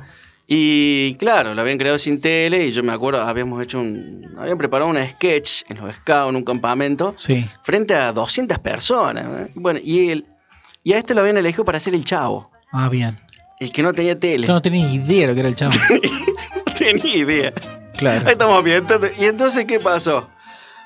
Y 0.51 1.15
claro, 1.17 1.55
lo 1.55 1.61
habían 1.61 1.77
creado 1.77 1.99
sin 1.99 2.23
tele 2.23 2.69
y 2.69 2.73
yo 2.73 2.83
me 2.83 2.95
acuerdo, 2.95 3.21
habíamos 3.21 3.63
hecho 3.63 3.81
un, 3.81 4.35
habían 4.39 4.57
preparado 4.57 4.91
un 4.91 4.97
sketch 4.97 5.65
en 5.69 5.77
los 5.77 5.95
scouts, 5.97 6.31
en 6.31 6.37
un 6.37 6.43
campamento, 6.43 7.13
sí. 7.19 7.47
frente 7.63 7.95
a 7.95 8.15
200 8.15 8.59
personas. 8.61 9.27
¿eh? 9.27 9.53
Bueno, 9.55 9.79
y 9.85 10.09
él, 10.09 10.25
y 10.83 10.95
a 10.95 10.99
este 10.99 11.15
lo 11.15 11.21
habían 11.21 11.37
elegido 11.37 11.67
para 11.67 11.79
ser 11.81 11.95
el 11.95 12.03
chavo. 12.03 12.51
Ah, 12.73 12.89
bien. 12.89 13.19
El 13.61 13.71
que 13.71 13.83
no 13.83 13.93
tenía 13.93 14.19
tele. 14.19 14.47
Yo 14.47 14.55
no 14.55 14.63
tenía 14.63 14.91
idea 14.91 15.21
de 15.21 15.27
lo 15.27 15.35
que 15.35 15.41
era 15.41 15.49
el 15.51 15.55
chavo. 15.55 15.75
no 16.67 16.75
tenía 16.75 17.17
idea. 17.17 17.53
Claro. 17.99 18.27
Ahí 18.27 18.33
estamos 18.33 18.65
viendo. 18.65 19.01
Y 19.19 19.27
entonces, 19.27 19.67
¿qué 19.67 19.81
pasó? 19.81 20.31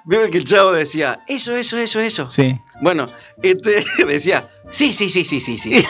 Veo 0.04 0.28
que 0.28 0.38
el 0.38 0.44
chavo 0.44 0.72
decía, 0.72 1.20
eso, 1.28 1.54
eso, 1.54 1.78
eso, 1.78 2.00
eso. 2.00 2.28
Sí. 2.28 2.58
Bueno, 2.80 3.08
este 3.42 3.84
decía, 4.08 4.48
Sí, 4.72 4.92
sí, 4.94 5.10
sí, 5.10 5.24
sí, 5.26 5.38
sí, 5.38 5.58
sí. 5.58 5.70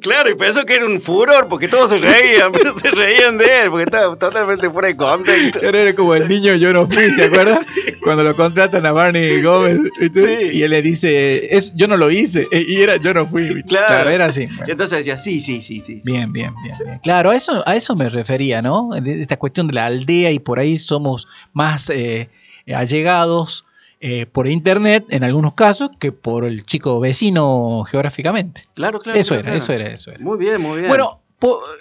claro, 0.00 0.28
y 0.28 0.34
pensó 0.34 0.66
que 0.66 0.74
era 0.74 0.86
un 0.86 1.00
furor 1.00 1.46
porque 1.48 1.68
todos 1.68 1.90
se 1.90 1.98
reían, 1.98 2.50
pero 2.50 2.76
se 2.76 2.90
reían 2.90 3.38
de 3.38 3.62
él 3.62 3.70
porque 3.70 3.84
estaba 3.84 4.16
totalmente 4.16 4.68
fuera 4.68 4.88
de 4.88 4.96
contexto. 4.96 5.60
Era 5.60 5.94
como 5.94 6.16
el 6.16 6.28
niño 6.28 6.56
Yo 6.56 6.72
no 6.72 6.88
fui, 6.88 7.12
¿se 7.12 7.26
acuerdas? 7.26 7.64
Cuando 8.02 8.24
lo 8.24 8.34
contratan 8.34 8.84
a 8.86 8.92
Barney 8.92 9.40
Gómez 9.40 9.78
y 10.52 10.62
él 10.62 10.70
le 10.70 10.82
dice, 10.82 11.56
es, 11.56 11.72
yo 11.76 11.86
no 11.86 11.96
lo 11.96 12.10
hice, 12.10 12.48
e, 12.50 12.64
y 12.68 12.82
era 12.82 12.96
yo 12.96 13.14
no 13.14 13.28
fui. 13.28 13.62
Claro, 13.62 14.10
era 14.10 14.26
así. 14.26 14.48
Y 14.66 14.70
entonces 14.72 14.98
decía, 14.98 15.16
sí, 15.16 15.40
sí, 15.40 15.62
sí, 15.62 15.80
sí. 15.80 16.02
Bien, 16.04 16.32
bien, 16.32 16.52
bien, 16.64 16.76
bien. 16.84 16.98
Claro, 17.04 17.30
a 17.30 17.36
eso, 17.36 17.62
a 17.66 17.76
eso 17.76 17.94
me 17.94 18.08
refería, 18.08 18.62
¿no? 18.62 18.90
Esta 18.96 19.36
cuestión 19.36 19.68
de 19.68 19.74
la 19.74 19.86
aldea 19.86 20.32
y 20.32 20.40
por 20.40 20.58
ahí 20.58 20.78
somos 20.78 21.28
más 21.52 21.88
eh, 21.90 22.30
allegados 22.66 23.64
eh, 24.00 24.26
por 24.26 24.46
internet 24.46 25.04
en 25.08 25.24
algunos 25.24 25.54
casos 25.54 25.90
que 25.98 26.12
por 26.12 26.44
el 26.44 26.64
chico 26.64 27.00
vecino 27.00 27.84
geográficamente. 27.84 28.64
Claro, 28.74 29.00
claro. 29.00 29.18
Eso 29.18 29.34
era, 29.34 29.54
eso 29.54 29.72
era, 29.72 29.88
eso 29.88 30.10
era. 30.10 30.22
Muy 30.22 30.38
bien, 30.38 30.60
muy 30.60 30.78
bien. 30.78 30.88
Bueno, 30.88 31.20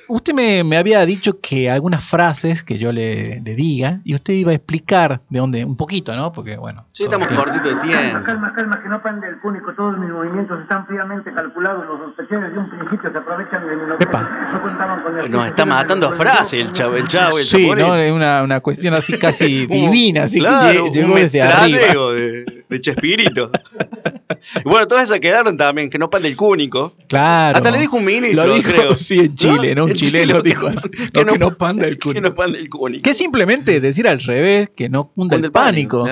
usted 0.08 0.34
me, 0.34 0.78
había 0.78 1.06
dicho 1.06 1.40
que 1.42 1.70
algunas 1.70 2.04
frases 2.04 2.64
que 2.64 2.78
yo 2.78 2.92
le, 2.92 3.40
diga 3.42 4.00
y 4.04 4.14
usted 4.14 4.34
iba 4.34 4.52
a 4.52 4.56
explicar 4.56 5.22
de 5.30 5.40
dónde, 5.40 5.66
un 5.66 5.76
poquito, 5.76 6.16
¿no? 6.16 6.32
Porque 6.32 6.58
bueno. 6.58 6.86
Sí, 6.92 7.04
estamos 7.04 7.28
cortitos 7.28 7.76
de 7.76 7.82
tiempo. 7.82 8.24
Calma, 8.26 8.54
calma, 8.54 8.82
que 8.82 8.90
no 8.90 9.02
pande 9.02 9.28
el 9.28 9.40
púnico. 9.40 9.74
Todos 9.74 9.98
mis 9.98 10.10
movimientos 10.10 10.62
están 10.62 10.86
fríamente 10.86 11.34
calculados. 11.34 11.86
Los 11.88 12.00
sospechosos 12.00 12.52
de 12.52 12.60
un 12.60 12.70
principio 12.70 13.12
se 13.12 13.18
aprovechan 13.18 13.68
de 13.68 13.76
mi 13.76 13.82
No 13.88 14.62
contaban 14.62 15.04
con 15.04 15.20
el 15.20 15.32
Nos 15.32 15.46
está 15.48 15.66
matando 15.66 16.12
frases 16.12 16.54
el 16.54 16.72
chavo, 16.72 16.96
el 16.96 17.08
chavo, 17.08 17.40
el 17.40 17.46
Sí, 17.46 17.70
¿no? 17.72 17.96
Es 17.96 18.12
una, 18.12 18.44
una 18.44 18.60
cuestión 18.60 18.94
así 18.94 19.18
casi 19.18 19.66
divina, 19.68 20.24
así 20.24 20.40
que 20.40 20.92
llegó 20.92 21.16
desde 21.16 21.42
arriba. 21.42 22.14
De, 22.14 22.57
de 22.70 22.80
Chespirito. 22.80 23.50
bueno, 24.66 24.88
todas 24.88 25.06
esas 25.06 25.20
quedaron 25.20 25.58
también, 25.58 25.90
que 25.90 25.98
no 25.98 26.10
pande 26.10 26.28
el 26.28 26.36
cúnico. 26.36 26.94
Claro. 27.08 27.58
Hasta 27.58 27.72
le 27.72 27.80
dijo 27.80 27.98
un 27.98 28.06
ministro, 28.06 28.46
lo 28.46 28.56
dijo, 28.56 28.72
creo. 28.72 28.96
Sí, 28.96 29.20
en 29.20 29.36
Chile, 29.36 29.76
¿no? 29.76 29.86
Un 29.86 29.94
chileno 29.94 30.42
dijo 30.42 30.68
que, 31.14 31.26
no, 31.26 31.36
no, 31.36 31.56
panda 31.56 31.88
el 31.88 31.98
cúnico. 31.98 32.22
Que 32.22 32.30
no 32.30 32.36
panda 32.36 32.60
el 32.60 32.70
cúnico. 32.70 33.04
Que 33.04 33.16
simplemente 33.16 33.80
decir 33.80 34.08
al 34.08 34.20
revés, 34.20 34.70
que 34.76 34.90
no 34.90 35.10
cunda 35.10 35.36
el, 35.36 35.52
pánico. 35.52 36.08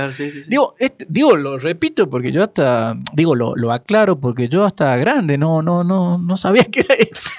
Digo, 0.48 0.76
este, 0.80 1.06
digo, 1.10 1.36
lo 1.36 1.58
repito 1.58 2.10
porque 2.10 2.32
yo 2.32 2.44
hasta, 2.44 2.96
digo, 3.14 3.36
lo, 3.36 3.56
lo 3.56 3.72
aclaro 3.72 4.20
porque 4.20 4.50
yo 4.50 4.66
hasta 4.66 4.96
grande 4.98 5.38
no, 5.38 5.62
no, 5.62 5.84
no, 5.84 6.18
no 6.18 6.38
sabía 6.38 6.64
que 6.72 6.82
era 6.82 6.96
eso. 6.96 7.32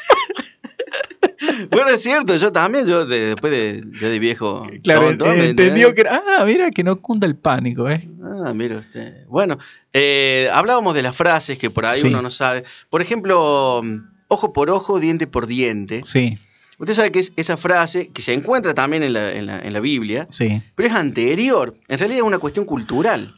bueno, 1.71 1.91
es 1.91 2.03
cierto, 2.03 2.37
yo 2.37 2.53
también, 2.53 2.87
yo 2.87 3.07
después 3.07 3.53
de, 3.53 3.83
de 3.83 4.19
viejo. 4.19 4.67
Claro, 4.83 5.11
entendió 5.11 5.95
que 5.95 6.03
era, 6.03 6.23
ah, 6.39 6.45
mira, 6.45 6.71
que 6.71 6.85
no 6.85 7.01
cunda 7.01 7.27
el 7.27 7.37
pánico, 7.37 7.89
¿eh? 7.89 8.09
Ah, 8.23 8.53
mira 8.55 8.79
usted. 8.79 9.27
Bueno, 9.29 9.59
eh, 9.93 10.49
hablábamos 10.53 10.95
de 10.95 11.03
las 11.03 11.17
frases 11.17 11.59
que 11.59 11.71
por 11.71 11.87
ahí 11.87 12.01
uno 12.05 12.23
no 12.23 12.31
sabe. 12.31 12.65
Por 12.91 13.03
ejemplo, 13.03 13.83
ojo 14.29 14.53
por 14.53 14.71
ojo, 14.71 15.01
diente 15.01 15.27
por 15.27 15.47
diente. 15.47 16.03
Sí. 16.05 16.39
Usted 16.79 16.95
sabe 16.95 17.11
que 17.11 17.21
es 17.21 17.33
esa 17.37 17.57
frase 17.57 18.09
que 18.09 18.21
se 18.21 18.35
encuentra 18.35 18.75
también 18.75 19.03
en 19.03 19.15
la, 19.15 19.33
en 19.33 19.47
la, 19.47 19.61
en 19.61 19.73
la 19.73 19.81
Biblia, 19.81 20.27
sí. 20.31 20.61
pero 20.75 20.89
es 20.89 20.95
anterior. 20.95 21.75
En 21.89 21.99
realidad 21.99 22.19
es 22.19 22.25
una 22.25 22.39
cuestión 22.39 22.67
cultural. 22.67 23.35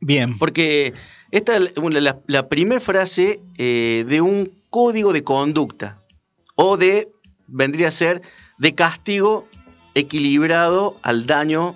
Bien. 0.00 0.36
Porque 0.36 0.92
esta 1.30 1.56
es 1.56 1.72
la, 1.76 2.18
la 2.26 2.48
primera 2.48 2.80
frase 2.80 3.40
eh, 3.56 4.04
de 4.08 4.20
un 4.20 4.50
código 4.68 5.12
de 5.12 5.22
conducta 5.22 5.98
o 6.56 6.76
de 6.76 7.12
vendría 7.46 7.88
a 7.88 7.92
ser 7.92 8.22
de 8.58 8.74
castigo 8.74 9.46
equilibrado 9.94 10.96
al 11.02 11.26
daño 11.26 11.74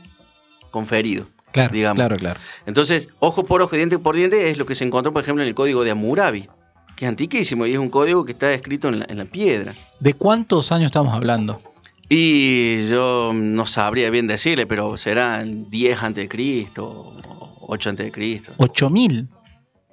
conferido. 0.70 1.26
Claro, 1.52 1.72
digamos. 1.72 1.96
claro, 1.96 2.16
claro. 2.16 2.40
Entonces, 2.66 3.08
ojo 3.18 3.44
por 3.44 3.62
ojo, 3.62 3.76
diente 3.76 3.98
por 3.98 4.14
diente 4.14 4.50
es 4.50 4.58
lo 4.58 4.66
que 4.66 4.74
se 4.74 4.84
encontró, 4.84 5.12
por 5.12 5.22
ejemplo, 5.22 5.42
en 5.42 5.48
el 5.48 5.54
código 5.54 5.82
de 5.84 5.90
Hammurabi, 5.90 6.48
que 6.96 7.04
es 7.04 7.08
antiquísimo 7.08 7.66
y 7.66 7.72
es 7.72 7.78
un 7.78 7.90
código 7.90 8.24
que 8.24 8.32
está 8.32 8.52
escrito 8.52 8.88
en 8.88 9.00
la, 9.00 9.06
en 9.08 9.18
la 9.18 9.24
piedra. 9.24 9.74
¿De 9.98 10.14
cuántos 10.14 10.70
años 10.70 10.86
estamos 10.86 11.12
hablando? 11.14 11.60
Y 12.08 12.88
yo 12.88 13.32
no 13.32 13.66
sabría 13.66 14.10
bien 14.10 14.26
decirle, 14.26 14.66
pero 14.66 14.96
será 14.96 15.44
10 15.44 16.02
antes 16.02 16.24
de 16.24 16.28
Cristo, 16.28 17.14
8 17.60 17.90
antes 17.90 18.06
de 18.06 18.12
Cristo. 18.12 18.52
¿8000? 18.58 19.28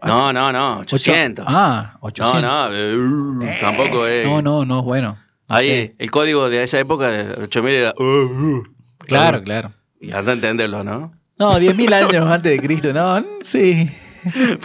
No, 0.03 0.31
no, 0.31 0.51
no, 0.51 0.79
800. 0.79 1.45
Ah, 1.47 1.97
800. 2.01 2.41
No, 2.41 2.69
no, 2.69 3.45
eh, 3.45 3.57
tampoco 3.59 4.05
es. 4.07 4.25
No, 4.27 4.41
no, 4.41 4.63
no, 4.65 4.83
bueno. 4.83 5.17
no 5.49 5.55
Ahí, 5.55 5.67
sé. 5.67 5.95
el 5.97 6.11
código 6.11 6.49
de 6.49 6.63
esa 6.63 6.79
época 6.79 7.09
de 7.09 7.43
8000 7.43 7.73
era. 7.73 7.93
uh, 7.97 8.03
uh. 8.03 8.63
Claro, 8.99 9.41
claro. 9.41 9.71
Y 9.99 10.11
anda 10.11 10.31
a 10.31 10.35
entenderlo, 10.35 10.83
¿no? 10.83 11.13
No, 11.39 11.59
10.000 11.59 11.93
años 11.93 12.25
antes 12.31 12.51
de 12.51 12.59
Cristo, 12.59 12.93
no, 12.93 13.23
sí. 13.43 13.89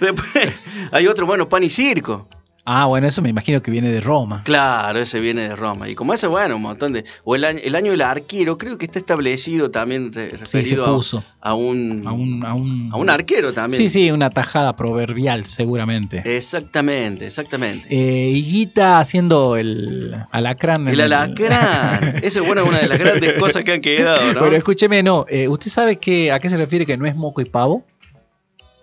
Después 0.00 0.52
hay 0.92 1.06
otro, 1.06 1.26
bueno, 1.26 1.48
pan 1.48 1.62
y 1.62 1.70
circo. 1.70 2.28
Ah, 2.66 2.86
bueno, 2.86 3.06
eso 3.06 3.20
me 3.20 3.28
imagino 3.28 3.60
que 3.60 3.70
viene 3.70 3.90
de 3.90 4.00
Roma. 4.00 4.40
Claro, 4.42 4.98
ese 4.98 5.20
viene 5.20 5.42
de 5.48 5.54
Roma. 5.54 5.86
Y 5.90 5.94
como 5.94 6.14
ese, 6.14 6.26
bueno, 6.26 6.56
un 6.56 6.62
montón 6.62 6.94
de. 6.94 7.04
O 7.22 7.34
el 7.36 7.44
año, 7.44 7.58
el 7.62 7.74
año 7.74 7.90
del 7.90 8.00
arquero, 8.00 8.56
creo 8.56 8.78
que 8.78 8.86
está 8.86 8.98
establecido 8.98 9.70
también 9.70 10.14
re- 10.14 10.30
Sí, 10.30 10.36
se 10.38 10.44
referido 10.44 10.86
a- 10.86 11.54
un, 11.54 12.06
A 12.06 12.12
un, 12.12 12.42
a 12.46 12.54
un, 12.54 12.88
a 12.90 12.96
un 12.96 13.10
arquero 13.10 13.52
también. 13.52 13.82
Sí, 13.82 13.90
sí, 13.90 14.10
una 14.10 14.30
tajada 14.30 14.74
proverbial, 14.76 15.44
seguramente. 15.44 16.22
Exactamente, 16.24 17.26
exactamente. 17.26 17.86
Eh, 17.90 18.30
Higuita 18.30 18.98
haciendo 18.98 19.56
el 19.56 20.16
alacrán. 20.30 20.88
en 20.88 20.94
el 20.94 21.00
alacrán. 21.02 22.16
Eso 22.22 22.40
es 22.40 22.46
bueno, 22.46 22.64
una 22.64 22.78
de 22.78 22.88
las 22.88 22.98
grandes 22.98 23.38
cosas 23.38 23.62
que 23.62 23.72
han 23.72 23.82
quedado, 23.82 24.32
¿no? 24.32 24.40
Pero 24.40 24.56
escúcheme, 24.56 25.02
no. 25.02 25.26
eh, 25.28 25.48
¿Usted 25.48 25.70
sabe 25.70 25.96
que, 25.96 26.32
a 26.32 26.38
qué 26.40 26.48
se 26.48 26.56
refiere 26.56 26.86
que 26.86 26.96
no 26.96 27.04
es 27.04 27.14
moco 27.14 27.42
y 27.42 27.44
pavo? 27.44 27.84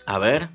A 0.06 0.20
ver, 0.20 0.50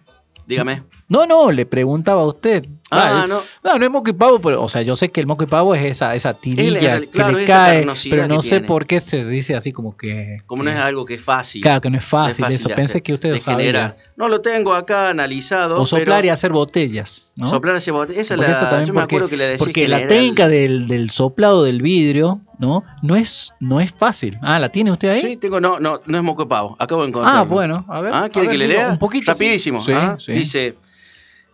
dígame. 0.47 0.83
No, 1.09 1.25
no, 1.25 1.53
le 1.53 1.67
preguntaba 1.67 2.23
a 2.23 2.27
usted. 2.27 2.67
Ah, 2.91 3.23
Ah, 3.23 3.27
no. 3.29 3.41
No, 3.65 3.79
no 3.79 3.85
es 3.85 3.91
moco 3.91 4.11
y 4.11 4.13
pavo, 4.13 4.41
pero, 4.41 4.63
o 4.63 4.69
sea, 4.69 4.83
yo 4.83 4.95
sé 4.97 5.09
que 5.11 5.21
el 5.21 5.27
moco 5.27 5.45
y 5.45 5.47
pavo 5.47 5.75
es 5.75 5.85
esa, 5.85 6.15
esa 6.15 6.35
tirilla 6.35 7.01
que 7.01 7.09
claro, 7.09 7.33
le 7.37 7.45
esa 7.45 7.53
cae, 7.53 7.87
pero 8.11 8.29
no 8.29 8.37
que 8.37 8.43
sé 8.43 8.49
tiene. 8.51 8.67
por 8.67 8.87
qué 8.87 9.01
se 9.01 9.25
dice 9.25 9.55
así 9.57 9.73
como 9.73 9.97
que... 9.97 10.37
Como 10.47 10.63
no 10.63 10.71
es 10.71 10.77
algo 10.77 11.05
que 11.05 11.15
es 11.15 11.23
fácil. 11.23 11.63
Claro, 11.63 11.81
que 11.81 11.91
no 11.91 11.99
es 11.99 12.05
fácil, 12.05 12.43
no 12.43 12.49
es 12.49 12.55
eso. 12.61 12.69
Pensé 12.69 12.83
hacer, 12.83 13.03
que 13.03 13.15
usted 13.15 13.35
lo 13.37 13.41
sabía. 13.41 13.97
No 14.17 14.29
lo 14.29 14.41
tengo 14.41 14.75
acá 14.75 15.11
analizado. 15.11 15.81
O 15.81 15.87
soplar 15.87 16.25
y 16.25 16.29
hacer 16.29 16.53
botellas, 16.53 17.33
¿no? 17.37 17.49
Soplar 17.49 17.77
hacia 17.77 17.93
botella. 17.93 18.21
Esa 18.21 18.35
es 18.35 18.41
la, 18.41 18.85
yo 18.85 18.93
me 18.93 19.01
porque- 19.01 19.15
acuerdo 19.17 19.29
que 19.29 19.37
le 19.37 19.47
decía 19.49 19.65
Porque 19.65 19.89
la 19.89 20.07
técnica 20.07 20.49
del, 20.49 20.87
del 20.89 21.11
soplado 21.11 21.65
del 21.65 21.83
vidrio, 21.83 22.41
¿no? 22.59 22.85
No 23.03 23.17
es, 23.17 23.53
no 23.61 23.81
es 23.81 23.93
fácil. 23.93 24.39
Ah, 24.43 24.59
¿la 24.61 24.69
tiene 24.71 24.93
usted 24.93 25.09
ahí? 25.11 25.23
Sí, 25.23 25.37
tengo, 25.37 25.61
no, 25.61 25.79
no, 25.81 26.01
no 26.07 26.19
es 26.19 26.23
moco 26.25 26.45
de 26.45 26.49
pavo. 26.49 26.77
Acabo 26.79 27.03
de 27.03 27.09
encontrar. 27.09 27.37
ah, 27.37 27.43
bueno, 27.43 27.85
a 27.89 28.01
ver. 28.01 28.13
Ah, 28.15 28.25
a 28.25 28.29
¿quiere 28.29 28.49
ver, 28.49 28.55
que 28.55 28.59
le 28.59 28.69
lea? 28.69 28.91
Un 28.91 28.99
poquito. 28.99 29.31
Rapidísimo. 29.33 29.83
Sí, 29.83 29.93
ah. 29.95 30.17
sí. 30.21 30.33
Dice: 30.33 30.75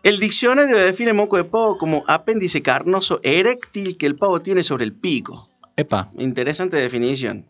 El 0.02 0.18
diccionario 0.18 0.76
define 0.76 1.12
moco 1.12 1.36
de 1.36 1.44
pavo 1.44 1.78
como 1.78 2.02
apéndice 2.08 2.60
carnoso 2.60 3.20
eréctil 3.22 3.96
que 3.96 4.06
el 4.06 4.16
pavo 4.16 4.40
tiene 4.40 4.64
sobre 4.64 4.84
el 4.84 4.92
pico. 4.92 5.48
Epa. 5.76 6.10
Interesante 6.18 6.76
definición. 6.76 7.46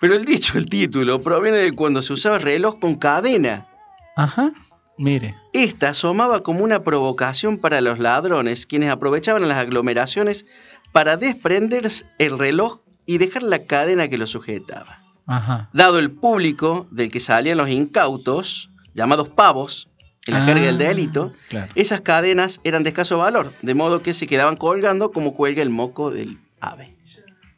Pero 0.00 0.14
el 0.14 0.24
dicho, 0.24 0.56
el 0.56 0.66
título, 0.66 1.20
proviene 1.20 1.58
de 1.58 1.72
cuando 1.72 2.00
se 2.00 2.14
usaba 2.14 2.38
reloj 2.38 2.78
con 2.80 2.96
cadena. 2.96 3.68
Ajá. 4.16 4.52
Mire. 4.96 5.34
Esta 5.52 5.90
asomaba 5.90 6.42
como 6.42 6.64
una 6.64 6.84
provocación 6.84 7.58
para 7.58 7.80
los 7.82 7.98
ladrones, 7.98 8.66
quienes 8.66 8.90
aprovechaban 8.90 9.46
las 9.46 9.58
aglomeraciones 9.58 10.46
para 10.92 11.16
desprender 11.16 11.90
el 12.18 12.38
reloj 12.38 12.80
y 13.04 13.18
dejar 13.18 13.42
la 13.42 13.66
cadena 13.66 14.08
que 14.08 14.18
lo 14.18 14.26
sujetaba. 14.26 15.02
Ajá. 15.26 15.68
Dado 15.74 15.98
el 15.98 16.12
público 16.12 16.86
del 16.90 17.10
que 17.10 17.20
salían 17.20 17.58
los 17.58 17.68
incautos, 17.68 18.70
llamados 18.94 19.28
pavos, 19.28 19.90
en 20.26 20.34
la 20.34 20.42
Ah, 20.42 20.46
carga 20.46 20.66
del 20.66 20.78
delito, 20.78 21.32
Claro. 21.48 21.72
esas 21.74 22.00
cadenas 22.00 22.60
eran 22.64 22.82
de 22.82 22.90
escaso 22.90 23.18
valor, 23.18 23.52
de 23.62 23.74
modo 23.74 24.02
que 24.02 24.14
se 24.14 24.26
quedaban 24.26 24.56
colgando 24.56 25.12
como 25.12 25.34
cuelga 25.34 25.62
el 25.62 25.70
moco 25.70 26.10
del 26.10 26.38
ave. 26.60 26.94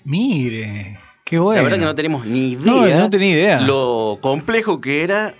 Mire. 0.04 0.98
Qué 1.24 1.38
bueno. 1.38 1.56
La 1.56 1.62
verdad 1.64 1.78
que 1.78 1.84
no 1.84 1.94
tenemos 1.94 2.24
ni 2.26 2.54
No, 2.56 2.86
idea, 2.86 2.98
no 2.98 3.10
tenía 3.10 3.30
idea. 3.32 3.60
lo 3.60 4.18
complejo 4.20 4.80
que 4.80 5.02
era, 5.02 5.34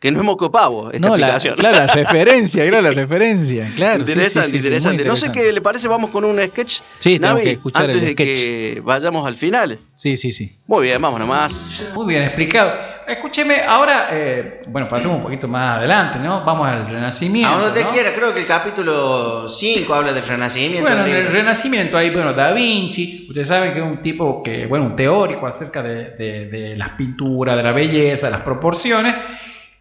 que 0.00 0.10
no 0.10 0.18
es 0.18 0.24
moco 0.24 0.46
de 0.46 0.50
pavo 0.50 0.90
esta 0.90 1.06
No, 1.06 1.16
la, 1.16 1.28
explicación. 1.28 1.54
claro, 1.56 1.76
la 1.78 1.86
referencia, 1.94 2.68
claro, 2.68 2.82
la 2.82 2.90
referencia. 2.90 3.70
Claro, 3.76 4.00
interesante, 4.00 4.50
sí, 4.50 4.56
sí, 4.56 4.62
sí, 4.62 4.68
muy 4.68 4.76
interesante. 4.96 5.04
No 5.04 5.14
sé 5.16 5.30
qué 5.30 5.52
le 5.52 5.60
parece, 5.60 5.86
vamos 5.86 6.10
con 6.10 6.24
un 6.24 6.40
sketch, 6.42 6.80
Sí, 6.98 7.20
tenemos 7.20 7.34
Navi, 7.36 7.42
que 7.44 7.50
escuchar 7.52 7.82
antes 7.90 7.96
el 8.02 8.02
de 8.02 8.12
sketch. 8.12 8.28
que 8.36 8.80
vayamos 8.84 9.24
al 9.24 9.36
final. 9.36 9.78
Sí, 9.94 10.16
sí, 10.16 10.32
sí. 10.32 10.56
Muy 10.66 10.86
bien, 10.86 11.00
vamos 11.00 11.20
nomás. 11.20 11.92
Muy 11.94 12.06
bien 12.06 12.24
explicado. 12.24 12.72
Escúcheme, 13.06 13.62
ahora, 13.62 14.08
eh, 14.10 14.60
bueno, 14.68 14.86
pasemos 14.88 15.16
un 15.16 15.22
poquito 15.22 15.48
más 15.48 15.78
adelante, 15.78 16.18
¿no? 16.18 16.44
Vamos 16.44 16.68
al 16.68 16.86
Renacimiento. 16.88 17.48
A 17.48 17.56
donde 17.62 17.68
usted 17.70 17.84
¿no? 17.84 17.90
quiera, 17.92 18.12
creo 18.14 18.32
que 18.32 18.40
el 18.40 18.46
capítulo 18.46 19.48
5 19.48 19.94
habla 19.94 20.12
del 20.12 20.24
renacimiento. 20.26 20.82
Bueno, 20.88 21.04
en 21.06 21.14
el. 21.16 21.32
Renacimiento 21.32 21.96
hay, 21.96 22.10
bueno, 22.10 22.32
Da 22.32 22.52
Vinci, 22.52 23.26
ustedes 23.28 23.48
saben 23.48 23.72
que 23.72 23.78
es 23.80 23.84
un 23.84 24.00
tipo 24.02 24.42
que, 24.42 24.66
bueno, 24.66 24.86
un 24.86 24.96
teórico 24.96 25.46
acerca 25.46 25.82
de, 25.82 26.10
de- 26.10 26.46
de 26.48 26.76
las 26.76 26.90
pinturas, 26.90 27.56
de 27.56 27.62
la 27.62 27.72
belleza, 27.72 28.26
de 28.26 28.32
las 28.32 28.42
proporciones. 28.42 29.14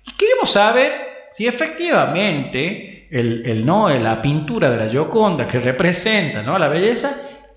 Y 0.08 0.12
queremos 0.18 0.50
saber 0.52 1.26
si 1.32 1.48
efectivamente 1.48 3.06
el, 3.10 3.44
el, 3.46 3.66
no, 3.66 3.90
la 3.90 4.22
pintura 4.22 4.70
de 4.70 4.78
la 4.78 4.88
Gioconda 4.90 5.48
que 5.48 5.60
representa 5.60 6.42
¿no? 6.42 6.58
la 6.58 6.68
belleza 6.68 7.14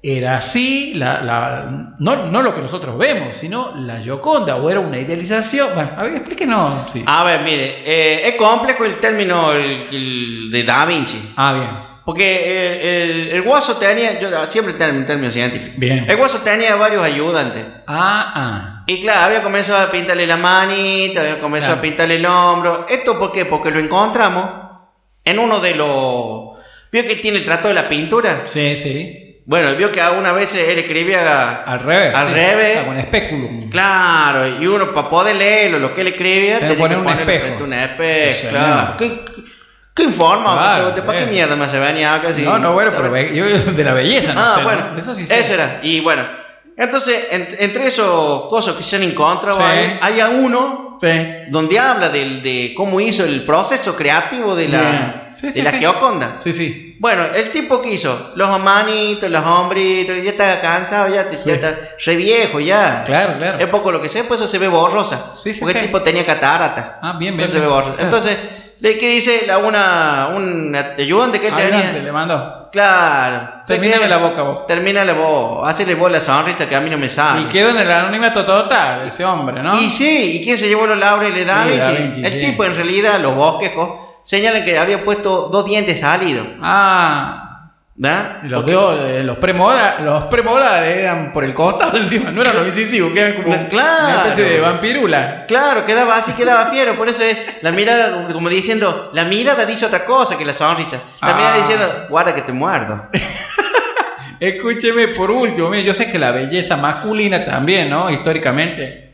era 0.06 0.36
así, 0.36 0.92
la, 0.94 1.22
la- 1.22 1.94
no, 1.98 2.26
no 2.30 2.42
lo 2.42 2.54
que 2.54 2.60
nosotros 2.60 2.98
vemos, 2.98 3.34
sino 3.36 3.72
la 3.76 4.00
Gioconda, 4.00 4.56
o 4.56 4.68
era 4.68 4.80
una 4.80 4.98
idealización. 4.98 5.70
Bueno, 5.74 5.90
a 5.96 6.02
ver, 6.02 6.16
explíquenos. 6.16 6.90
Sí. 6.90 7.02
A 7.06 7.24
ver, 7.24 7.40
mire, 7.40 7.82
eh, 7.86 8.28
es 8.28 8.34
complejo 8.36 8.84
el 8.84 8.96
término 8.96 9.52
el- 9.52 9.86
el 9.90 10.50
de 10.50 10.62
Da 10.64 10.84
Vinci. 10.84 11.32
Ah, 11.36 11.52
bien. 11.54 11.94
Porque 12.04 12.22
eh, 12.44 13.02
el, 13.04 13.28
el 13.28 13.42
guaso 13.42 13.78
tenía, 13.78 14.20
yo 14.20 14.28
siempre 14.46 14.74
tengo 14.74 14.92
un 14.98 15.06
término 15.06 15.32
científico. 15.32 15.72
Bien. 15.78 16.04
El 16.06 16.16
guaso 16.18 16.42
tenía 16.42 16.76
varios 16.76 17.02
ayudantes. 17.02 17.64
Ah, 17.86 18.32
ah. 18.34 18.84
Y 18.86 19.00
claro, 19.00 19.20
había 19.24 19.42
comenzado 19.42 19.78
a 19.86 19.90
pintarle 19.90 20.26
la 20.26 20.36
manita, 20.36 21.22
había 21.22 21.40
comenzado 21.40 21.76
Claro. 21.76 21.78
a 21.78 21.82
pintarle 21.82 22.16
el 22.16 22.26
hombro. 22.26 22.84
¿Esto 22.90 23.18
por 23.18 23.32
qué? 23.32 23.46
Porque 23.46 23.70
lo 23.70 23.78
encontramos 23.80 24.44
en 25.24 25.38
uno 25.38 25.60
de 25.60 25.74
los... 25.76 26.58
¿Vio 26.92 27.04
que 27.06 27.16
tiene 27.16 27.38
el 27.38 27.44
trato 27.46 27.68
de 27.68 27.74
la 27.74 27.88
pintura? 27.88 28.42
Sí, 28.48 28.76
sí. 28.76 29.20
Bueno, 29.46 29.74
vio 29.76 29.92
que 29.92 30.00
algunas 30.00 30.34
veces 30.34 30.68
él 30.68 30.78
escribía... 30.78 31.62
Al 31.64 31.80
revés. 31.80 32.14
Al 32.14 32.28
sí. 32.28 32.34
revés. 32.34 32.78
Con 32.84 32.98
especulum. 32.98 33.68
Claro, 33.70 34.46
y 34.60 34.66
uno 34.66 34.92
para 34.92 35.08
poder 35.08 35.36
leerlo, 35.36 35.78
lo 35.78 35.92
que 35.94 36.00
él 36.00 36.06
escribía, 36.08 36.66
que 36.66 36.74
poner 36.74 36.96
un 36.98 37.08
espejo. 37.08 37.64
un 37.64 37.72
espejo, 37.74 38.38
Sí, 38.38 38.46
claro. 38.48 38.96
¿Qué, 38.98 39.20
qué, 39.94 40.02
informa? 40.04 40.54
Claro, 40.54 40.90
¿De- 40.92 41.02
¿Para 41.02 41.18
qué 41.18 41.26
mierda 41.26 41.56
me 41.56 41.68
se 41.68 41.78
venía 41.78 42.14
acá? 42.14 42.32
si- 42.32 42.40
No, 42.42 42.58
no, 42.58 42.72
bueno, 42.72 42.90
¿sabes? 42.90 43.10
pero 43.10 43.34
yo 43.34 43.72
de 43.72 43.84
la 43.84 43.92
belleza, 43.92 44.32
no 44.32 44.40
Ah, 44.40 44.52
sé, 44.54 44.60
¿no? 44.60 44.64
bueno, 44.64 44.82
Eso 44.98 45.14
sí 45.14 45.26
sé. 45.26 45.38
Eso 45.40 45.52
era. 45.54 45.80
Y 45.82 46.00
bueno, 46.00 46.22
entonces, 46.78 47.26
en- 47.30 47.48
entre 47.58 47.86
esos 47.88 48.46
cosas 48.48 48.76
que 48.76 48.82
se 48.82 48.96
han 48.96 49.02
encontrado, 49.02 49.58
Sí. 49.58 49.62
hay 50.00 50.20
a 50.20 50.28
uno 50.30 50.96
donde 51.48 51.78
habla 51.78 52.08
del, 52.08 52.42
de 52.42 52.72
cómo 52.74 52.98
hizo 52.98 53.24
el 53.24 53.42
proceso 53.42 53.94
creativo 53.94 54.54
de 54.56 54.68
la, 54.68 54.80
Bien. 54.80 55.33
Sí, 55.44 55.52
sí, 55.52 55.58
de 55.58 55.64
la 55.64 55.70
sí. 55.72 55.78
Gioconda. 55.78 56.36
Sí, 56.40 56.52
sí. 56.52 56.96
Bueno, 57.00 57.24
el 57.34 57.50
tipo 57.50 57.82
que 57.82 57.92
hizo 57.92 58.32
los 58.36 58.60
manitos, 58.60 59.30
los 59.30 59.44
hombritos, 59.44 60.22
ya 60.22 60.30
está 60.30 60.60
cansado, 60.60 61.08
ya, 61.14 61.30
ya 61.30 61.54
está 61.54 61.78
re 62.04 62.16
viejo 62.16 62.60
ya. 62.60 63.02
Claro, 63.04 63.36
claro. 63.38 63.58
Es 63.58 63.66
poco 63.66 63.92
lo 63.92 64.00
que 64.00 64.08
sé, 64.08 64.24
pues 64.24 64.40
eso 64.40 64.48
se 64.48 64.58
ve 64.58 64.68
borrosa. 64.68 65.34
Sí, 65.40 65.52
sí, 65.52 65.60
porque 65.60 65.78
el 65.80 65.86
tipo 65.86 66.02
tenía 66.02 66.24
catarata. 66.24 66.98
Ah, 67.02 67.16
bien, 67.18 67.36
bien. 67.36 67.40
Entonces 67.40 67.54
se 67.54 67.60
ve 67.60 67.66
borrosa. 67.66 68.02
Entonces, 68.02 68.38
¿de 68.80 68.98
qué 68.98 69.10
dice 69.10 69.44
la, 69.46 69.58
una, 69.58 70.30
un 70.34 70.74
ayudante 70.74 71.40
que 71.40 71.48
él 71.48 71.54
Adelante, 71.54 71.86
tenía? 71.88 72.02
le 72.02 72.12
mandó. 72.12 72.64
Claro. 72.72 73.62
Termíname 73.66 74.08
la 74.08 74.16
boca 74.16 74.42
vos. 74.42 74.66
Termínale 74.66 75.12
vos. 75.12 75.68
Hacele 75.68 75.94
vos 75.94 76.10
la 76.10 76.20
sonrisa 76.20 76.68
que 76.68 76.74
a 76.74 76.80
mí 76.80 76.90
no 76.90 76.98
me 76.98 77.08
sale. 77.08 77.42
Y 77.42 77.44
quedó 77.44 77.70
en 77.70 77.76
el 77.78 77.90
anonimato 77.92 78.44
total 78.44 79.06
ese 79.06 79.24
hombre, 79.24 79.62
¿no? 79.62 79.80
Y 79.80 79.90
sí, 79.90 80.40
¿y 80.40 80.44
quién 80.44 80.58
se 80.58 80.66
llevó 80.66 80.86
los 80.86 80.98
laureles? 80.98 81.46
Da 81.46 81.64
Vinci. 81.66 82.24
El 82.24 82.40
tipo, 82.40 82.64
en 82.64 82.74
realidad, 82.74 83.20
los 83.20 83.36
bosquejos 83.36 84.03
señalan 84.24 84.64
que 84.64 84.76
había 84.76 85.04
puesto 85.04 85.48
dos 85.52 85.64
dientes 85.64 86.00
salidos. 86.00 86.46
Ah. 86.60 87.40
¿Verdad? 87.96 88.38
Los, 88.42 88.64
eh, 88.68 89.22
los, 89.22 89.38
premolares, 89.38 90.00
los 90.04 90.24
premolares 90.24 90.96
eran 90.96 91.32
por 91.32 91.44
el 91.44 91.54
costado 91.54 91.96
encima, 92.02 92.32
no 92.32 92.40
eran 92.42 92.56
los 92.56 92.66
incisivos, 92.66 93.12
que 93.12 93.20
eran 93.20 93.34
como 93.40 93.68
Claro. 93.68 94.04
una 94.08 94.16
especie 94.28 94.44
de 94.46 94.58
vampirula. 94.60 95.44
Claro, 95.46 95.84
quedaba 95.84 96.16
así, 96.16 96.32
quedaba 96.32 96.66
fiero. 96.72 96.94
Por 96.96 97.08
eso 97.08 97.22
es 97.22 97.38
la 97.62 97.70
mirada, 97.70 98.26
como 98.32 98.48
diciendo, 98.48 99.10
la 99.14 99.22
mirada 99.26 99.64
dice 99.64 99.86
otra 99.86 100.04
cosa 100.04 100.36
que 100.36 100.44
la 100.44 100.54
sonrisa. 100.54 100.96
La 101.22 101.28
Ah. 101.28 101.34
mirada 101.34 101.56
diciendo, 101.58 101.86
guarda 102.08 102.34
que 102.34 102.42
te 102.42 102.52
muerdo. 102.52 103.06
Escúcheme 104.40 105.08
por 105.08 105.30
último, 105.30 105.68
mire, 105.70 105.84
yo 105.84 105.94
sé 105.94 106.10
que 106.10 106.18
la 106.18 106.32
belleza 106.32 106.76
masculina 106.76 107.44
también, 107.44 107.88
¿no? 107.88 108.10
Históricamente. 108.10 109.12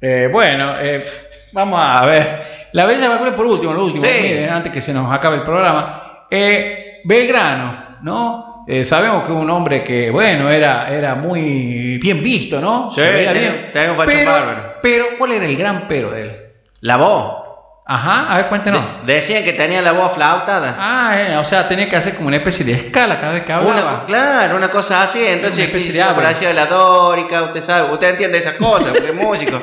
Eh, 0.00 0.28
bueno, 0.32 0.74
eh, 0.80 1.04
vamos 1.52 1.80
a 1.80 2.04
ver. 2.04 2.57
La 2.72 2.84
belleza 2.86 3.08
masculina 3.08 3.36
por 3.36 3.46
último, 3.46 3.72
lo 3.72 3.84
último, 3.84 4.04
Sí. 4.04 4.10
mire, 4.22 4.48
antes 4.50 4.72
que 4.72 4.80
se 4.80 4.92
nos 4.92 5.10
acabe 5.10 5.36
el 5.36 5.42
programa. 5.42 6.24
Eh, 6.30 7.00
Belgrano, 7.04 7.98
¿no? 8.02 8.64
Eh, 8.66 8.84
sabemos 8.84 9.24
que 9.24 9.32
un 9.32 9.48
hombre 9.48 9.82
que, 9.82 10.10
bueno, 10.10 10.50
era, 10.50 10.90
era 10.90 11.14
muy 11.14 11.98
bien 11.98 12.22
visto, 12.22 12.60
¿no? 12.60 12.90
Sí, 12.94 13.00
tenía- 13.00 13.32
bien. 13.32 13.70
tenía 13.72 13.92
un 13.92 13.98
pero, 14.04 14.30
bárbaro. 14.30 14.74
pero 14.82 15.06
¿cuál 15.18 15.32
era 15.32 15.46
el 15.46 15.56
gran 15.56 15.86
pero 15.88 16.10
de 16.10 16.22
él? 16.22 16.36
La 16.82 16.96
voz. 16.96 17.44
Ajá, 17.90 18.30
a 18.30 18.36
ver, 18.36 18.46
cuéntenos. 18.48 18.82
decían 19.06 19.42
que 19.44 19.54
tenía 19.54 19.80
la 19.80 19.92
voz 19.92 20.12
flautada. 20.12 20.76
Ah, 20.78 21.14
eh, 21.18 21.36
o 21.38 21.44
sea, 21.44 21.66
tenía 21.66 21.88
que 21.88 21.96
hacer 21.96 22.14
como 22.16 22.28
una 22.28 22.36
especie 22.36 22.62
de 22.62 22.72
escala 22.74 23.18
cada 23.18 23.32
vez 23.32 23.44
que 23.44 23.52
hablaba. 23.54 24.04
claro, 24.04 24.56
una 24.56 24.70
cosa 24.70 25.02
así. 25.04 25.24
Entonces, 25.24 25.56
una 25.56 25.64
especie 25.68 25.92
de 25.94 26.26
hacía 26.26 26.52
la 26.52 26.66
dórica, 26.66 27.44
usted 27.44 27.62
sabe, 27.62 27.90
usted 27.90 28.10
entiende 28.10 28.36
esas 28.36 28.54
cosas, 28.56 28.92
porque 28.92 29.08
es 29.08 29.14
músico. 29.26 29.58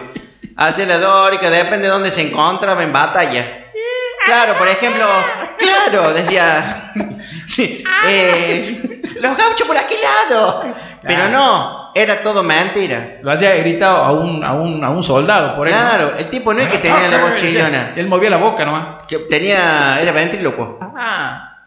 Hacía 0.58 0.86
la 0.86 0.99
dórica, 0.99 1.49
depende 1.49 1.88
de 1.88 1.93
dónde 1.93 2.12
se 2.12 2.22
encontraba 2.22 2.82
en 2.82 2.93
batalla. 2.93 3.66
Claro, 4.26 4.58
por 4.58 4.68
ejemplo, 4.68 5.06
claro, 5.60 6.14
decía, 6.14 6.91
eh, 8.08 9.01
los 9.20 9.38
gauchos 9.38 9.68
por 9.68 9.78
aquel 9.78 9.99
lado. 10.01 10.64
Pero 11.03 11.30
no, 11.30 11.91
era 11.93 12.24
todo 12.24 12.41
mentira. 12.41 13.18
Lo 13.22 13.32
hacía 13.32 13.56
gritado 13.58 13.97
a 13.97 14.12
un, 14.14 14.43
a 14.43 14.53
un, 14.53 14.84
a 14.84 14.89
un 14.89 15.03
soldado, 15.03 15.56
por 15.56 15.68
ejemplo. 15.68 15.89
Claro, 15.89 16.14
el 16.18 16.30
tipo 16.30 16.53
no 16.53 16.62
es 16.62 16.70
que 16.70 16.80
tenía 16.80 17.08
la 17.10 17.18
voz 17.18 17.36
chillona. 17.36 17.91
Él 17.95 18.08
movía 18.08 18.30
la 18.30 18.38
boca 18.38 18.66
nomás. 18.66 19.06
Que 19.08 19.20
tenía, 19.20 19.99
era 20.01 20.12
ventríloco. 20.14 20.80
Ah. 20.97 21.58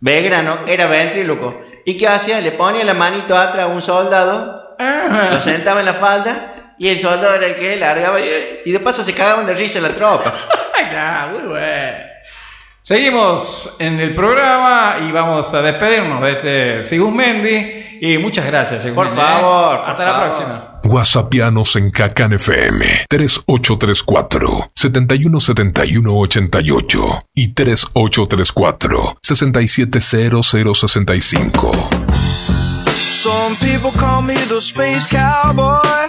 no 0.00 0.66
era 0.66 0.86
ventríloco. 0.86 1.60
¿Y 1.84 1.96
qué 1.96 2.08
hacía? 2.08 2.40
Le 2.40 2.52
ponía 2.52 2.84
la 2.84 2.94
manito 2.94 3.36
atrás 3.36 3.64
a 3.64 3.68
un 3.68 3.82
soldado, 3.82 4.76
lo 4.78 5.40
sentaba 5.42 5.80
en 5.80 5.86
la 5.86 5.94
falda 5.94 6.54
y 6.80 6.88
el 6.88 6.98
soldado 6.98 7.34
era 7.34 7.46
el 7.46 7.54
que 7.56 7.76
largaba 7.76 8.18
y, 8.64 8.72
de 8.72 8.80
paso 8.80 9.04
se 9.04 9.12
cagaban 9.12 9.44
de 9.44 9.52
risa 9.52 9.76
en 9.78 9.84
la 9.84 9.94
tropa. 9.94 10.32
ya, 10.90 11.28
muy 11.30 11.42
bueno. 11.46 11.98
Seguimos 12.80 13.76
en 13.78 14.00
el 14.00 14.14
programa 14.14 14.96
y 15.06 15.12
vamos 15.12 15.52
a 15.52 15.60
despedirnos 15.60 16.22
de 16.22 16.30
este 16.30 16.82
Sigusmendi. 16.84 17.98
Y 18.00 18.16
muchas 18.16 18.46
gracias, 18.46 18.86
Por 18.86 19.14
favor. 19.14 19.82
Hasta 19.86 20.04
la 20.06 20.22
próxima. 20.22 20.80
WhatsAppianos 20.84 21.76
en 21.76 21.90
Cacan 21.90 22.32
FM 22.32 23.04
3834 23.10 24.70
717188 24.74 27.26
y 27.34 27.48
3834 27.48 29.18
670065. 29.22 31.90
Some 33.22 33.54
people 33.56 33.90
call 34.00 34.22
me 34.22 34.36
the 34.46 34.62
space 34.62 35.06
cowboy. 35.06 36.08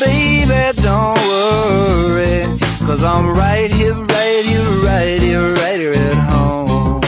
Baby, 0.00 0.80
don't 0.80 1.18
worry. 1.18 2.58
Cause 2.86 3.02
I'm 3.02 3.30
right 3.30 3.70
here, 3.70 3.94
right 3.94 4.44
here, 4.44 4.84
right 4.84 5.20
here, 5.20 5.54
right 5.54 5.78
here 5.78 5.94
at 5.94 6.16
home. 6.16 7.00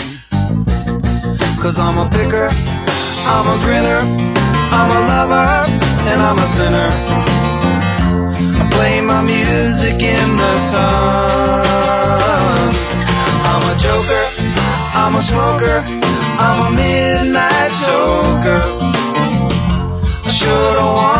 Cause 1.62 1.78
I'm 1.78 1.98
a 1.98 2.08
picker, 2.10 2.48
I'm 2.50 3.46
a 3.46 3.56
grinner, 3.64 4.00
I'm 4.74 4.90
a 4.90 5.00
lover, 5.12 5.70
and 6.10 6.20
I'm 6.20 6.38
a 6.38 6.46
sinner. 6.46 6.90
I 8.60 8.68
play 8.72 9.00
my 9.00 9.22
music 9.22 10.02
in 10.02 10.36
the 10.36 10.58
sun. 10.58 10.80
I'm 13.50 13.62
a 13.70 13.76
joker, 13.78 14.24
I'm 14.94 15.14
a 15.16 15.22
smoker, 15.22 15.82
I'm 15.86 16.72
a 16.72 16.76
midnight 16.76 17.72
toker. 17.82 18.62
I 20.24 20.28
sure 20.30 20.74
don't 20.74 20.94
want 20.94 21.19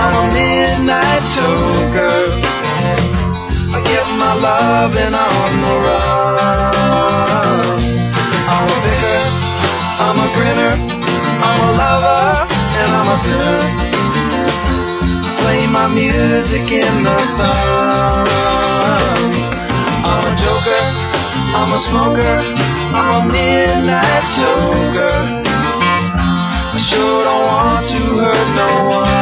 I'm 0.00 0.14
a 0.22 0.24
midnight 0.32 1.24
toker. 1.34 2.18
I 3.76 3.78
get 3.90 4.06
my 4.22 4.32
loving 4.46 5.14
on 5.14 5.50
the 5.64 5.74
run. 5.84 6.74
I'm 8.54 8.66
a 8.74 8.76
picker, 8.84 9.20
I'm 10.04 10.16
a 10.24 10.28
grinner, 10.34 10.74
I'm 11.48 11.60
a 11.68 11.70
lover, 11.80 12.24
and 12.80 12.90
I'm 12.98 13.08
a 13.14 13.16
sinner. 13.24 13.58
I 15.26 15.30
play 15.40 15.66
my 15.66 15.86
music 15.88 16.66
in 16.70 16.94
the 17.02 17.18
sun. 17.22 18.26
I'm 20.10 20.22
a 20.30 20.34
joker. 20.36 21.04
I'm 21.56 21.72
a 21.72 21.78
smoker, 21.78 22.36
I'm 22.98 23.30
a 23.30 23.32
midnight 23.32 24.24
toker. 24.34 25.44
I 26.74 26.78
sure 26.78 27.24
don't 27.24 27.46
want 27.46 27.86
to 27.86 28.00
hurt 28.18 28.48
no 28.56 28.98
one. 28.98 29.13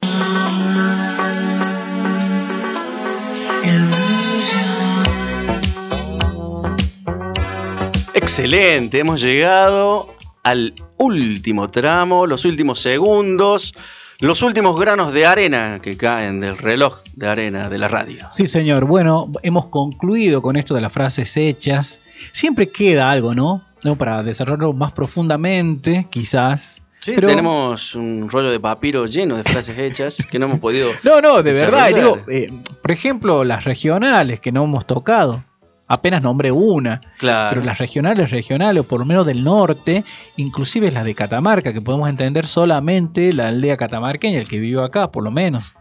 Excelente, 8.14 9.00
hemos 9.00 9.20
llegado 9.20 10.14
al 10.44 10.72
último 10.98 11.68
tramo, 11.68 12.28
los 12.28 12.44
últimos 12.44 12.78
segundos, 12.78 13.74
los 14.20 14.42
últimos 14.42 14.78
granos 14.78 15.12
de 15.12 15.26
arena 15.26 15.80
que 15.82 15.96
caen 15.96 16.38
del 16.38 16.58
reloj 16.58 16.98
de 17.16 17.26
arena 17.26 17.68
de 17.68 17.78
la 17.78 17.88
radio. 17.88 18.28
Sí, 18.30 18.46
señor. 18.46 18.84
Bueno, 18.84 19.32
hemos 19.42 19.66
concluido 19.66 20.42
con 20.42 20.54
esto 20.54 20.76
de 20.76 20.80
las 20.80 20.92
frases 20.92 21.36
hechas. 21.36 22.00
Siempre 22.30 22.68
queda 22.68 23.10
algo, 23.10 23.34
¿no? 23.34 23.66
¿No? 23.84 23.96
Para 23.96 24.22
desarrollarlo 24.22 24.72
más 24.72 24.92
profundamente, 24.92 26.06
quizás. 26.10 26.82
Sí, 27.00 27.14
tenemos 27.14 27.94
un 27.94 28.28
rollo 28.28 28.50
de 28.50 28.58
papiro 28.58 29.06
lleno 29.06 29.36
de 29.36 29.44
frases 29.44 29.78
hechas 29.78 30.26
que 30.28 30.38
no 30.38 30.46
hemos 30.46 30.58
podido. 30.58 30.90
No, 31.04 31.20
no, 31.20 31.42
de 31.42 31.52
verdad. 31.52 31.88
Digo, 31.94 32.18
eh, 32.28 32.52
por 32.82 32.90
ejemplo, 32.90 33.44
las 33.44 33.64
regionales 33.64 34.40
que 34.40 34.50
no 34.50 34.64
hemos 34.64 34.86
tocado 34.86 35.44
apenas 35.88 36.22
nombré 36.22 36.52
una. 36.52 37.00
Claro. 37.18 37.54
Pero 37.54 37.66
las 37.66 37.78
regionales, 37.78 38.30
regionales, 38.30 38.80
o 38.82 38.84
por 38.84 39.00
lo 39.00 39.06
menos 39.06 39.26
del 39.26 39.42
norte, 39.42 40.04
inclusive 40.36 40.90
las 40.90 41.04
de 41.04 41.14
Catamarca, 41.14 41.72
que 41.72 41.80
podemos 41.80 42.08
entender 42.08 42.46
solamente 42.46 43.32
la 43.32 43.48
aldea 43.48 43.76
catamarqueña, 43.76 44.38
el 44.38 44.48
que 44.48 44.58
vivió 44.58 44.84
acá, 44.84 45.10
por 45.10 45.24
lo 45.24 45.30
menos. 45.30 45.74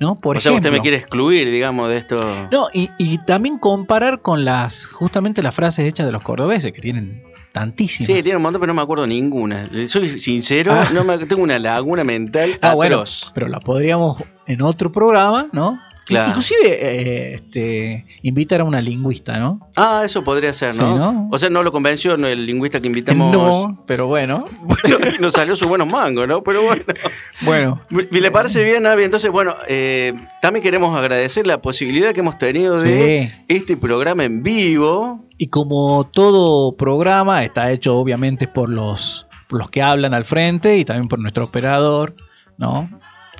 ¿no? 0.00 0.20
Por 0.20 0.36
o 0.36 0.40
sea, 0.40 0.52
usted 0.52 0.70
me 0.70 0.80
quiere 0.80 0.96
excluir, 0.96 1.50
digamos, 1.50 1.88
de 1.88 1.96
esto. 1.96 2.48
No, 2.50 2.68
y, 2.72 2.90
y 2.98 3.18
también 3.18 3.58
comparar 3.58 4.20
con 4.20 4.44
las, 4.44 4.86
justamente 4.86 5.42
las 5.42 5.54
frases 5.54 5.86
hechas 5.86 6.06
de 6.06 6.12
los 6.12 6.22
cordobeses, 6.22 6.72
que 6.72 6.80
tienen 6.80 7.22
tantísimas. 7.54 8.08
Sí, 8.08 8.22
tiene 8.22 8.36
un 8.36 8.42
montón, 8.42 8.60
pero 8.60 8.72
no 8.72 8.74
me 8.74 8.82
acuerdo 8.82 9.06
ninguna. 9.06 9.70
Soy 9.86 10.18
sincero, 10.18 10.72
ah. 10.72 10.90
no 10.92 11.04
me, 11.04 11.16
tengo 11.18 11.42
una 11.42 11.58
laguna 11.60 12.02
mental 12.02 12.58
ah, 12.60 12.74
Bueno, 12.74 13.04
pero 13.32 13.46
la 13.46 13.60
podríamos 13.60 14.20
en 14.46 14.60
otro 14.60 14.90
programa, 14.90 15.46
¿no? 15.52 15.80
Inclusive 16.08 16.60
eh, 16.64 17.34
este, 17.34 18.06
invitar 18.22 18.60
a 18.60 18.64
una 18.64 18.80
lingüista, 18.80 19.38
¿no? 19.38 19.70
Ah, 19.74 20.02
eso 20.04 20.22
podría 20.22 20.52
ser, 20.52 20.76
¿no? 20.76 21.28
O 21.30 21.38
sea, 21.38 21.48
no 21.48 21.62
lo 21.62 21.72
convenció 21.72 22.14
el 22.14 22.46
lingüista 22.46 22.80
que 22.80 22.88
invitamos. 22.88 23.32
No, 23.32 23.84
pero 23.86 24.06
bueno. 24.06 24.44
Bueno, 24.84 24.98
nos 25.20 25.32
salió 25.32 25.56
su 25.56 25.66
buenos 25.66 25.88
mangos, 25.88 26.28
¿no? 26.28 26.42
Pero 26.42 26.62
bueno. 26.62 26.82
Bueno. 27.42 27.80
¿Le 27.90 28.30
parece 28.30 28.64
bien, 28.64 28.84
Navi? 28.84 29.04
Entonces, 29.04 29.30
bueno, 29.30 29.54
eh, 29.68 30.14
también 30.40 30.62
queremos 30.62 30.96
agradecer 30.96 31.46
la 31.46 31.60
posibilidad 31.60 32.12
que 32.12 32.20
hemos 32.20 32.38
tenido 32.38 32.80
de 32.80 33.30
este 33.48 33.76
programa 33.76 34.24
en 34.24 34.42
vivo. 34.42 35.24
Y 35.36 35.48
como 35.48 36.08
todo 36.12 36.76
programa, 36.76 37.44
está 37.44 37.70
hecho 37.72 37.96
obviamente 37.96 38.46
por 38.46 38.68
los, 38.68 39.26
por 39.48 39.58
los 39.58 39.70
que 39.70 39.82
hablan 39.82 40.14
al 40.14 40.24
frente 40.24 40.76
y 40.76 40.84
también 40.84 41.08
por 41.08 41.18
nuestro 41.18 41.44
operador, 41.44 42.14
¿no? 42.56 42.88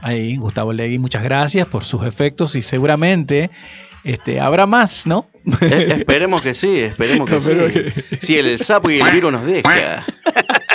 Ahí, 0.05 0.37
Gustavo 0.37 0.75
Legui, 0.75 0.99
muchas 0.99 1.23
gracias 1.23 1.67
por 1.67 1.83
sus 1.83 2.05
efectos 2.05 2.57
y 2.57 2.61
seguramente 2.61 3.51
este, 4.05 4.39
habrá 4.39 4.67
más, 4.67 5.07
¿no? 5.07 5.27
Eh, 5.63 5.97
esperemos 6.01 6.43
que 6.43 6.53
sí, 6.53 6.79
esperemos 6.79 7.27
que 7.27 7.41
sí. 7.41 7.53
Si 8.21 8.37
el 8.37 8.59
sapo 8.59 8.91
y 8.91 8.99
el 8.99 9.11
virus 9.11 9.33
nos 9.33 9.47
deja. 9.47 10.05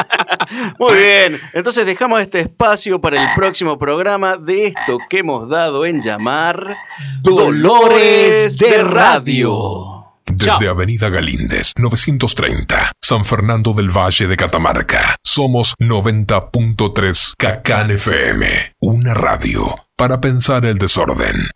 Muy 0.80 0.96
bien, 0.96 1.40
entonces 1.54 1.86
dejamos 1.86 2.22
este 2.22 2.40
espacio 2.40 3.00
para 3.00 3.22
el 3.22 3.30
próximo 3.36 3.78
programa 3.78 4.36
de 4.36 4.66
esto 4.66 4.98
que 5.08 5.20
hemos 5.20 5.48
dado 5.48 5.86
en 5.86 6.02
llamar 6.02 6.76
Dolores 7.22 8.58
de 8.58 8.82
Radio. 8.82 9.99
Desde 10.40 10.70
Avenida 10.70 11.10
Galíndez, 11.10 11.74
930, 11.78 12.94
San 13.02 13.26
Fernando 13.26 13.74
del 13.74 13.90
Valle 13.90 14.26
de 14.26 14.38
Catamarca. 14.38 15.18
Somos 15.22 15.76
90.3 15.80 17.34
Cacan 17.38 17.92
FM, 17.92 18.48
una 18.80 19.14
radio 19.14 19.76
para 19.98 20.22
pensar 20.22 20.66
el 20.66 20.78
desorden. 20.78 21.50